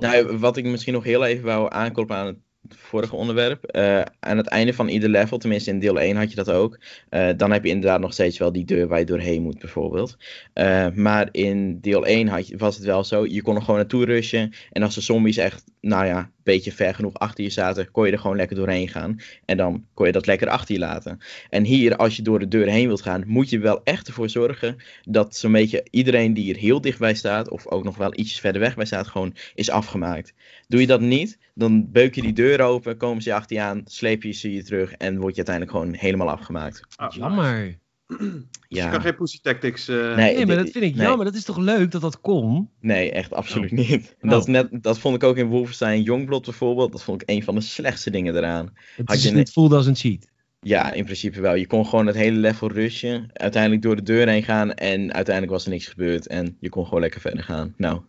Nou, 0.00 0.38
wat 0.38 0.56
ik 0.56 0.64
misschien 0.64 0.92
nog 0.94 1.04
heel 1.04 1.24
even 1.24 1.44
wou 1.44 1.66
aankloppen 1.72 2.16
aan 2.16 2.26
het 2.26 2.36
vorige 2.68 3.16
onderwerp. 3.16 3.64
eh, 3.64 4.00
aan 4.20 4.36
het 4.36 4.46
einde 4.46 4.72
van 4.72 4.88
ieder 4.88 5.08
level, 5.08 5.38
tenminste 5.38 5.70
in 5.70 5.78
deel 5.78 6.00
1 6.00 6.16
had 6.16 6.30
je 6.30 6.36
dat 6.36 6.50
ook. 6.50 6.78
eh, 7.08 7.28
dan 7.36 7.50
heb 7.52 7.64
je 7.64 7.70
inderdaad 7.70 8.00
nog 8.00 8.12
steeds 8.12 8.38
wel 8.38 8.52
die 8.52 8.64
deur 8.64 8.88
waar 8.88 8.98
je 8.98 9.04
doorheen 9.04 9.42
moet, 9.42 9.58
bijvoorbeeld. 9.58 10.16
Eh, 10.52 10.88
maar 10.94 11.28
in 11.32 11.80
deel 11.80 12.06
1 12.06 12.28
had 12.28 12.48
je, 12.48 12.56
was 12.56 12.76
het 12.76 12.84
wel 12.84 13.04
zo. 13.04 13.26
Je 13.26 13.42
kon 13.42 13.54
er 13.54 13.60
gewoon 13.62 13.76
naartoe 13.76 14.04
rushen. 14.04 14.52
En 14.70 14.82
als 14.82 14.94
de 14.94 15.00
zombies 15.00 15.36
echt, 15.36 15.64
nou 15.86 16.06
ja, 16.06 16.18
een 16.18 16.30
beetje 16.42 16.72
ver 16.72 16.94
genoeg 16.94 17.14
achter 17.14 17.44
je 17.44 17.50
zaten, 17.50 17.90
kon 17.90 18.06
je 18.06 18.12
er 18.12 18.18
gewoon 18.18 18.36
lekker 18.36 18.56
doorheen 18.56 18.88
gaan. 18.88 19.20
En 19.44 19.56
dan 19.56 19.86
kon 19.94 20.06
je 20.06 20.12
dat 20.12 20.26
lekker 20.26 20.48
achter 20.48 20.74
je 20.74 20.80
laten. 20.80 21.18
En 21.50 21.64
hier, 21.64 21.96
als 21.96 22.16
je 22.16 22.22
door 22.22 22.38
de 22.38 22.48
deur 22.48 22.66
heen 22.68 22.86
wilt 22.86 23.02
gaan, 23.02 23.22
moet 23.26 23.50
je 23.50 23.58
wel 23.58 23.80
echt 23.84 24.06
ervoor 24.06 24.28
zorgen 24.28 24.76
dat 25.02 25.36
zo'n 25.36 25.52
beetje 25.52 25.86
iedereen 25.90 26.34
die 26.34 26.54
er 26.54 26.60
heel 26.60 26.80
dichtbij 26.80 27.14
staat, 27.14 27.50
of 27.50 27.66
ook 27.66 27.84
nog 27.84 27.96
wel 27.96 28.18
ietsjes 28.18 28.40
verder 28.40 28.60
weg 28.60 28.76
bij 28.76 28.84
staat, 28.84 29.06
gewoon 29.06 29.34
is 29.54 29.70
afgemaakt. 29.70 30.34
Doe 30.68 30.80
je 30.80 30.86
dat 30.86 31.00
niet, 31.00 31.38
dan 31.54 31.90
beuk 31.90 32.14
je 32.14 32.22
die 32.22 32.32
deur 32.32 32.60
open, 32.60 32.96
komen 32.96 33.22
ze 33.22 33.34
achter 33.34 33.56
je 33.56 33.62
aan, 33.62 33.82
sleep 33.84 34.22
je 34.22 34.32
ze 34.32 34.52
je 34.52 34.62
terug 34.62 34.92
en 34.92 35.18
word 35.18 35.36
je 35.36 35.44
uiteindelijk 35.44 35.76
gewoon 35.76 35.94
helemaal 35.94 36.30
afgemaakt. 36.30 36.82
ah, 36.96 37.12
Jammer. 37.16 37.78
Dus 38.06 38.18
je 38.18 38.42
Ja, 38.68 38.90
kan 38.90 39.00
geen 39.00 39.14
Pussy 39.16 39.38
Tactics... 39.42 39.88
eh, 39.88 39.96
Nee. 40.16 40.34
Nee, 40.36 40.46
maar 40.46 40.56
dat 40.56 40.70
vind 40.70 40.84
ik 40.84 40.94
nee. 40.94 41.06
jammer. 41.06 41.24
Dat 41.24 41.34
is 41.34 41.44
toch 41.44 41.56
leuk 41.58 41.90
dat 41.90 42.00
dat 42.00 42.20
kon? 42.20 42.70
nee, 42.80 43.10
echt 43.12 43.32
absoluut 43.32 43.70
Oh. 43.72 43.78
niet. 43.78 44.16
Oh. 44.22 44.30
Dat, 44.30 44.40
is 44.40 44.46
net, 44.46 44.68
dat 44.82 44.98
vond 44.98 45.14
ik 45.14 45.22
ook 45.22 45.36
in 45.36 45.46
Wolfenstein 45.46 46.02
Youngblood 46.02 46.44
bijvoorbeeld, 46.44 46.92
dat 46.92 47.02
vond 47.02 47.22
ik 47.22 47.30
een 47.30 47.42
van 47.42 47.54
de 47.54 47.60
slechtste 47.60 48.10
dingen 48.10 48.36
eraan. 48.36 48.70
Het 48.96 49.06
Had 49.08 49.16
is 49.16 49.22
je 49.22 49.30
niet 49.30 49.52
voelde 49.52 49.76
als 49.76 49.86
een 49.86 49.96
cheat. 49.96 50.28
Ja, 50.60 50.92
in 50.92 51.04
principe 51.04 51.40
wel. 51.40 51.54
Je 51.54 51.66
kon 51.66 51.86
gewoon 51.86 52.06
het 52.06 52.16
hele 52.16 52.38
level 52.38 52.70
rushen, 52.72 53.30
uiteindelijk 53.32 53.82
door 53.82 53.96
de 53.96 54.02
deur 54.02 54.28
heen 54.28 54.42
gaan 54.42 54.74
en 54.74 55.12
uiteindelijk 55.12 55.52
was 55.54 55.64
er 55.64 55.70
niks 55.70 55.86
gebeurd 55.86 56.26
en 56.26 56.56
je 56.60 56.68
kon 56.68 56.84
gewoon 56.84 57.00
lekker 57.00 57.20
verder 57.20 57.44
gaan. 57.44 57.74
Nou, 57.76 58.00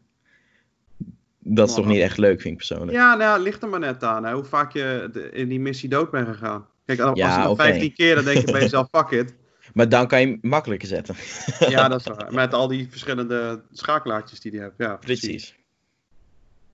dat 1.39 1.69
is 1.69 1.75
toch 1.75 1.86
Maar- 1.86 1.93
niet 1.93 2.03
echt 2.03 2.17
leuk, 2.17 2.41
vind 2.41 2.51
ik 2.51 2.57
persoonlijk. 2.67 2.91
Ja, 2.91 3.15
nou, 3.15 3.21
ja, 3.39 3.43
ligt 3.43 3.62
er 3.63 3.69
maar 3.69 3.79
net 3.79 4.03
aan 4.03 4.25
hè, 4.25 4.33
hoe 4.33 4.43
vaak 4.43 4.73
je 4.73 5.29
in 5.33 5.47
die 5.49 5.60
missie 5.60 5.89
dood 5.89 6.12
bent 6.12 6.27
gegaan. 6.27 6.65
Kijk, 6.86 6.99
als 6.99 7.19
Ja, 7.19 7.36
je 7.38 7.41
dan 7.43 7.51
oké. 7.51 7.63
15 7.63 7.93
keer, 7.93 8.15
dan 8.15 8.23
denk 8.23 8.45
je 8.45 8.51
bij 8.51 8.62
jezelf, 8.62 8.88
fuck 8.97 9.10
it. 9.10 9.33
Maar 9.73 9.89
dan 9.89 10.08
kan 10.08 10.19
je 10.19 10.27
hem 10.27 10.38
makkelijker 10.41 10.88
zetten. 10.88 11.15
Ja, 11.69 11.88
dat 11.88 11.99
is 11.99 12.08
waar. 12.15 12.34
Met 12.34 12.53
al 12.53 12.67
die 12.67 12.88
verschillende 12.89 13.62
schakelaartjes 13.71 14.39
die 14.39 14.51
die 14.51 14.60
hebt. 14.60 14.77
Ja, 14.77 14.95
Precies. 14.95 15.56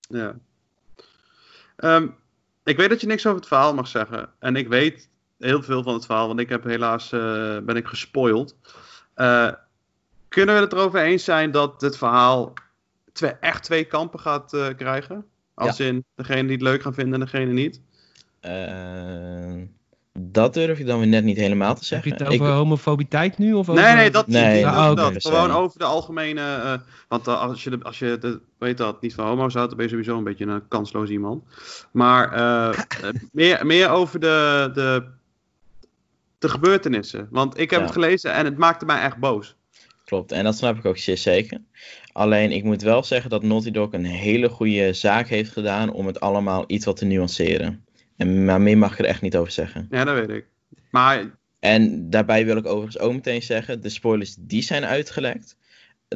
Ja. 0.09 0.35
Ehm, 1.75 2.07
ik 2.63 2.77
weet 2.77 2.89
dat 2.89 3.01
je 3.01 3.07
niks 3.07 3.25
over 3.25 3.39
het 3.39 3.47
verhaal 3.47 3.73
mag 3.73 3.87
zeggen. 3.87 4.29
En 4.39 4.55
ik 4.55 4.67
weet 4.67 5.09
heel 5.37 5.63
veel 5.63 5.83
van 5.83 5.93
het 5.93 6.05
verhaal, 6.05 6.27
want 6.27 6.39
ik 6.39 6.49
heb 6.49 6.63
helaas 6.63 7.11
eh, 7.11 7.57
ben 7.59 7.75
ik 7.75 7.87
gespoild. 7.87 8.55
Eh, 9.13 9.51
kunnen 10.27 10.55
we 10.55 10.61
het 10.61 10.73
erover 10.73 11.01
eens 11.01 11.23
zijn 11.23 11.51
dat 11.51 11.81
het 11.81 11.97
verhaal 11.97 12.53
twee, 13.11 13.31
echt 13.31 13.63
twee 13.63 13.83
kampen 13.83 14.19
gaat 14.19 14.53
eh, 14.53 14.67
krijgen? 14.77 15.25
Als 15.53 15.79
in 15.79 16.05
degene 16.15 16.41
die 16.41 16.51
het 16.51 16.61
leuk 16.61 16.81
gaan 16.81 16.93
vinden 16.93 17.13
en 17.13 17.19
degene 17.19 17.51
niet. 17.51 17.81
Dat 20.19 20.53
durf 20.53 20.79
ik 20.79 20.85
dan 20.85 20.99
weer 20.99 21.07
net 21.07 21.23
niet 21.23 21.37
helemaal 21.37 21.73
te 21.73 21.77
Heb 21.79 21.83
zeggen. 21.87 22.07
je 22.11 22.23
het 22.23 22.33
over 22.33 22.47
Ik- 22.47 22.53
homofobiteit 22.53 23.37
nu? 23.37 23.53
Of 23.53 23.69
over... 23.69 23.83
Nee, 23.83 23.93
nee, 23.95 24.11
dat 24.11 24.27
Nee, 24.27 24.55
niet 24.65 24.95
dat. 24.95 25.13
Gewoon 25.17 25.51
over 25.51 25.79
de 25.79 25.85
algemene. 25.85 26.41
eh, 26.41 26.73
want 27.07 27.27
eh, 27.27 27.41
als 27.41 27.63
je, 27.63 27.69
de, 27.69 27.79
als 27.83 27.99
je 27.99 28.17
de, 28.19 28.39
weet 28.57 28.77
dat, 28.77 29.01
niet 29.01 29.13
van 29.13 29.25
homo's 29.27 29.53
houdt, 29.53 29.67
dan 29.69 29.77
ben 29.77 29.85
je 29.85 29.91
sowieso 29.91 30.17
een 30.17 30.23
beetje 30.23 30.45
een 30.45 30.67
kansloos 30.67 31.09
iemand. 31.09 31.43
Maar 31.91 32.31
eh, 32.33 32.79
meer, 33.31 33.65
meer 33.65 33.89
over 33.89 34.19
de, 34.19 34.69
de, 34.73 35.03
de 36.39 36.49
gebeurtenissen. 36.49 37.27
Want 37.31 37.59
ik 37.59 37.69
heb 37.69 37.79
Ja. 37.79 37.85
het 37.85 37.93
gelezen 37.93 38.33
en 38.33 38.45
het 38.45 38.57
maakte 38.57 38.85
mij 38.85 39.01
echt 39.01 39.17
boos. 39.17 39.55
Klopt, 40.05 40.31
en 40.31 40.43
dat 40.43 40.57
snap 40.57 40.77
ik 40.77 40.85
ook 40.85 40.97
zeer 40.97 41.17
zeker. 41.17 41.61
Alleen 42.11 42.51
ik 42.51 42.63
moet 42.63 42.81
wel 42.81 43.03
zeggen 43.03 43.29
dat 43.29 43.43
Naughty 43.43 43.71
Dog 43.71 43.91
een 43.93 44.05
hele 44.05 44.49
goede 44.49 44.93
zaak 44.93 45.27
heeft 45.27 45.51
gedaan 45.51 45.91
om 45.91 46.07
het 46.07 46.19
allemaal 46.19 46.63
iets 46.67 46.85
wat 46.85 46.97
te 46.97 47.05
nuanceren. 47.05 47.82
En, 48.17 48.45
maar 48.45 48.61
meer 48.61 48.77
mag 48.77 48.91
ik 48.91 48.99
er 48.99 49.05
echt 49.05 49.21
niet 49.21 49.37
over 49.37 49.51
zeggen. 49.51 49.87
Ja, 49.89 50.03
dat 50.03 50.15
weet 50.15 50.29
ik. 50.37 50.45
Maar 50.91 51.31
En 51.59 52.09
daarbij 52.09 52.45
wil 52.45 52.57
ik 52.57 52.65
overigens 52.65 52.99
ook 52.99 53.13
meteen 53.13 53.41
zeggen, 53.41 53.81
de 53.81 53.89
spoilers 53.89 54.35
die 54.39 54.61
zijn 54.61 54.85
uitgelekt, 54.85 55.57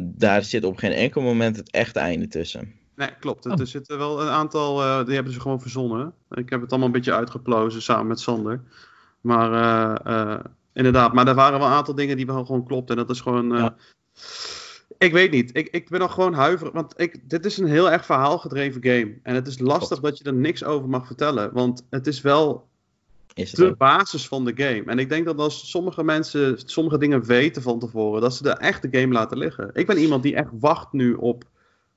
daar 0.01 0.43
zit 0.43 0.63
op 0.63 0.77
geen 0.77 0.91
enkel 0.91 1.21
moment 1.21 1.55
het 1.55 1.71
echte 1.71 1.99
einde 1.99 2.27
tussen. 2.27 2.73
nee, 2.95 3.09
klopt. 3.19 3.45
Oh. 3.45 3.59
Er 3.59 3.67
zitten 3.67 3.97
wel 3.97 4.21
een 4.21 4.29
aantal, 4.29 4.81
eh, 4.81 5.05
die 5.05 5.15
hebben 5.15 5.33
ze 5.33 5.39
gewoon 5.39 5.61
verzonnen. 5.61 6.13
Ik 6.29 6.49
heb 6.49 6.61
het 6.61 6.69
allemaal 6.69 6.87
een 6.87 6.93
beetje 6.93 7.13
uitgeplozen 7.13 7.81
samen 7.81 8.07
met 8.07 8.19
Sander. 8.19 8.61
Maar 9.21 9.51
eh, 10.05 10.13
eh, 10.33 10.39
inderdaad, 10.73 11.13
maar 11.13 11.27
er 11.27 11.35
waren 11.35 11.59
wel 11.59 11.67
een 11.67 11.73
aantal 11.73 11.95
dingen 11.95 12.17
die 12.17 12.25
wel 12.25 12.45
gewoon 12.45 12.65
klopten. 12.65 12.95
En 12.97 13.05
dat 13.05 13.15
is 13.15 13.21
gewoon. 13.21 13.53
eh, 13.53 13.59
Ja. 13.59 13.75
Ik 14.97 15.11
weet 15.11 15.31
niet. 15.31 15.57
Ik, 15.57 15.67
ik 15.67 15.89
ben 15.89 15.99
nog 15.99 16.13
gewoon 16.13 16.33
huiverig. 16.33 16.73
Want 16.73 16.93
ik, 16.97 17.29
dit 17.29 17.45
is 17.45 17.57
een 17.57 17.67
heel 17.67 17.91
erg 17.91 18.05
verhaalgedreven 18.05 18.83
game. 18.83 19.13
En 19.23 19.35
het 19.35 19.47
is 19.47 19.59
lastig 19.59 19.99
dat 19.99 20.17
je 20.17 20.23
er 20.23 20.33
niks 20.33 20.63
over 20.63 20.89
mag 20.89 21.05
vertellen. 21.07 21.53
Want 21.53 21.85
het 21.89 22.07
is 22.07 22.21
wel 22.21 22.67
Is 23.33 23.51
het 23.51 23.59
de 23.59 23.65
ook? 23.69 23.77
basis 23.77 24.27
van 24.27 24.45
de 24.45 24.53
game. 24.55 24.83
En 24.85 24.99
ik 24.99 25.09
denk 25.09 25.25
dat 25.25 25.39
als 25.39 25.69
sommige 25.69 26.03
mensen 26.03 26.59
sommige 26.65 26.97
dingen 26.97 27.23
weten 27.25 27.61
van 27.61 27.79
tevoren, 27.79 28.21
dat 28.21 28.35
ze 28.35 28.43
de 28.43 28.49
echte 28.49 28.87
game 28.91 29.13
laten 29.13 29.37
liggen. 29.37 29.69
Ik 29.73 29.87
ben 29.87 29.97
iemand 29.97 30.23
die 30.23 30.35
echt 30.35 30.49
wacht 30.59 30.91
nu 30.91 31.13
op 31.13 31.43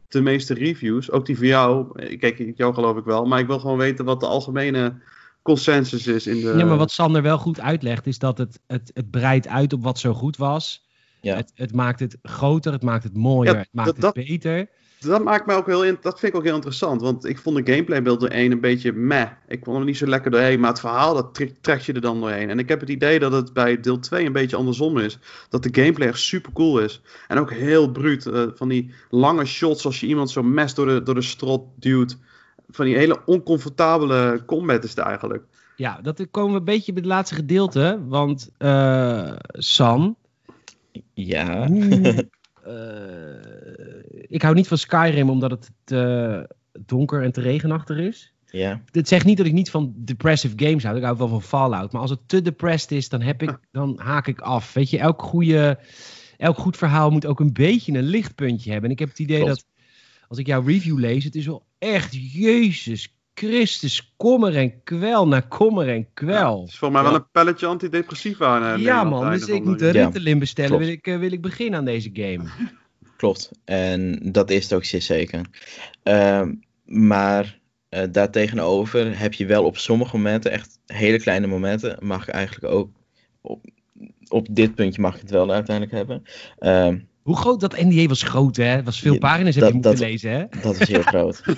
de 0.08 0.20
meeste 0.20 0.54
reviews. 0.54 1.10
Ook 1.10 1.26
die 1.26 1.36
voor 1.36 1.46
jou. 1.46 1.86
Kijk, 2.16 2.52
jou 2.56 2.74
geloof 2.74 2.96
ik 2.96 3.04
wel. 3.04 3.24
Maar 3.24 3.38
ik 3.38 3.46
wil 3.46 3.58
gewoon 3.58 3.78
weten 3.78 4.04
wat 4.04 4.20
de 4.20 4.26
algemene 4.26 4.94
consensus 5.42 6.06
is 6.06 6.26
in 6.26 6.40
de. 6.40 6.54
Ja, 6.56 6.64
maar 6.64 6.76
wat 6.76 6.90
Sander 6.90 7.22
wel 7.22 7.38
goed 7.38 7.60
uitlegt, 7.60 8.06
is 8.06 8.18
dat 8.18 8.38
het, 8.38 8.60
het, 8.66 8.90
het 8.94 9.10
breidt 9.10 9.48
uit 9.48 9.72
op 9.72 9.82
wat 9.82 9.98
zo 9.98 10.14
goed 10.14 10.36
was. 10.36 10.88
Ja. 11.20 11.36
Het, 11.36 11.52
het 11.54 11.74
maakt 11.74 12.00
het 12.00 12.16
groter, 12.22 12.72
het 12.72 12.82
maakt 12.82 13.04
het 13.04 13.16
mooier, 13.16 13.52
Ja, 13.52 13.58
het 13.58 13.68
maakt 13.72 13.86
dat- 13.86 13.96
het 13.96 14.04
dat- 14.14 14.24
beter. 14.26 14.68
Dat 15.00 15.24
maakt 15.24 15.46
mij 15.46 15.56
ook 15.56 15.66
heel 15.66 15.84
in- 15.84 15.98
dat 16.00 16.18
vind 16.18 16.32
ik 16.32 16.38
ook 16.38 16.44
heel 16.44 16.54
interessant. 16.54 17.00
Want 17.00 17.24
ik 17.24 17.38
vond 17.38 17.56
de 17.56 17.72
gameplay 17.72 18.02
beeld 18.02 18.20
door 18.20 18.28
één 18.28 18.52
een 18.52 18.60
beetje 18.60 18.92
meh. 18.92 19.26
Ik 19.48 19.64
vond 19.64 19.76
hem 19.76 19.86
niet 19.86 19.96
zo 19.96 20.06
lekker 20.06 20.30
doorheen. 20.30 20.60
Maar 20.60 20.70
het 20.70 20.80
verhaal, 20.80 21.14
dat 21.14 21.34
trek, 21.34 21.54
trekt 21.60 21.84
je 21.84 21.92
er 21.92 22.00
dan 22.00 22.20
doorheen. 22.20 22.50
En 22.50 22.58
ik 22.58 22.68
heb 22.68 22.80
het 22.80 22.88
idee 22.88 23.18
dat 23.18 23.32
het 23.32 23.52
bij 23.52 23.80
deel 23.80 23.98
2 23.98 24.26
een 24.26 24.32
beetje 24.32 24.56
andersom 24.56 24.98
is. 24.98 25.18
Dat 25.48 25.62
de 25.62 25.68
gameplay 25.72 26.08
echt 26.08 26.18
super 26.18 26.52
cool 26.52 26.78
is. 26.78 27.02
En 27.28 27.38
ook 27.38 27.52
heel 27.52 27.90
bruut. 27.90 28.26
eh, 28.26 28.42
van 28.54 28.68
die 28.68 28.94
lange 29.10 29.44
shots 29.44 29.84
als 29.84 30.00
je 30.00 30.06
iemand 30.06 30.30
zo 30.30 30.42
mes 30.42 30.74
door 30.74 30.86
de, 30.86 31.02
door 31.02 31.14
de 31.14 31.22
strot 31.22 31.64
duwt. 31.76 32.18
Van 32.68 32.84
die 32.84 32.96
hele 32.96 33.20
oncomfortabele 33.26 34.42
combat 34.46 34.84
is 34.84 34.90
het 34.90 34.98
eigenlijk. 34.98 35.44
Ja, 35.76 36.00
dat 36.02 36.26
komen 36.30 36.52
we 36.52 36.58
een 36.58 36.64
beetje 36.64 36.92
bij 36.92 37.02
het 37.02 37.10
laatste 37.10 37.34
gedeelte. 37.34 38.00
Want 38.08 38.50
eh 38.58 39.32
Sam, 39.48 40.16
Ja. 41.14 41.68
eh, 42.64 43.40
ik 44.10 44.42
hou 44.42 44.54
niet 44.54 44.68
van 44.68 44.78
Skyrim 44.78 45.30
omdat 45.30 45.50
het 45.50 45.70
te 45.84 46.54
donker 46.72 47.22
en 47.22 47.32
te 47.32 47.40
regenachtig 47.40 47.96
is. 47.96 48.32
Ja, 48.46 48.82
Het 48.90 49.08
zegt 49.08 49.24
niet 49.24 49.36
dat 49.36 49.46
ik 49.46 49.52
niet 49.52 49.70
van 49.70 49.94
depressive 49.96 50.54
games 50.56 50.82
houd. 50.84 50.96
Ik 50.96 51.02
hou 51.02 51.16
wel 51.16 51.28
van 51.28 51.42
Fallout. 51.42 51.92
Maar 51.92 52.00
als 52.00 52.10
het 52.10 52.20
te 52.26 52.42
depressed 52.42 52.92
is, 52.92 53.08
dan, 53.08 53.22
heb 53.22 53.42
ik, 53.42 53.58
dan 53.72 53.98
haak 54.02 54.26
ik 54.26 54.40
af. 54.40 54.72
Weet 54.72 54.90
je, 54.90 54.98
elk, 54.98 55.22
goede, 55.22 55.78
elk 56.36 56.58
goed 56.58 56.76
verhaal 56.76 57.10
moet 57.10 57.26
ook 57.26 57.40
een 57.40 57.52
beetje 57.52 57.92
een 57.92 58.04
lichtpuntje 58.04 58.70
hebben. 58.70 58.88
En 58.88 58.94
ik 58.94 59.00
heb 59.00 59.08
het 59.08 59.18
idee 59.18 59.40
Klopt. 59.40 59.54
dat, 59.54 59.66
als 60.28 60.38
ik 60.38 60.46
jouw 60.46 60.62
review 60.62 60.98
lees, 60.98 61.24
het 61.24 61.34
is 61.34 61.46
wel 61.46 61.66
echt 61.78 62.32
Jezus 62.32 63.19
Christus, 63.48 64.12
kommer 64.16 64.56
en 64.56 64.82
kwel 64.84 65.28
naar 65.28 65.48
kommer 65.48 65.88
en 65.88 66.06
kwel. 66.14 66.60
Het 66.60 66.68
is 66.68 66.78
voor 66.78 66.92
mij 66.92 67.02
Ja. 67.02 67.06
wel 67.08 67.16
een 67.16 67.30
pelletje 67.32 67.66
antidepressiva. 67.66 68.74
eh, 68.74 68.82
Ja, 68.82 68.96
aan 68.98 69.08
man, 69.08 69.30
dus 69.30 69.40
ik 69.46 69.46
de- 69.46 69.60
moet 69.70 69.80
een 69.80 69.92
Ja, 69.92 70.04
Ritalin 70.06 70.38
bestellen. 70.38 70.78
Wil 70.78 70.88
ik, 70.88 71.06
eh, 71.06 71.18
wil 71.18 71.32
ik 71.32 71.40
beginnen 71.40 71.78
aan 71.78 71.84
deze 71.84 72.10
game? 72.12 72.44
klopt. 73.16 73.50
En 73.64 74.18
dat 74.32 74.50
is 74.50 74.62
het 74.62 74.72
ook 74.72 74.84
zeer 74.84 75.02
zeker. 75.02 75.40
Ehm, 76.02 76.54
maar 76.84 77.58
eh 77.88 78.02
daartegenover 78.10 79.18
heb 79.18 79.32
je 79.32 79.46
wel 79.46 79.64
op 79.64 79.76
sommige 79.78 80.16
momenten, 80.16 80.50
echt 80.50 80.78
hele 80.86 81.18
kleine 81.20 81.46
momenten, 81.46 81.96
mag 82.00 82.28
ik 82.28 82.34
eigenlijk 82.34 82.74
ook. 82.74 82.90
Op, 83.40 83.64
op 84.28 84.46
dit 84.50 84.74
puntje 84.74 85.00
mag 85.00 85.14
ik 85.14 85.20
het 85.20 85.30
wel 85.30 85.52
uiteindelijk 85.52 85.96
hebben. 85.96 86.22
Hoe 87.22 87.36
groot 87.36 87.60
dat 87.60 87.80
NDA 87.82 88.06
was 88.06 88.22
groot, 88.22 88.56
hè? 88.56 88.82
Was 88.82 89.00
veel 89.00 89.18
pagina's 89.18 89.54
heb 89.54 89.66
je 89.66 89.72
moeten 89.72 89.90
dat- 89.90 90.00
lezen, 90.00 90.30
hè? 90.30 90.44
dat 90.62 90.80
is 90.80 90.88
heel 90.88 91.02
groot. 91.02 91.42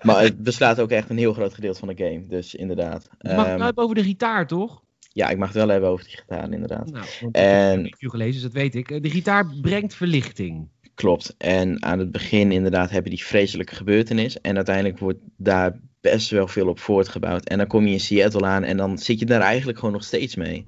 Maar 0.00 0.22
het 0.22 0.42
beslaat 0.42 0.80
ook 0.80 0.90
echt 0.90 1.10
een 1.10 1.18
heel 1.18 1.32
groot 1.32 1.54
gedeelte 1.54 1.78
van 1.78 1.88
de 1.88 2.04
game. 2.04 2.26
Dus 2.26 2.54
inderdaad. 2.54 3.08
Je 3.18 3.28
mag 3.28 3.36
het 3.36 3.46
Ehm, 3.46 3.56
wel 3.56 3.64
hebben 3.66 3.84
over 3.84 3.96
de 3.96 4.02
gitaar, 4.04 4.46
toch? 4.46 4.82
ja, 5.12 5.28
ik 5.28 5.38
mag 5.38 5.48
het 5.48 5.56
wel 5.56 5.68
hebben 5.68 5.90
over 5.90 6.04
die 6.04 6.16
gitaar, 6.16 6.52
inderdaad. 6.52 6.90
Nou, 6.90 7.04
want 7.20 7.36
ik 7.36 7.42
heb 7.42 7.44
En- 7.44 7.78
een 7.78 7.82
review 7.84 8.10
gelezen, 8.10 8.32
dus 8.32 8.42
dat 8.42 8.52
weet 8.52 8.74
ik. 8.74 8.90
Eh, 8.90 9.00
De 9.02 9.10
gitaar 9.10 9.46
brengt 9.60 9.94
verlichting. 9.94 10.68
Klopt. 10.94 11.34
En 11.38 11.82
aan 11.82 11.98
het 11.98 12.10
begin 12.12 12.52
inderdaad 12.52 12.90
heb 12.90 13.04
je 13.04 13.10
die 13.10 13.24
vreselijke 13.24 13.74
gebeurtenis. 13.74 14.40
En 14.40 14.56
uiteindelijk 14.56 14.98
wordt 14.98 15.18
daar 15.36 15.80
best 16.00 16.30
wel 16.30 16.48
veel 16.48 16.68
op 16.68 16.78
voortgebouwd. 16.78 17.48
En 17.48 17.58
dan 17.58 17.66
kom 17.66 17.86
je 17.86 17.92
in 17.92 18.00
Seattle 18.00 18.46
aan 18.46 18.62
en 18.64 18.76
dan 18.76 18.98
zit 18.98 19.18
je 19.18 19.26
daar 19.26 19.40
eigenlijk 19.40 19.78
gewoon 19.78 19.94
nog 19.94 20.04
steeds 20.04 20.36
mee. 20.36 20.66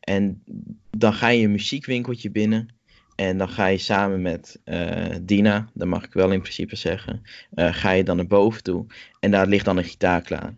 En 0.00 0.42
dan 0.90 1.12
ga 1.12 1.28
je 1.28 1.44
een 1.44 1.50
muziekwinkeltje 1.52 2.30
binnen. 2.30 2.74
En 3.16 3.38
dan 3.38 3.48
ga 3.48 3.66
je 3.66 3.78
samen 3.78 4.22
met 4.22 4.60
eh, 4.64 5.16
Dina, 5.22 5.68
dat 5.74 5.88
mag 5.88 6.04
ik 6.04 6.12
wel 6.12 6.30
in 6.32 6.40
principe 6.40 6.76
zeggen, 6.76 7.22
eh, 7.54 7.74
ga 7.74 7.90
je 7.90 8.04
dan 8.04 8.16
naar 8.16 8.26
boven 8.26 8.62
toe. 8.62 8.86
En 9.20 9.30
daar 9.30 9.46
ligt 9.46 9.64
dan 9.64 9.76
een 9.76 9.84
gitaar 9.84 10.20
klaar. 10.22 10.54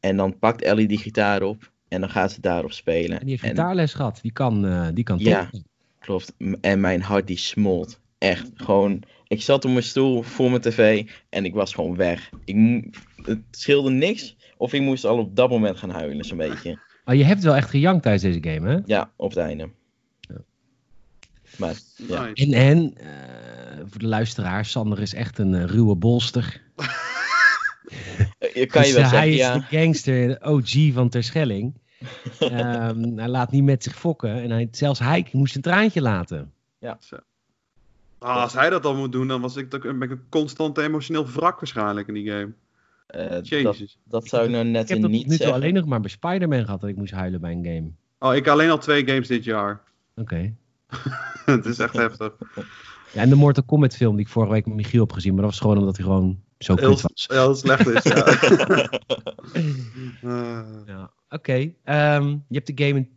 En 0.00 0.16
dan 0.16 0.38
pakt 0.38 0.62
Ellie 0.62 0.88
die 0.88 0.98
gitaar 0.98 1.42
op 1.42 1.70
en 1.88 2.00
dan 2.00 2.10
gaat 2.10 2.32
ze 2.32 2.40
daarop 2.40 2.72
spelen. 2.72 3.10
En 3.18 3.20
die 3.26 3.30
heeft 3.30 3.42
En- 3.42 3.48
gitaarles 3.48 3.94
gehad. 3.94 4.18
Die 4.22 4.32
kan, 4.32 4.66
eh 4.66 4.86
die 4.94 5.04
kan 5.04 5.18
Ja. 5.18 5.48
toch. 5.50 5.60
Klopt. 6.00 6.32
En 6.60 6.80
mijn 6.80 7.02
hart 7.02 7.26
die 7.26 7.36
smolt. 7.38 8.00
Echt. 8.18 8.50
Gewoon. 8.54 9.02
Ik 9.26 9.42
zat 9.42 9.64
op 9.64 9.70
mijn 9.70 9.82
stoel 9.82 10.22
voor 10.22 10.50
mijn 10.50 10.62
tv 10.62 11.06
en 11.28 11.44
ik 11.44 11.54
was 11.54 11.74
gewoon 11.74 11.96
weg. 11.96 12.30
Ik 12.44 12.84
het 13.24 13.40
scheelde 13.50 13.90
niks. 13.90 14.36
Of 14.56 14.72
ik 14.72 14.80
moest 14.80 15.04
al 15.04 15.18
op 15.18 15.36
dat 15.36 15.50
moment 15.50 15.76
gaan 15.76 15.90
huilen, 15.90 16.24
zo'n 16.24 16.36
beetje. 16.36 16.78
Maar 17.04 17.16
je 17.16 17.24
hebt 17.24 17.42
wel 17.42 17.56
echt 17.56 17.70
gejankt 17.70 18.02
tijdens 18.02 18.22
deze 18.24 18.54
game, 18.54 18.68
hè? 18.70 18.78
Ja, 18.84 19.10
op 19.16 19.28
het 19.30 19.38
einde. 19.38 19.68
Maar 21.56 21.74
ja. 21.96 22.24
Nice. 22.24 22.44
En, 22.44 22.52
en 22.52 22.96
eh, 22.96 23.78
voor 23.86 23.98
de 23.98 24.06
luisteraar, 24.06 24.64
Sander 24.64 25.00
is 25.00 25.14
echt 25.14 25.38
een 25.38 25.54
eh, 25.54 25.64
ruwe 25.64 25.94
bolster. 25.94 26.60
Je 28.54 28.66
kan 28.66 28.86
je 28.86 28.92
Dus, 28.92 28.92
wel 28.92 29.02
eh, 29.02 29.08
zeggen, 29.10 29.18
hij 29.18 29.30
is 29.30 29.36
ja. 29.36 29.54
de 29.54 29.76
gangster, 29.76 30.28
de 30.28 30.40
OG 30.40 30.92
van 30.94 31.08
Terschelling. 31.08 31.74
Ehm, 32.38 33.16
hij 33.16 33.28
laat 33.28 33.50
niet 33.50 33.64
met 33.64 33.82
zich 33.82 33.94
fokken. 33.94 34.42
En 34.42 34.50
hij, 34.50 34.68
zelfs 34.70 34.98
hij 34.98 35.26
moest 35.32 35.56
een 35.56 35.62
traantje 35.62 36.00
laten. 36.00 36.52
Ah, 38.18 38.42
als 38.42 38.52
hij 38.52 38.70
dat 38.70 38.84
al 38.84 38.94
moet 38.96 39.12
doen, 39.12 39.28
dan 39.28 39.40
was 39.40 39.56
ik, 39.56 39.68
ben 39.68 40.02
ik 40.02 40.10
een 40.10 40.28
constant 40.28 40.78
emotioneel 40.78 41.26
wrak 41.26 41.60
waarschijnlijk 41.60 42.08
in 42.08 42.14
die 42.14 42.30
game. 42.30 42.52
Eh, 43.06 43.28
dat, 43.30 43.48
Jezus. 43.48 43.98
dat 44.04 44.28
zou 44.28 44.44
ik 44.44 44.50
nou 44.50 44.64
Ik 44.64 44.70
net 44.70 44.88
heb 44.88 45.00
dat 45.00 45.10
niet 45.10 45.32
zeggen. 45.32 45.52
alleen 45.52 45.74
nog 45.74 45.86
maar 45.86 46.00
bij 46.00 46.10
Spider-Man 46.10 46.64
gehad 46.64 46.80
dat 46.80 46.90
ik 46.90 46.96
moest 46.96 47.12
huilen 47.12 47.40
bij 47.40 47.52
een 47.52 47.64
game. 47.64 47.90
Oh, 48.18 48.36
ik 48.36 48.46
alleen 48.46 48.70
al 48.70 48.78
twee 48.78 49.06
games 49.06 49.28
dit 49.28 49.44
jaar. 49.44 49.80
Oké. 50.16 50.54
Het 51.44 51.66
is 51.66 51.78
echt 51.78 51.96
heftig. 51.96 52.32
Ja, 53.12 53.20
en 53.22 53.28
de 53.28 53.34
Mortal 53.34 53.62
Kombat 53.64 53.96
film 53.96 54.16
die 54.16 54.24
ik 54.24 54.30
vorige 54.32 54.52
week 54.52 54.66
met 54.66 54.74
Michiel 54.76 55.00
heb 55.00 55.12
gezien. 55.12 55.32
Maar 55.32 55.42
dat 55.42 55.50
was 55.50 55.60
gewoon 55.60 55.78
omdat 55.78 55.96
hij 55.96 56.04
gewoon 56.06 56.40
zo 56.58 56.74
Heel, 56.76 56.88
kut 56.88 57.00
was. 57.02 57.26
heel 57.32 57.54
slecht 57.54 57.86
is, 57.86 58.02
ja. 58.02 58.24
Eh, 60.22 60.60
Ja, 60.86 61.10
oké. 61.30 61.72
Ehm, 61.84 62.28
je 62.28 62.54
hebt 62.62 62.76
de 62.76 62.84
game... 62.84 62.98
in- 62.98 63.08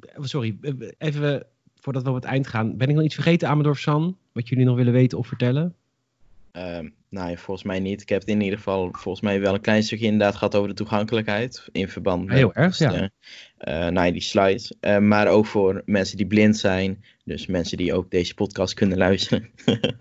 eh, 0.00 0.22
Sorry, 0.24 0.56
eh, 0.60 0.72
even 0.98 1.46
voordat 1.80 2.02
we 2.02 2.08
op 2.08 2.14
het 2.14 2.24
eind 2.24 2.46
gaan. 2.46 2.76
Ben 2.76 2.88
ik 2.88 2.94
nog 2.94 3.04
iets 3.04 3.14
vergeten, 3.14 3.48
Amadorf 3.48 3.78
San? 3.78 4.16
Wat 4.32 4.48
jullie 4.48 4.64
nog 4.64 4.76
willen 4.76 4.92
weten 4.92 5.18
of 5.18 5.26
vertellen? 5.26 5.74
Ehm, 6.52 6.88
nou 7.08 7.30
ja, 7.30 7.36
volgens 7.36 7.66
mij 7.66 7.80
niet. 7.80 8.00
Ik 8.02 8.08
heb 8.08 8.20
het 8.20 8.28
in 8.28 8.40
ieder 8.40 8.58
geval 8.58 8.88
volgens 8.92 9.20
mij 9.24 9.40
wel 9.40 9.54
een 9.54 9.60
klein 9.60 9.82
stukje 9.82 10.04
inderdaad 10.04 10.34
gehad 10.36 10.54
over 10.54 10.68
de 10.68 10.74
toegankelijkheid. 10.74 11.68
In 11.72 11.88
verband 11.88 12.24
met 12.26 12.36
Heel 12.36 12.54
erg, 12.54 12.78
ja. 12.78 13.10
eh, 13.58 13.74
nou 13.78 14.06
ja, 14.06 14.10
die 14.12 14.20
slides. 14.20 14.74
Eh, 14.80 14.98
maar 14.98 15.28
ook 15.28 15.46
voor 15.46 15.82
mensen 15.84 16.16
die 16.16 16.26
blind 16.26 16.56
zijn. 16.56 17.04
Dus 17.28 17.46
mensen 17.46 17.76
die 17.76 17.94
ook 17.94 18.10
deze 18.10 18.34
podcast 18.34 18.74
kunnen 18.74 18.98
luisteren. 19.06 19.48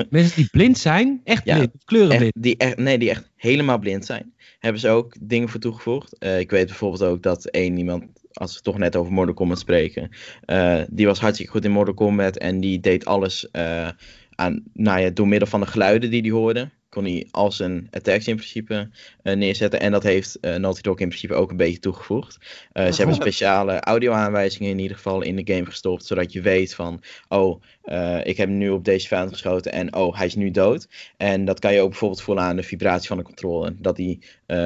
Mensen 0.10 0.36
die 0.36 0.50
blind 0.52 0.78
zijn, 0.78 1.22
echt 1.24 1.46
Ja, 1.46 1.56
blind, 1.56 1.72
kleurenblind. 1.86 2.34
Echt, 2.36 2.44
die 2.44 2.58
echt, 2.58 2.78
nee, 2.78 2.98
die 2.98 3.10
echt 3.10 3.32
helemaal 3.36 3.80
blind 3.80 4.06
zijn. 4.06 4.34
Hebben 4.60 4.82
ze 4.82 4.90
ook 4.90 5.16
dingen 5.22 5.50
voor 5.50 5.60
toegevoegd. 5.60 6.18
Eh, 6.18 6.40
ik 6.40 6.52
weet 6.52 6.66
bijvoorbeeld 6.66 7.04
ook 7.04 7.24
dat 7.24 7.46
één 7.46 7.78
iemand, 7.78 8.04
als 8.34 8.56
we 8.56 8.62
toch 8.62 8.78
net 8.78 8.96
over 8.96 9.14
Mortal 9.14 9.34
Kombat 9.34 9.60
spreken. 9.60 10.10
eh, 10.46 10.82
die 10.90 11.06
was 11.06 11.20
hartstikke 11.20 11.52
goed 11.52 11.66
in 11.66 11.72
Mortal 11.72 11.94
Kombat. 11.94 12.38
En 12.38 12.60
die 12.60 12.80
deed 12.80 13.06
alles 13.06 13.52
eh, 13.52 13.90
aan, 14.36 14.64
nou 14.74 15.00
ja, 15.00 15.10
door 15.10 15.28
middel 15.28 15.48
van 15.48 15.60
de 15.60 15.66
geluiden 15.68 16.10
die 16.10 16.22
hij 16.22 16.30
hoorde. 16.32 16.70
Kon 16.98 17.06
hij 17.06 17.28
al 17.32 17.52
zijn 17.52 17.88
attacks 17.92 18.28
in 18.28 18.36
principe 18.36 18.90
eh, 19.24 19.36
neerzetten. 19.36 19.80
En 19.80 19.92
dat 19.92 20.04
heeft 20.04 20.40
eh 20.40 20.56
Naughty 20.56 20.82
Dog 20.82 21.00
in 21.00 21.08
principe 21.08 21.34
ook 21.34 21.52
een 21.52 21.58
beetje 21.58 21.80
toegevoegd. 21.80 22.38
Eh, 22.72 22.92
ze 22.92 22.98
hebben 22.98 23.16
speciale 23.26 23.80
audio-aanwijzingen 23.80 24.70
in 24.70 24.80
ieder 24.80 24.96
geval 24.96 25.22
in 25.22 25.36
de 25.36 25.54
game 25.54 25.66
gestopt. 25.66 26.06
Zodat 26.06 26.34
je 26.34 26.42
weet 26.42 26.76
van, 26.76 27.02
oh, 27.28 27.62
ik 28.24 28.38
heb 28.38 28.50
nu 28.50 28.70
op 28.70 28.86
deze 28.86 29.08
vijand 29.08 29.32
geschoten 29.32 29.72
en 29.72 29.96
oh, 29.96 30.18
hij 30.18 30.26
is 30.26 30.36
nu 30.36 30.52
dood. 30.52 30.88
En 31.18 31.46
dat 31.46 31.60
kan 31.60 31.74
je 31.74 31.82
ook 31.82 31.90
bijvoorbeeld 31.90 32.22
voelen 32.22 32.44
aan 32.44 32.56
de 32.56 32.64
vibratie 32.64 33.08
van 33.08 33.18
de 33.18 33.24
controller. 33.24 33.74
Dat 33.78 33.96
die 33.96 34.20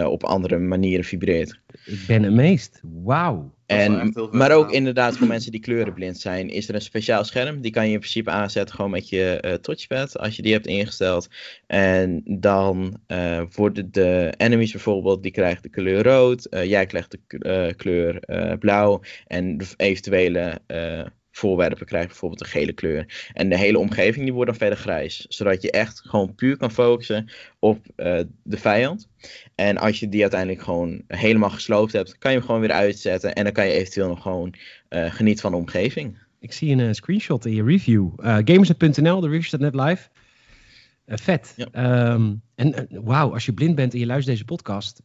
op 0.06 0.24
andere 0.24 0.58
manieren 0.58 1.06
vibreert. 1.06 1.60
Ik 1.86 2.04
ben. 2.08 2.60
Wauw. 3.04 3.54
Dat 3.66 3.80
is 3.80 3.88
wel 3.88 4.00
En, 4.00 4.38
maar 4.38 4.52
ook 4.52 4.72
inderdaad 4.72 5.18
voor 5.18 5.28
mensen 5.28 5.52
die 5.52 5.60
kleurenblind 5.60 6.18
zijn, 6.20 6.50
is 6.50 6.70
er 6.70 6.76
een 6.76 6.82
speciaal 6.82 7.24
scherm. 7.24 7.62
Die 7.62 7.72
kan 7.72 7.86
je 7.86 7.92
in 7.94 8.00
principe 8.00 8.30
aanzetten 8.30 8.76
gewoon 8.76 8.92
met 8.92 9.10
je 9.10 9.40
eh, 9.40 9.54
touchpad, 9.54 10.18
als 10.18 10.36
je 10.36 10.42
die 10.42 10.54
hebt 10.54 10.68
ingesteld. 10.68 11.30
En 11.68 12.22
dan 12.26 13.00
eh, 13.08 13.42
worden 13.56 13.92
de 13.92 14.34
enemies 14.38 14.72
bijvoorbeeld, 14.72 15.24
die 15.24 15.32
krijgen 15.32 15.62
de 15.62 15.70
kleur 15.70 16.04
rood. 16.04 16.46
eh, 16.46 16.66
jij 16.66 16.86
krijgt 16.86 17.12
de 17.12 17.38
eh, 17.38 17.76
kleur 17.76 18.20
eh, 18.20 18.58
blauw. 18.58 19.02
En 19.28 19.58
de 19.58 19.66
eventuele 19.78 20.60
eh, 20.68 21.06
voorwerpen 21.32 21.86
krijgen 21.86 22.10
bijvoorbeeld 22.10 22.42
een 22.42 22.48
gele 22.48 22.74
kleur. 22.74 23.30
En 23.34 23.50
de 23.50 23.58
hele 23.58 23.80
omgeving 23.80 24.24
die 24.24 24.34
wordt 24.34 24.50
dan 24.50 24.60
verder 24.60 24.78
grijs. 24.78 25.26
Zodat 25.30 25.62
je 25.62 25.72
echt 25.72 26.02
gewoon 26.06 26.36
puur 26.36 26.58
kan 26.58 26.72
focussen 26.72 27.32
op 27.60 27.86
eh, 27.96 28.20
de 28.44 28.58
vijand. 28.58 29.10
En 29.56 29.78
als 29.78 30.00
je 30.00 30.10
die 30.10 30.22
uiteindelijk 30.22 30.62
gewoon 30.62 31.02
helemaal 31.08 31.50
gesloopt 31.50 31.94
hebt, 31.94 32.18
kan 32.18 32.32
je 32.32 32.38
hem 32.38 32.46
gewoon 32.46 32.62
weer 32.62 32.72
uitzetten. 32.72 33.34
En 33.34 33.44
dan 33.44 33.54
kan 33.54 33.66
je 33.66 33.74
eventueel 33.74 34.08
nog 34.08 34.22
gewoon 34.22 34.54
eh, 34.90 35.14
genieten 35.14 35.42
van 35.42 35.52
de 35.52 35.58
omgeving. 35.58 36.18
Ik 36.40 36.54
zie 36.54 36.72
een 36.72 36.80
eh, 36.80 36.94
screenshot 36.94 37.46
in 37.46 37.54
je 37.54 37.64
review. 37.64 38.10
Gamers.nl, 38.18 39.20
de 39.20 39.28
review 39.28 39.44
staat 39.44 39.60
net 39.60 39.76
live. 39.76 40.10
Vet. 41.06 41.54
Ja. 41.56 41.68
Ehm, 41.72 42.34
en 42.56 42.88
wauw, 42.90 43.34
als 43.34 43.46
je 43.46 43.54
blind 43.54 43.76
bent 43.76 43.94
en 43.94 44.00
je 44.00 44.06
luistert 44.06 44.36
deze 44.36 44.46
podcast, 44.46 45.02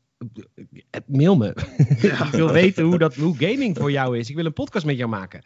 mail 1.06 1.36
me. 1.36 1.54
ik 2.02 2.28
wil 2.30 2.52
weten 2.52 2.84
hoe, 2.84 2.98
dat, 2.98 3.14
hoe 3.14 3.36
gaming 3.38 3.76
voor 3.78 3.90
jou 3.90 4.18
is. 4.18 4.28
Ik 4.30 4.36
wil 4.36 4.44
een 4.44 4.52
podcast 4.52 4.86
met 4.86 4.96
jou 4.96 5.08
maken. 5.10 5.42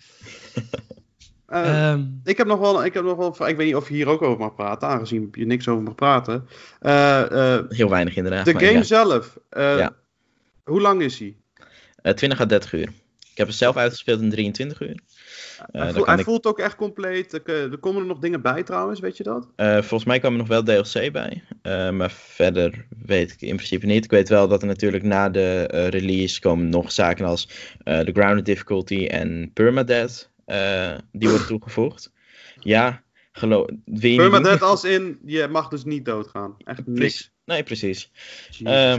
eh, 1.46 1.90
Ehm, 1.90 2.04
ik 2.24 2.36
heb 2.36 2.46
nog 2.46 2.58
wel, 2.58 2.84
ik 2.84 2.94
heb 2.94 3.04
nog 3.04 3.16
wel, 3.16 3.48
ik 3.48 3.56
weet 3.56 3.66
niet 3.66 3.74
of 3.74 3.88
je 3.88 3.94
hier 3.94 4.08
ook 4.08 4.22
over 4.22 4.38
mag 4.38 4.54
praten, 4.54 4.88
aangezien 4.88 5.28
je 5.32 5.46
niks 5.46 5.68
over 5.68 5.82
mag 5.82 5.94
praten. 5.94 6.46
Eh, 6.80 7.54
eh, 7.56 7.64
Heel 7.68 7.88
weinig 7.90 8.16
inderdaad. 8.16 8.44
de 8.44 8.52
game 8.52 8.72
ja. 8.72 8.82
zelf, 8.82 9.38
eh, 9.48 9.76
Ja. 9.78 9.96
hoe 10.64 10.80
lang 10.80 11.02
is 11.02 11.18
hij? 11.18 11.36
Eh, 12.02 12.12
20 12.14 12.40
à 12.40 12.46
30 12.46 12.72
uur. 12.72 12.92
Ik 13.30 13.36
heb 13.36 13.46
het 13.46 13.56
zelf 13.56 13.76
uitgespeeld 13.76 14.20
in 14.20 14.30
23 14.30 14.80
uur. 14.80 15.00
Eh, 15.70 15.94
hij 16.04 16.14
ik- 16.18 16.24
voelt 16.24 16.46
ook 16.46 16.58
echt 16.58 16.76
compleet. 16.76 17.32
Er, 17.32 17.78
komen 17.78 18.00
er 18.00 18.06
nog 18.06 18.18
dingen 18.18 18.42
bij 18.42 18.62
trouwens, 18.62 19.00
weet 19.00 19.16
je 19.16 19.22
dat? 19.22 19.48
Eh, 19.56 19.72
volgens 19.72 20.04
mij 20.04 20.18
kwam 20.18 20.32
er 20.32 20.38
nog 20.38 20.48
wel 20.48 20.62
DLC 20.62 21.12
bij. 21.12 21.42
Eh, 21.62 21.90
maar 21.90 22.10
verder 22.10 22.86
weet 23.02 23.32
ik 23.32 23.40
in 23.40 23.56
principe 23.56 23.86
niet. 23.86 24.04
Ik 24.04 24.10
weet 24.10 24.28
wel 24.28 24.48
dat 24.48 24.60
er 24.62 24.68
natuurlijk 24.68 25.02
na 25.02 25.28
de 25.28 25.62
release 25.88 26.40
komen 26.40 26.68
nog 26.68 26.92
zaken 26.92 27.24
als 27.24 27.48
de 27.84 28.10
grounded 28.12 28.44
difficulty 28.44 29.06
en 29.06 29.50
permadeath. 29.54 30.30
die 31.12 31.28
worden 31.28 31.46
toegevoegd. 31.56 32.12
Ja, 32.60 33.02
geloof. 33.32 33.66
Permadeath 34.00 34.62
als 34.62 34.84
in, 34.84 35.18
je 35.24 35.48
mag 35.48 35.68
dus 35.68 35.84
niet 35.84 36.04
doodgaan. 36.04 36.54
Echt 36.58 36.86
niks. 36.86 37.30
Nee, 37.44 37.62
precies. 37.62 38.10
Jezus. 38.50 38.98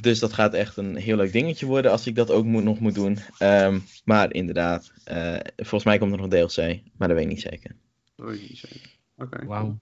Dus 0.00 0.18
dat 0.18 0.32
gaat 0.32 0.54
echt 0.54 0.76
een 0.76 0.96
heel 0.96 1.16
leuk 1.16 1.32
dingetje 1.32 1.66
worden 1.66 1.90
als 1.90 2.06
ik 2.06 2.14
dat 2.14 2.30
ook 2.30 2.44
moet, 2.44 2.64
nog 2.64 2.78
moet 2.80 2.94
doen. 2.94 3.18
Ehm, 3.38 3.78
maar 4.04 4.32
inderdaad, 4.34 4.92
eh, 5.04 5.36
volgens 5.56 5.84
mij 5.84 5.98
komt 5.98 6.12
er 6.12 6.18
nog 6.18 6.28
DLC, 6.28 6.80
maar 6.96 7.08
dat 7.08 7.16
weet 7.16 7.26
ik 7.26 7.32
niet 7.32 7.40
zeker. 7.40 7.70
Dat 8.16 8.26
weet 8.26 8.40
ik 8.42 8.48
niet 8.48 8.58
zeker. 8.58 8.90
Oké. 9.18 9.44
wauw. 9.46 9.78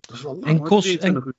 Dat 0.00 0.16
is 0.16 0.22
wel 0.22 0.32
lang, 0.34 0.44
En 0.46 0.58
kost- 0.60 0.82
23 0.82 1.24
uur. 1.24 1.34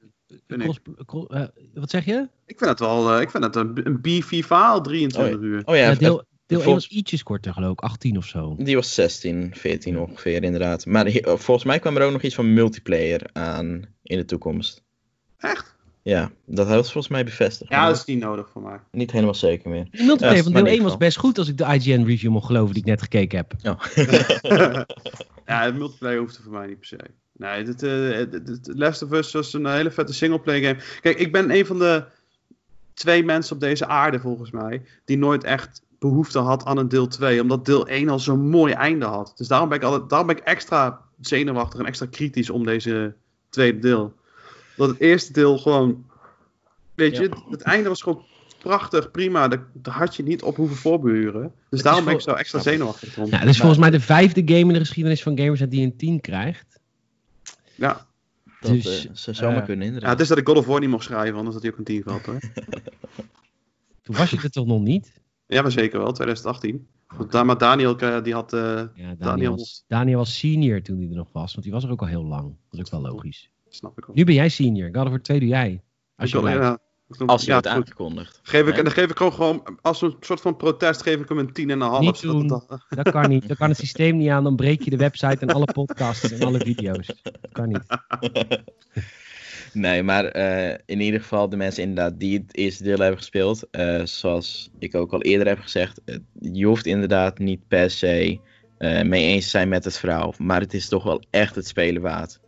Vind 0.48 0.62
ik. 0.62 0.68
cross- 0.68 0.80
cro- 1.06 1.26
eh, 1.28 1.44
wat 1.74 1.90
zeg 1.90 2.06
je? 2.06 2.28
Ik 2.46 2.58
vind 2.58 2.70
het 2.70 2.80
wel, 2.80 3.14
eh, 3.16 3.22
ik 3.22 3.30
vind 3.30 3.44
het 3.44 3.56
een, 3.56 3.86
een 3.88 4.02
beefy 4.02 4.42
verhaal, 4.42 4.82
23 4.82 5.40
uur. 5.42 5.62
Oh 5.66 5.76
ja, 5.76 5.82
Ja, 5.90 5.96
deel 5.96 6.24
deel 6.46 6.58
1 6.58 6.64
volgens- 6.64 6.88
was 6.88 6.98
ietsjes 6.98 7.24
korter 7.24 7.54
geloof 7.54 7.72
ik, 7.72 7.80
18 7.82 8.18
of 8.18 8.26
zo. 8.26 8.56
die 8.60 8.76
was 8.76 8.94
16, 8.94 9.56
14 9.56 10.00
ongeveer 10.00 10.44
inderdaad. 10.44 10.86
Maar 10.86 11.12
volgens 11.24 11.64
mij 11.64 11.80
kwam 11.80 11.98
er 11.98 12.06
ook 12.06 12.12
nog 12.12 12.22
iets 12.22 12.36
van 12.36 12.54
multiplayer 12.54 13.30
aan 13.34 13.86
in 14.04 14.18
de 14.18 14.26
toekomst. 14.26 14.82
Echt? 15.38 15.76
Ja, 16.04 16.32
dat 16.46 16.68
was 16.68 16.92
volgens 16.92 17.08
mij 17.14 17.24
bevestigd. 17.24 17.72
Ja, 17.72 17.88
dat 17.88 17.96
is 17.96 18.06
niet 18.06 18.20
nodig 18.20 18.50
voor 18.50 18.62
mij. 18.62 18.80
Niet 18.92 19.12
helemaal 19.12 19.34
zeker 19.34 19.70
meer. 19.70 19.84
De 19.92 20.04
multiplayer 20.04 20.38
Ja, 20.38 20.44
van 20.44 20.52
maar 20.52 20.62
deel 20.64 20.72
in 20.72 20.78
1 20.78 20.88
ieder 20.88 20.90
was 20.90 20.98
best 20.98 21.18
goed 21.18 21.38
als 21.38 21.48
ik 21.48 21.58
de 21.58 21.64
IGN 21.66 22.04
review 22.06 22.32
mocht 22.32 22.46
geloven 22.46 22.74
die 22.74 22.84
ik 22.84 22.90
net 22.90 23.02
gekeken 23.02 23.38
heb. 23.38 23.54
ja, 23.62 23.78
het 25.66 25.76
multiplayer 25.78 26.20
hoeft 26.20 26.38
er 26.38 26.44
voor 26.44 26.52
mij 26.54 26.68
niet 26.68 26.78
per 26.80 26.88
se. 26.88 26.98
Nee, 27.38 27.64
dit, 27.64 27.84
eh, 27.84 28.18
dit- 28.32 28.46
dit- 28.46 28.70
Last 28.76 29.02
of 29.04 29.12
Us 29.12 29.32
was 29.32 29.54
een 29.54 29.66
hele 29.66 29.92
vette 29.92 30.14
singleplayer 30.14 30.64
game. 30.64 31.00
Kijk, 31.02 31.20
ik 31.20 31.32
ben 31.32 31.52
een 31.52 31.66
van 31.66 31.80
de 31.80 32.04
twee 32.94 33.24
mensen 33.24 33.56
op 33.56 33.62
deze 33.62 33.88
aarde, 33.88 34.20
volgens 34.20 34.52
mij, 34.52 34.82
die 35.06 35.18
nooit 35.18 35.44
echt 35.44 35.82
behoefte 36.00 36.40
had 36.40 36.66
aan 36.66 36.78
een 36.78 36.90
deel 36.90 37.08
2. 37.08 37.42
Omdat 37.42 37.66
deel 37.66 37.88
1 37.88 38.10
al 38.10 38.20
zo'n 38.20 38.50
mooi 38.50 38.74
einde 38.74 39.06
had. 39.06 39.34
Dus 39.36 39.48
daarom 39.48 39.70
ben 39.70 39.78
ik, 39.78 39.84
altijd, 39.84 40.10
daarom 40.10 40.28
ben 40.28 40.38
ik 40.38 40.44
extra 40.44 41.00
zenuwachtig 41.22 41.80
en 41.80 41.86
extra 41.86 42.06
kritisch 42.12 42.50
om 42.50 42.66
deze 42.66 43.14
tweede 43.50 43.80
deel. 43.80 44.14
Dat 44.76 44.90
het 44.90 45.00
eerste 45.00 45.34
deel 45.34 45.58
gewoon... 45.58 46.06
Weet 46.96 47.16
je, 47.18 47.22
Ja. 47.24 47.30
het, 47.30 47.40
het 47.50 47.62
einde 47.62 47.90
was 47.90 48.02
gewoon 48.02 48.26
prachtig, 48.60 49.12
prima. 49.12 49.48
Daar, 49.48 49.66
had 49.84 50.16
je 50.16 50.24
niet 50.24 50.42
op 50.44 50.56
hoeven 50.56 50.78
voorbehuren. 50.78 51.52
Dus 51.70 51.82
daarom 51.82 52.06
ben 52.06 52.14
ik 52.14 52.22
zo 52.22 52.32
extra 52.32 52.60
zenuwachtig 52.60 53.18
om. 53.18 53.30
Ja, 53.30 53.40
dit 53.40 53.50
is 53.50 53.58
volgens 53.58 53.80
mij 53.80 53.90
de 53.90 54.00
vijfde 54.00 54.42
game 54.46 54.60
in 54.60 54.74
de 54.74 54.80
geschiedenis 54.80 55.24
van 55.24 55.38
gamers 55.38 55.60
die 55.60 55.84
een 55.84 55.96
10 55.98 56.22
krijgt. 56.22 56.80
Ja. 57.76 58.06
Dat 58.62 58.72
Dus, 58.72 59.06
eh, 59.06 59.12
zou 59.14 59.36
zomaar 59.36 59.58
eh, 59.58 59.66
kunnen 59.66 59.80
Ja, 59.86 59.86
inderdaad. 59.86 60.12
het 60.12 60.22
is 60.22 60.28
dat 60.28 60.38
ik 60.38 60.48
God 60.48 60.58
of 60.58 60.66
War 60.66 60.80
niet 60.80 60.90
mocht 60.90 61.04
schrijven, 61.04 61.36
anders 61.36 61.54
had 61.54 61.64
hij 61.64 61.72
ook 61.72 61.78
een 61.78 61.84
10 61.84 62.02
gehad 62.04 62.26
hoor. 62.26 62.40
Toen 64.04 64.16
was 64.16 64.30
je 64.30 64.38
er 64.44 64.50
toch 64.52 64.66
nog 64.66 64.82
niet? 64.82 65.22
ja, 65.48 65.62
maar 65.62 65.72
zeker 65.72 66.00
wel, 66.00 66.12
2018. 66.12 66.88
Want 67.18 67.32
daar, 67.32 67.46
maar 67.46 67.58
Daniel, 67.58 67.98
eh, 67.98 68.24
die 68.24 68.34
had... 68.34 68.54
eh, 68.54 68.60
Ja, 68.60 68.88
Daniel, 68.96 69.16
Daniel 69.18 69.56
was, 69.56 69.84
Daniel 69.88 70.18
was 70.18 70.38
senior 70.38 70.82
toen 70.82 70.98
hij 71.00 71.08
er 71.10 71.16
nog 71.16 71.32
was, 71.32 71.52
want 71.52 71.64
die 71.64 71.74
was 71.74 71.84
er 71.84 71.90
ook 71.92 72.02
al 72.02 72.08
heel 72.08 72.24
lang. 72.26 72.44
Dat 72.70 72.80
is 72.80 72.80
ook 72.80 73.02
wel 73.02 73.12
logisch. 73.12 73.50
Snap 73.76 73.98
ik 73.98 74.06
wel. 74.06 74.16
Nu 74.16 74.24
ben 74.24 74.34
jij 74.34 74.50
senior. 74.50 74.90
God 74.92 75.04
of 75.06 75.10
War 75.10 75.22
2 75.22 75.40
doe 75.40 75.48
jij. 75.50 75.82
Als 76.16 76.32
je 76.32 76.42
wil- 76.42 76.50
ja, 76.52 76.80
wil- 77.08 77.28
Als 77.28 77.42
je 77.42 77.48
ja, 77.48 77.54
wordt 77.54 77.68
goed. 77.70 77.78
aangekondigd. 77.78 78.40
Geef 78.44 78.68
ik, 78.68 78.76
Hè? 78.76 78.84
dan 78.84 78.92
geef 78.92 79.10
ik 79.10 79.18
gewoon, 79.18 79.34
gewoon, 79.34 79.78
als 79.82 80.02
een 80.02 80.16
soort 80.20 80.42
van 80.42 80.56
protest, 80.58 81.02
geef 81.02 81.20
ik 81.20 81.30
hem 81.30 81.38
een 81.38 81.54
10 81.54 81.70
en 81.70 81.82
een 81.82 81.88
half. 81.88 82.00
Niet 82.02 82.22
het 82.22 82.32
doen. 82.32 82.48
dan- 82.48 82.82
Dat 82.90 83.12
kan 83.12 83.30
niet. 83.30 83.48
Dat 83.48 83.58
kan 83.58 83.70
het 83.70 83.78
systeem 83.78 84.18
niet 84.18 84.30
aan. 84.30 84.44
Dan 84.44 84.56
breek 84.56 84.82
je 84.82 84.90
de 84.90 84.98
website 84.98 85.38
en 85.40 85.48
alle 85.48 85.66
podcasts 85.74 86.32
en 86.32 86.42
alle 86.48 86.60
video's. 86.60 87.08
Dat 87.24 87.52
kan 87.52 87.68
niet. 87.68 87.84
Nee, 89.74 90.04
maar 90.04 90.26
eh, 90.26 90.78
in 90.86 91.00
ieder 91.02 91.20
geval 91.22 91.50
de 91.50 91.56
mensen 91.58 91.84
inderdaad 91.84 92.20
die 92.20 92.38
het 92.40 92.56
eerste 92.58 92.84
deel 92.84 92.98
hebben 92.98 93.18
gespeeld. 93.18 93.68
eh, 93.72 94.02
zoals 94.06 94.70
ik 94.80 94.96
ook 94.96 95.14
al 95.14 95.22
eerder 95.22 95.48
heb 95.48 95.60
gezegd. 95.60 96.02
eh, 96.06 96.16
je 96.40 96.66
hoeft 96.66 96.86
inderdaad 96.86 97.38
niet 97.38 97.68
per 97.68 97.90
se 97.90 98.40
eh, 98.78 99.02
mee 99.04 99.24
eens 99.24 99.44
te 99.44 99.50
zijn 99.50 99.70
met 99.70 99.84
het 99.84 99.98
verhaal. 99.98 100.34
Maar 100.38 100.60
het 100.62 100.74
is 100.74 100.88
toch 100.88 101.04
wel 101.04 101.22
echt 101.30 101.56
het 101.56 101.68
spelen 101.68 102.02
waard. 102.02 102.40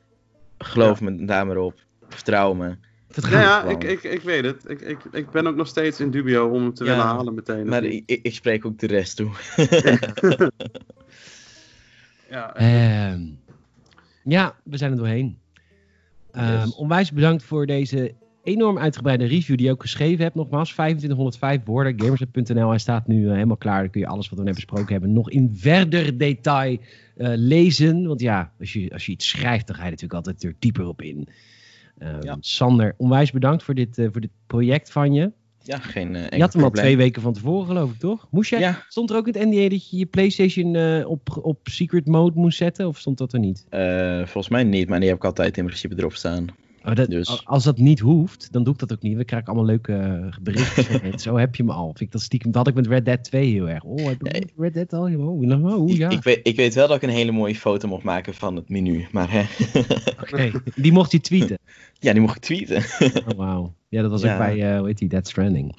Geloof 0.65 1.01
me 1.01 1.25
daar 1.25 1.45
maar 1.47 1.57
op. 1.57 1.79
Vertrouw 2.09 2.53
me. 2.53 2.75
Vertrouw 3.09 3.39
Ja, 3.39 3.45
me 3.45 3.49
ja 3.49 3.59
gewoon. 3.59 3.81
ik, 3.81 4.03
ik, 4.03 4.03
ik 4.11 4.21
weet 4.21 4.43
het. 4.45 4.69
Ik, 4.69 4.81
ik, 4.81 4.97
ik 5.11 5.29
ben 5.31 5.47
ook 5.47 5.55
nog 5.55 5.67
steeds 5.67 5.99
in 5.99 6.11
dubio 6.11 6.47
om 6.49 6.61
hem 6.61 6.73
te 6.73 6.83
Ja, 6.83 6.89
willen 6.89 7.05
halen 7.05 7.33
meteen. 7.33 7.67
Maar 7.67 7.83
ik, 7.83 8.03
ik 8.23 8.33
spreek 8.33 8.65
ook 8.65 8.79
de 8.79 8.87
rest 8.87 9.15
toe. 9.15 9.29
ja, 12.29 12.55
Ehm, 12.55 13.21
ja, 14.23 14.55
we 14.63 14.77
zijn 14.77 14.91
er 14.91 14.97
doorheen. 14.97 15.39
Ehm, 16.31 16.51
Yes. 16.53 16.75
Onwijs 16.75 17.11
bedankt 17.11 17.43
voor 17.43 17.65
deze 17.65 18.13
enorm 18.45 18.77
uitgebreide 18.77 19.25
review 19.25 19.57
die 19.57 19.65
je 19.65 19.71
ook 19.71 19.81
geschreven 19.81 20.23
hebt. 20.23 20.35
Nogmaals, 20.35 20.71
2505 20.71 21.61
woorden, 21.65 21.99
gamersnet.nl. 21.99 22.69
Hij 22.69 22.77
staat 22.77 23.07
nu 23.07 23.25
eh, 23.27 23.33
helemaal 23.33 23.57
klaar. 23.57 23.81
Dan 23.81 23.89
kun 23.89 24.01
je 24.01 24.07
alles 24.07 24.29
wat 24.29 24.39
we 24.39 24.45
net 24.45 24.55
besproken 24.55 24.91
hebben 24.91 25.13
nog 25.13 25.29
in 25.29 25.51
verder 25.53 26.17
detail 26.17 26.77
eh, 27.17 27.31
lezen. 27.35 28.07
Want 28.07 28.21
ja, 28.21 28.51
als 28.59 28.73
je, 28.73 28.89
als 28.91 29.05
je 29.05 29.11
iets 29.11 29.29
schrijft, 29.29 29.67
dan 29.67 29.75
ga 29.75 29.83
je 29.83 29.89
natuurlijk 29.89 30.25
altijd 30.25 30.43
er 30.43 30.55
dieper 30.59 30.87
op 30.87 31.01
in. 31.01 31.27
Ehm, 31.97 32.23
Ja. 32.23 32.37
Sander, 32.39 32.93
onwijs 32.97 33.31
bedankt 33.31 33.63
voor 33.63 33.73
dit, 33.73 33.97
eh, 33.97 34.07
voor 34.11 34.21
dit 34.21 34.31
project 34.47 34.91
van 34.91 35.13
je. 35.13 35.31
Ja, 35.63 35.77
geen 35.77 36.13
Je 36.13 36.39
had 36.41 36.53
hem 36.53 36.63
al 36.63 36.69
twee 36.69 36.97
weken 36.97 37.21
van 37.21 37.33
tevoren, 37.33 37.67
geloof 37.67 37.91
ik, 37.91 37.99
toch? 37.99 38.27
Moest 38.31 38.49
jij, 38.49 38.59
Ja, 38.59 38.83
Stond 38.87 39.09
er 39.09 39.15
ook 39.15 39.27
in 39.27 39.33
het 39.33 39.49
NDA 39.49 39.69
dat 39.69 39.89
je 39.89 39.97
je 39.97 40.05
PlayStation 40.05 41.05
op, 41.05 41.39
op 41.41 41.59
secret 41.63 42.05
mode 42.05 42.39
moest 42.39 42.57
zetten? 42.57 42.87
Of 42.87 42.97
stond 42.97 43.17
dat 43.17 43.33
er 43.33 43.39
niet? 43.39 43.65
volgens 44.23 44.49
mij 44.49 44.63
niet, 44.63 44.89
maar 44.89 44.99
die 44.99 45.09
heb 45.09 45.17
ik 45.17 45.25
altijd 45.25 45.57
in 45.57 45.65
principe 45.65 45.95
erop 45.97 46.13
staan. 46.13 46.47
Dat, 46.93 47.09
Dus- 47.09 47.45
Als 47.45 47.63
dat 47.63 47.77
niet 47.77 47.99
hoeft, 47.99 48.51
dan 48.51 48.63
doe 48.63 48.73
ik 48.73 48.79
dat 48.79 48.91
ook 48.93 49.01
niet. 49.01 49.17
We 49.17 49.25
krijgen 49.25 49.47
allemaal 49.47 49.65
leuke 49.65 49.93
eh, 49.93 51.01
hey, 51.01 51.17
Zo 51.17 51.37
heb 51.37 51.55
je 51.55 51.63
me 51.63 51.71
al. 51.73 51.85
Vind 51.85 51.99
ik 51.99 52.11
dat 52.11 52.21
stiekem. 52.21 52.51
Dat 52.51 52.65
had 52.65 52.67
ik 52.67 52.75
met 52.81 52.87
Red 52.87 53.05
Dead 53.05 53.23
2 53.23 53.51
heel 53.51 53.69
erg. 53.69 53.83
Oh, 53.83 53.95
heb 54.05 54.13
ik 54.13 54.31
Nee. 54.31 54.41
met 54.41 54.51
Red 54.57 54.73
Dead 54.73 54.93
al? 54.93 55.03
Oh, 55.27 55.39
nou, 55.39 55.73
oh, 55.75 55.89
Ik- 55.89 55.97
ja. 55.97 56.09
Ik, 56.09 56.23
weet, 56.23 56.39
ik 56.43 56.55
weet 56.55 56.73
wel 56.73 56.87
dat 56.87 56.95
ik 56.95 57.01
een 57.01 57.09
hele 57.09 57.31
mooie 57.31 57.55
foto 57.55 57.87
mocht 57.87 58.03
maken 58.03 58.33
van 58.33 58.55
het 58.55 58.69
menu. 58.69 59.05
Maar 59.11 59.31
hè, 59.31 59.43
Oké, 60.21 60.51
Die 60.75 60.91
mocht 60.91 61.11
je 61.11 61.21
tweeten. 61.21 61.57
ja, 61.99 62.11
die 62.11 62.21
mocht 62.21 62.35
ik 62.35 62.41
tweeten. 62.41 62.83
Oh, 63.27 63.37
wauw. 63.37 63.73
Ja, 63.89 64.01
dat 64.01 64.11
was 64.11 64.21
Ja. 64.21 64.31
ook 64.31 64.37
bij, 64.37 64.71
eh 64.73 64.77
hoe 64.77 64.87
heet 64.87 64.97
die, 64.97 65.09
Dead 65.09 65.27
Stranding. 65.27 65.75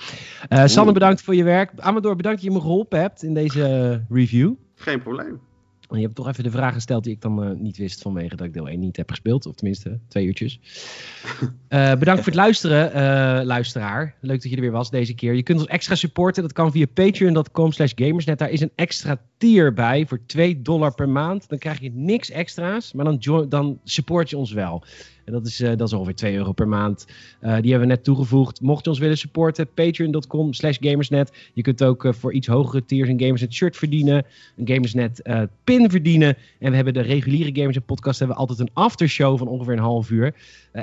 Eh 0.48 0.64
Sander, 0.66 0.92
bedankt 0.94 1.22
voor 1.22 1.34
je 1.34 1.44
werk. 1.44 1.72
Amador, 1.76 2.16
bedankt 2.16 2.42
dat 2.42 2.46
je 2.52 2.56
me 2.56 2.62
geholpen 2.62 3.00
hebt 3.00 3.22
in 3.22 3.34
deze 3.34 4.04
review. 4.08 4.52
geen 4.74 5.02
probleem. 5.02 5.40
Je 5.88 6.00
hebt 6.00 6.14
toch 6.14 6.28
even 6.28 6.44
de 6.44 6.50
vraag 6.50 6.74
gesteld 6.74 7.04
die 7.04 7.12
ik 7.12 7.20
dan 7.20 7.44
eh, 7.44 7.50
niet 7.50 7.76
wist 7.76 8.02
vanwege 8.02 8.36
dat 8.36 8.46
ik 8.46 8.52
deel 8.52 8.68
1 8.68 8.80
niet 8.80 8.96
heb 8.96 9.10
gespeeld. 9.10 9.46
Of 9.46 9.54
tenminste, 9.54 9.98
twee 10.08 10.26
uurtjes. 10.26 10.60
Eh, 11.68 11.94
bedankt 11.94 12.22
voor 12.22 12.32
het 12.32 12.40
luisteren, 12.40 12.92
eh, 12.92 13.44
luisteraar. 13.44 14.14
Leuk 14.20 14.42
dat 14.42 14.50
je 14.50 14.56
er 14.56 14.62
weer 14.62 14.70
was 14.70 14.90
deze 14.90 15.14
keer. 15.14 15.34
Je 15.34 15.42
kunt 15.42 15.58
ons 15.58 15.68
extra 15.68 15.94
supporten. 15.94 16.42
Dat 16.42 16.52
kan 16.52 16.72
via 16.72 16.86
patreon.com 16.94 17.72
slash 17.72 17.92
gamersnet. 17.94 18.38
Daar 18.38 18.50
is 18.50 18.60
een 18.60 18.72
extra 18.74 19.20
tier 19.36 19.72
bij 19.72 20.06
voor 20.06 20.20
2 20.26 20.62
dollar 20.62 20.94
per 20.94 21.08
maand. 21.08 21.48
Dan 21.48 21.58
krijg 21.58 21.80
je 21.80 21.90
niks 21.94 22.30
extra's, 22.30 22.92
maar 22.92 23.04
dan, 23.04 23.46
dan 23.48 23.80
support 23.84 24.30
je 24.30 24.36
ons 24.36 24.52
wel. 24.52 24.84
En 25.26 25.32
dat 25.32 25.46
is, 25.46 25.60
eh, 25.60 25.68
dat 25.76 25.86
is 25.86 25.92
ongeveer 25.92 26.14
2 26.14 26.34
euro 26.34 26.52
per 26.52 26.68
maand. 26.68 27.06
Eh, 27.40 27.56
die 27.60 27.70
hebben 27.70 27.88
we 27.88 27.94
net 27.94 28.04
toegevoegd. 28.04 28.60
Mocht 28.60 28.84
je 28.84 28.90
ons 28.90 28.98
willen 28.98 29.18
supporten, 29.18 29.68
patreon.com 29.74 30.52
slash 30.52 30.76
gamersnet. 30.80 31.32
Je 31.54 31.62
kunt 31.62 31.84
ook 31.84 32.04
eh, 32.04 32.12
voor 32.12 32.32
iets 32.32 32.46
hogere 32.46 32.84
tiers 32.84 33.08
een 33.08 33.20
Gamersnet 33.20 33.54
shirt 33.54 33.76
verdienen. 33.76 34.24
Een 34.56 34.68
Gamersnet 34.68 35.22
pin 35.64 35.90
verdienen. 35.90 36.36
En 36.58 36.70
we 36.70 36.76
hebben 36.76 36.94
de 36.94 37.00
reguliere 37.00 37.50
Gamersnet 37.54 37.86
podcast 37.86 38.18
hebben 38.18 38.36
we 38.36 38.42
altijd 38.42 38.60
een 38.60 38.74
aftershow 38.74 39.38
van 39.38 39.48
ongeveer 39.48 39.72
een 39.72 39.78
half 39.78 40.10
uur. 40.10 40.34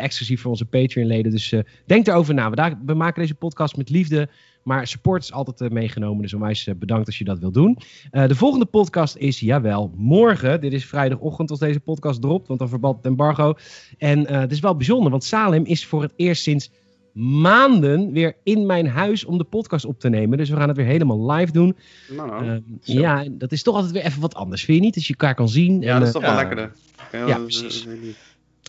Exclusief 0.01 0.41
voor 0.41 0.51
onze 0.51 0.65
Patreon-leden. 0.65 1.31
Dus 1.31 1.51
eh, 1.51 1.59
denk 1.85 2.07
erover 2.07 2.33
na. 2.33 2.75
We 2.85 2.93
maken 2.93 3.21
deze 3.21 3.35
podcast 3.35 3.77
met 3.77 3.89
liefde. 3.89 4.29
Maar 4.64 4.88
support 4.88 5.24
is 5.24 5.32
altijd 5.32 5.61
eh, 5.61 5.70
meegenomen. 5.70 6.22
Dus 6.22 6.34
onwijs 6.34 6.68
eh, 6.68 6.76
bedankt 6.76 7.07
als 7.07 7.18
je 7.18 7.24
dat 7.24 7.39
wilt 7.39 7.53
doen. 7.53 7.78
Eh, 8.11 8.28
de 8.28 8.36
volgende 8.36 8.66
podcast 8.66 9.16
is, 9.16 9.39
jawel, 9.39 9.93
morgen. 9.95 10.61
Dit 10.61 10.74
is 10.74 10.86
vrijdagochtend 10.86 11.49
als 11.49 11.59
deze 11.59 11.80
podcast 11.80 12.22
dropt. 12.22 12.47
Want 12.47 12.59
dan 12.59 12.70
verbalt 12.70 12.95
het 12.95 13.05
embargo. 13.05 13.53
En 13.97 14.26
eh, 14.28 14.39
het 14.39 14.51
is 14.51 14.59
wel 14.59 14.76
bijzonder. 14.76 15.11
Want 15.11 15.24
Salem 15.24 15.66
is 15.66 15.86
voor 15.86 16.01
het 16.01 16.14
eerst 16.16 16.43
sinds 16.43 16.72
maanden 17.14 18.11
weer 18.11 18.36
in 18.43 18.66
mijn 18.66 18.88
huis 18.88 19.26
om 19.26 19.38
de 19.38 19.43
podcast 19.43 19.86
op 19.86 19.99
te 19.99 20.09
nemen. 20.09 20.38
Dus 20.38 20.49
we 20.49 20.55
gaan 20.55 20.68
het 20.68 20.78
weer 20.78 20.86
helemaal 20.86 21.32
live 21.32 21.51
doen. 21.51 21.76
Nou, 22.09 22.30
nou. 22.30 22.47
Ehm, 22.47 22.61
ja, 22.82 23.26
dat 23.32 23.51
is 23.51 23.64
toch 23.64 23.76
altijd 23.76 23.93
weer 23.93 24.03
even 24.03 24.22
wat 24.22 24.36
anders. 24.36 24.64
Vind 24.64 24.78
je 24.78 24.84
niet? 24.84 24.93
Dat 24.93 25.05
je 25.05 25.14
elkaar 25.14 25.36
kan 25.36 25.49
zien. 25.49 25.82
ja, 25.82 25.93
en, 25.93 25.99
dat 25.99 26.07
is 26.07 26.14
toch 26.14 26.22
wel 26.22 26.36
lekkerder. 26.36 26.72
Ja, 27.11 27.28
Ja, 27.28 27.38
precies. 27.38 27.88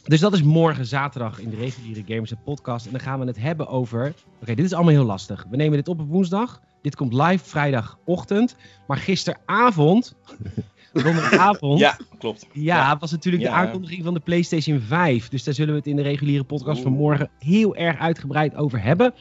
Dus 0.04 0.20
dat 0.20 0.32
is 0.32 0.42
morgen 0.42 0.86
zaterdag 0.86 1.40
in 1.40 1.50
de 1.50 1.56
reguliere 1.56 2.02
Gamers 2.06 2.30
Net 2.30 2.44
podcast. 2.44 2.86
En 2.86 2.92
dan 2.92 3.00
gaan 3.00 3.20
we 3.20 3.26
het 3.26 3.38
hebben 3.38 3.68
over... 3.68 4.14
Oké, 4.42 4.54
dit 4.54 4.64
is 4.64 4.72
allemaal 4.72 4.92
heel 4.92 5.04
lastig. 5.04 5.46
We 5.50 5.56
nemen 5.56 5.76
dit 5.76 5.88
op 5.88 6.00
op 6.00 6.08
woensdag. 6.08 6.60
Dit 6.82 6.96
komt 6.96 7.12
live 7.12 7.44
vrijdagochtend. 7.44 8.56
Maar 8.86 8.96
gisteravond... 8.96 10.14
donderdagavond... 10.92 11.78
ja, 11.78 11.98
klopt. 12.18 12.46
Ja, 12.52 12.98
was 12.98 13.10
natuurlijk 13.10 13.42
de 13.42 13.50
aankondiging 13.50 14.04
van 14.04 14.14
de 14.14 14.20
PlayStation 14.20 14.80
5. 14.80 15.28
Dus 15.28 15.44
daar 15.44 15.54
zullen 15.54 15.72
we 15.72 15.78
het 15.78 15.88
in 15.88 15.96
de 15.96 16.02
reguliere 16.02 16.44
podcast 16.44 16.82
van 16.82 16.92
morgen 16.92 17.30
heel 17.38 17.76
erg 17.76 17.98
uitgebreid 17.98 18.54
over 18.54 18.82
hebben. 18.82 19.14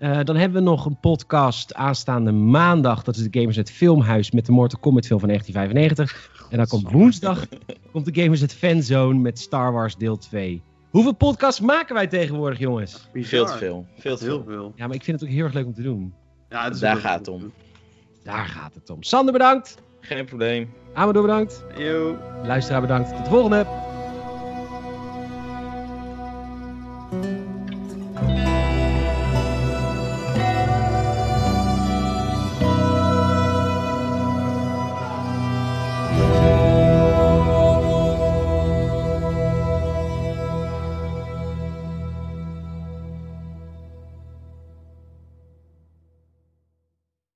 Eh, 0.00 0.20
dan 0.24 0.36
hebben 0.36 0.62
we 0.62 0.68
nog 0.68 0.84
een 0.86 1.00
podcast 1.00 1.74
aanstaande 1.74 2.32
maandag. 2.32 3.02
Dat 3.02 3.16
is 3.16 3.22
de 3.22 3.38
Gamersnet 3.38 3.70
Filmhuis 3.70 4.30
met 4.30 4.46
de 4.46 4.52
Mortal 4.52 4.80
Kombat 4.80 5.06
film 5.06 5.18
van 5.20 5.28
1995. 5.28 6.46
En 6.50 6.56
dan 6.56 6.66
komt 6.66 6.90
woensdag 6.90 7.46
komt 7.92 8.14
de 8.14 8.22
Gamersnet 8.22 8.54
Fanzone 8.54 9.18
met 9.18 9.38
Star 9.38 9.72
Wars 9.72 9.96
deel 9.96 10.16
2. 10.16 10.62
Hoeveel 10.90 11.14
podcasts 11.14 11.60
maken 11.60 11.94
wij 11.94 12.06
tegenwoordig, 12.06 12.58
jongens? 12.58 13.08
Bizar. 13.12 13.28
Veel 13.28 13.46
te 13.46 13.58
veel. 13.58 13.86
Veel 13.98 14.16
te 14.16 14.24
veel. 14.24 14.44
veel. 14.46 14.72
Ja, 14.76 14.86
maar 14.86 14.96
ik 14.96 15.02
vind 15.02 15.20
het 15.20 15.28
ook 15.28 15.34
heel 15.34 15.44
erg 15.44 15.54
leuk 15.54 15.66
om 15.66 15.74
te 15.74 15.82
doen. 15.82 16.14
Ja, 16.48 16.64
het 16.64 16.74
is 16.74 16.80
Daar 16.80 16.96
gaat 16.96 17.18
het 17.18 17.28
om. 17.28 17.52
Daar 18.22 18.46
gaat 18.46 18.74
het 18.74 18.90
om. 18.90 19.02
Sander 19.02 19.32
bedankt. 19.32 19.76
Geen 20.00 20.24
probleem. 20.24 20.72
Amador 20.94 21.22
bedankt. 21.22 21.64
Yo. 21.78 22.16
Luisteraar 22.42 22.80
bedankt. 22.80 23.08
Tot 23.08 23.24
de 23.24 23.30
volgende. 23.30 23.89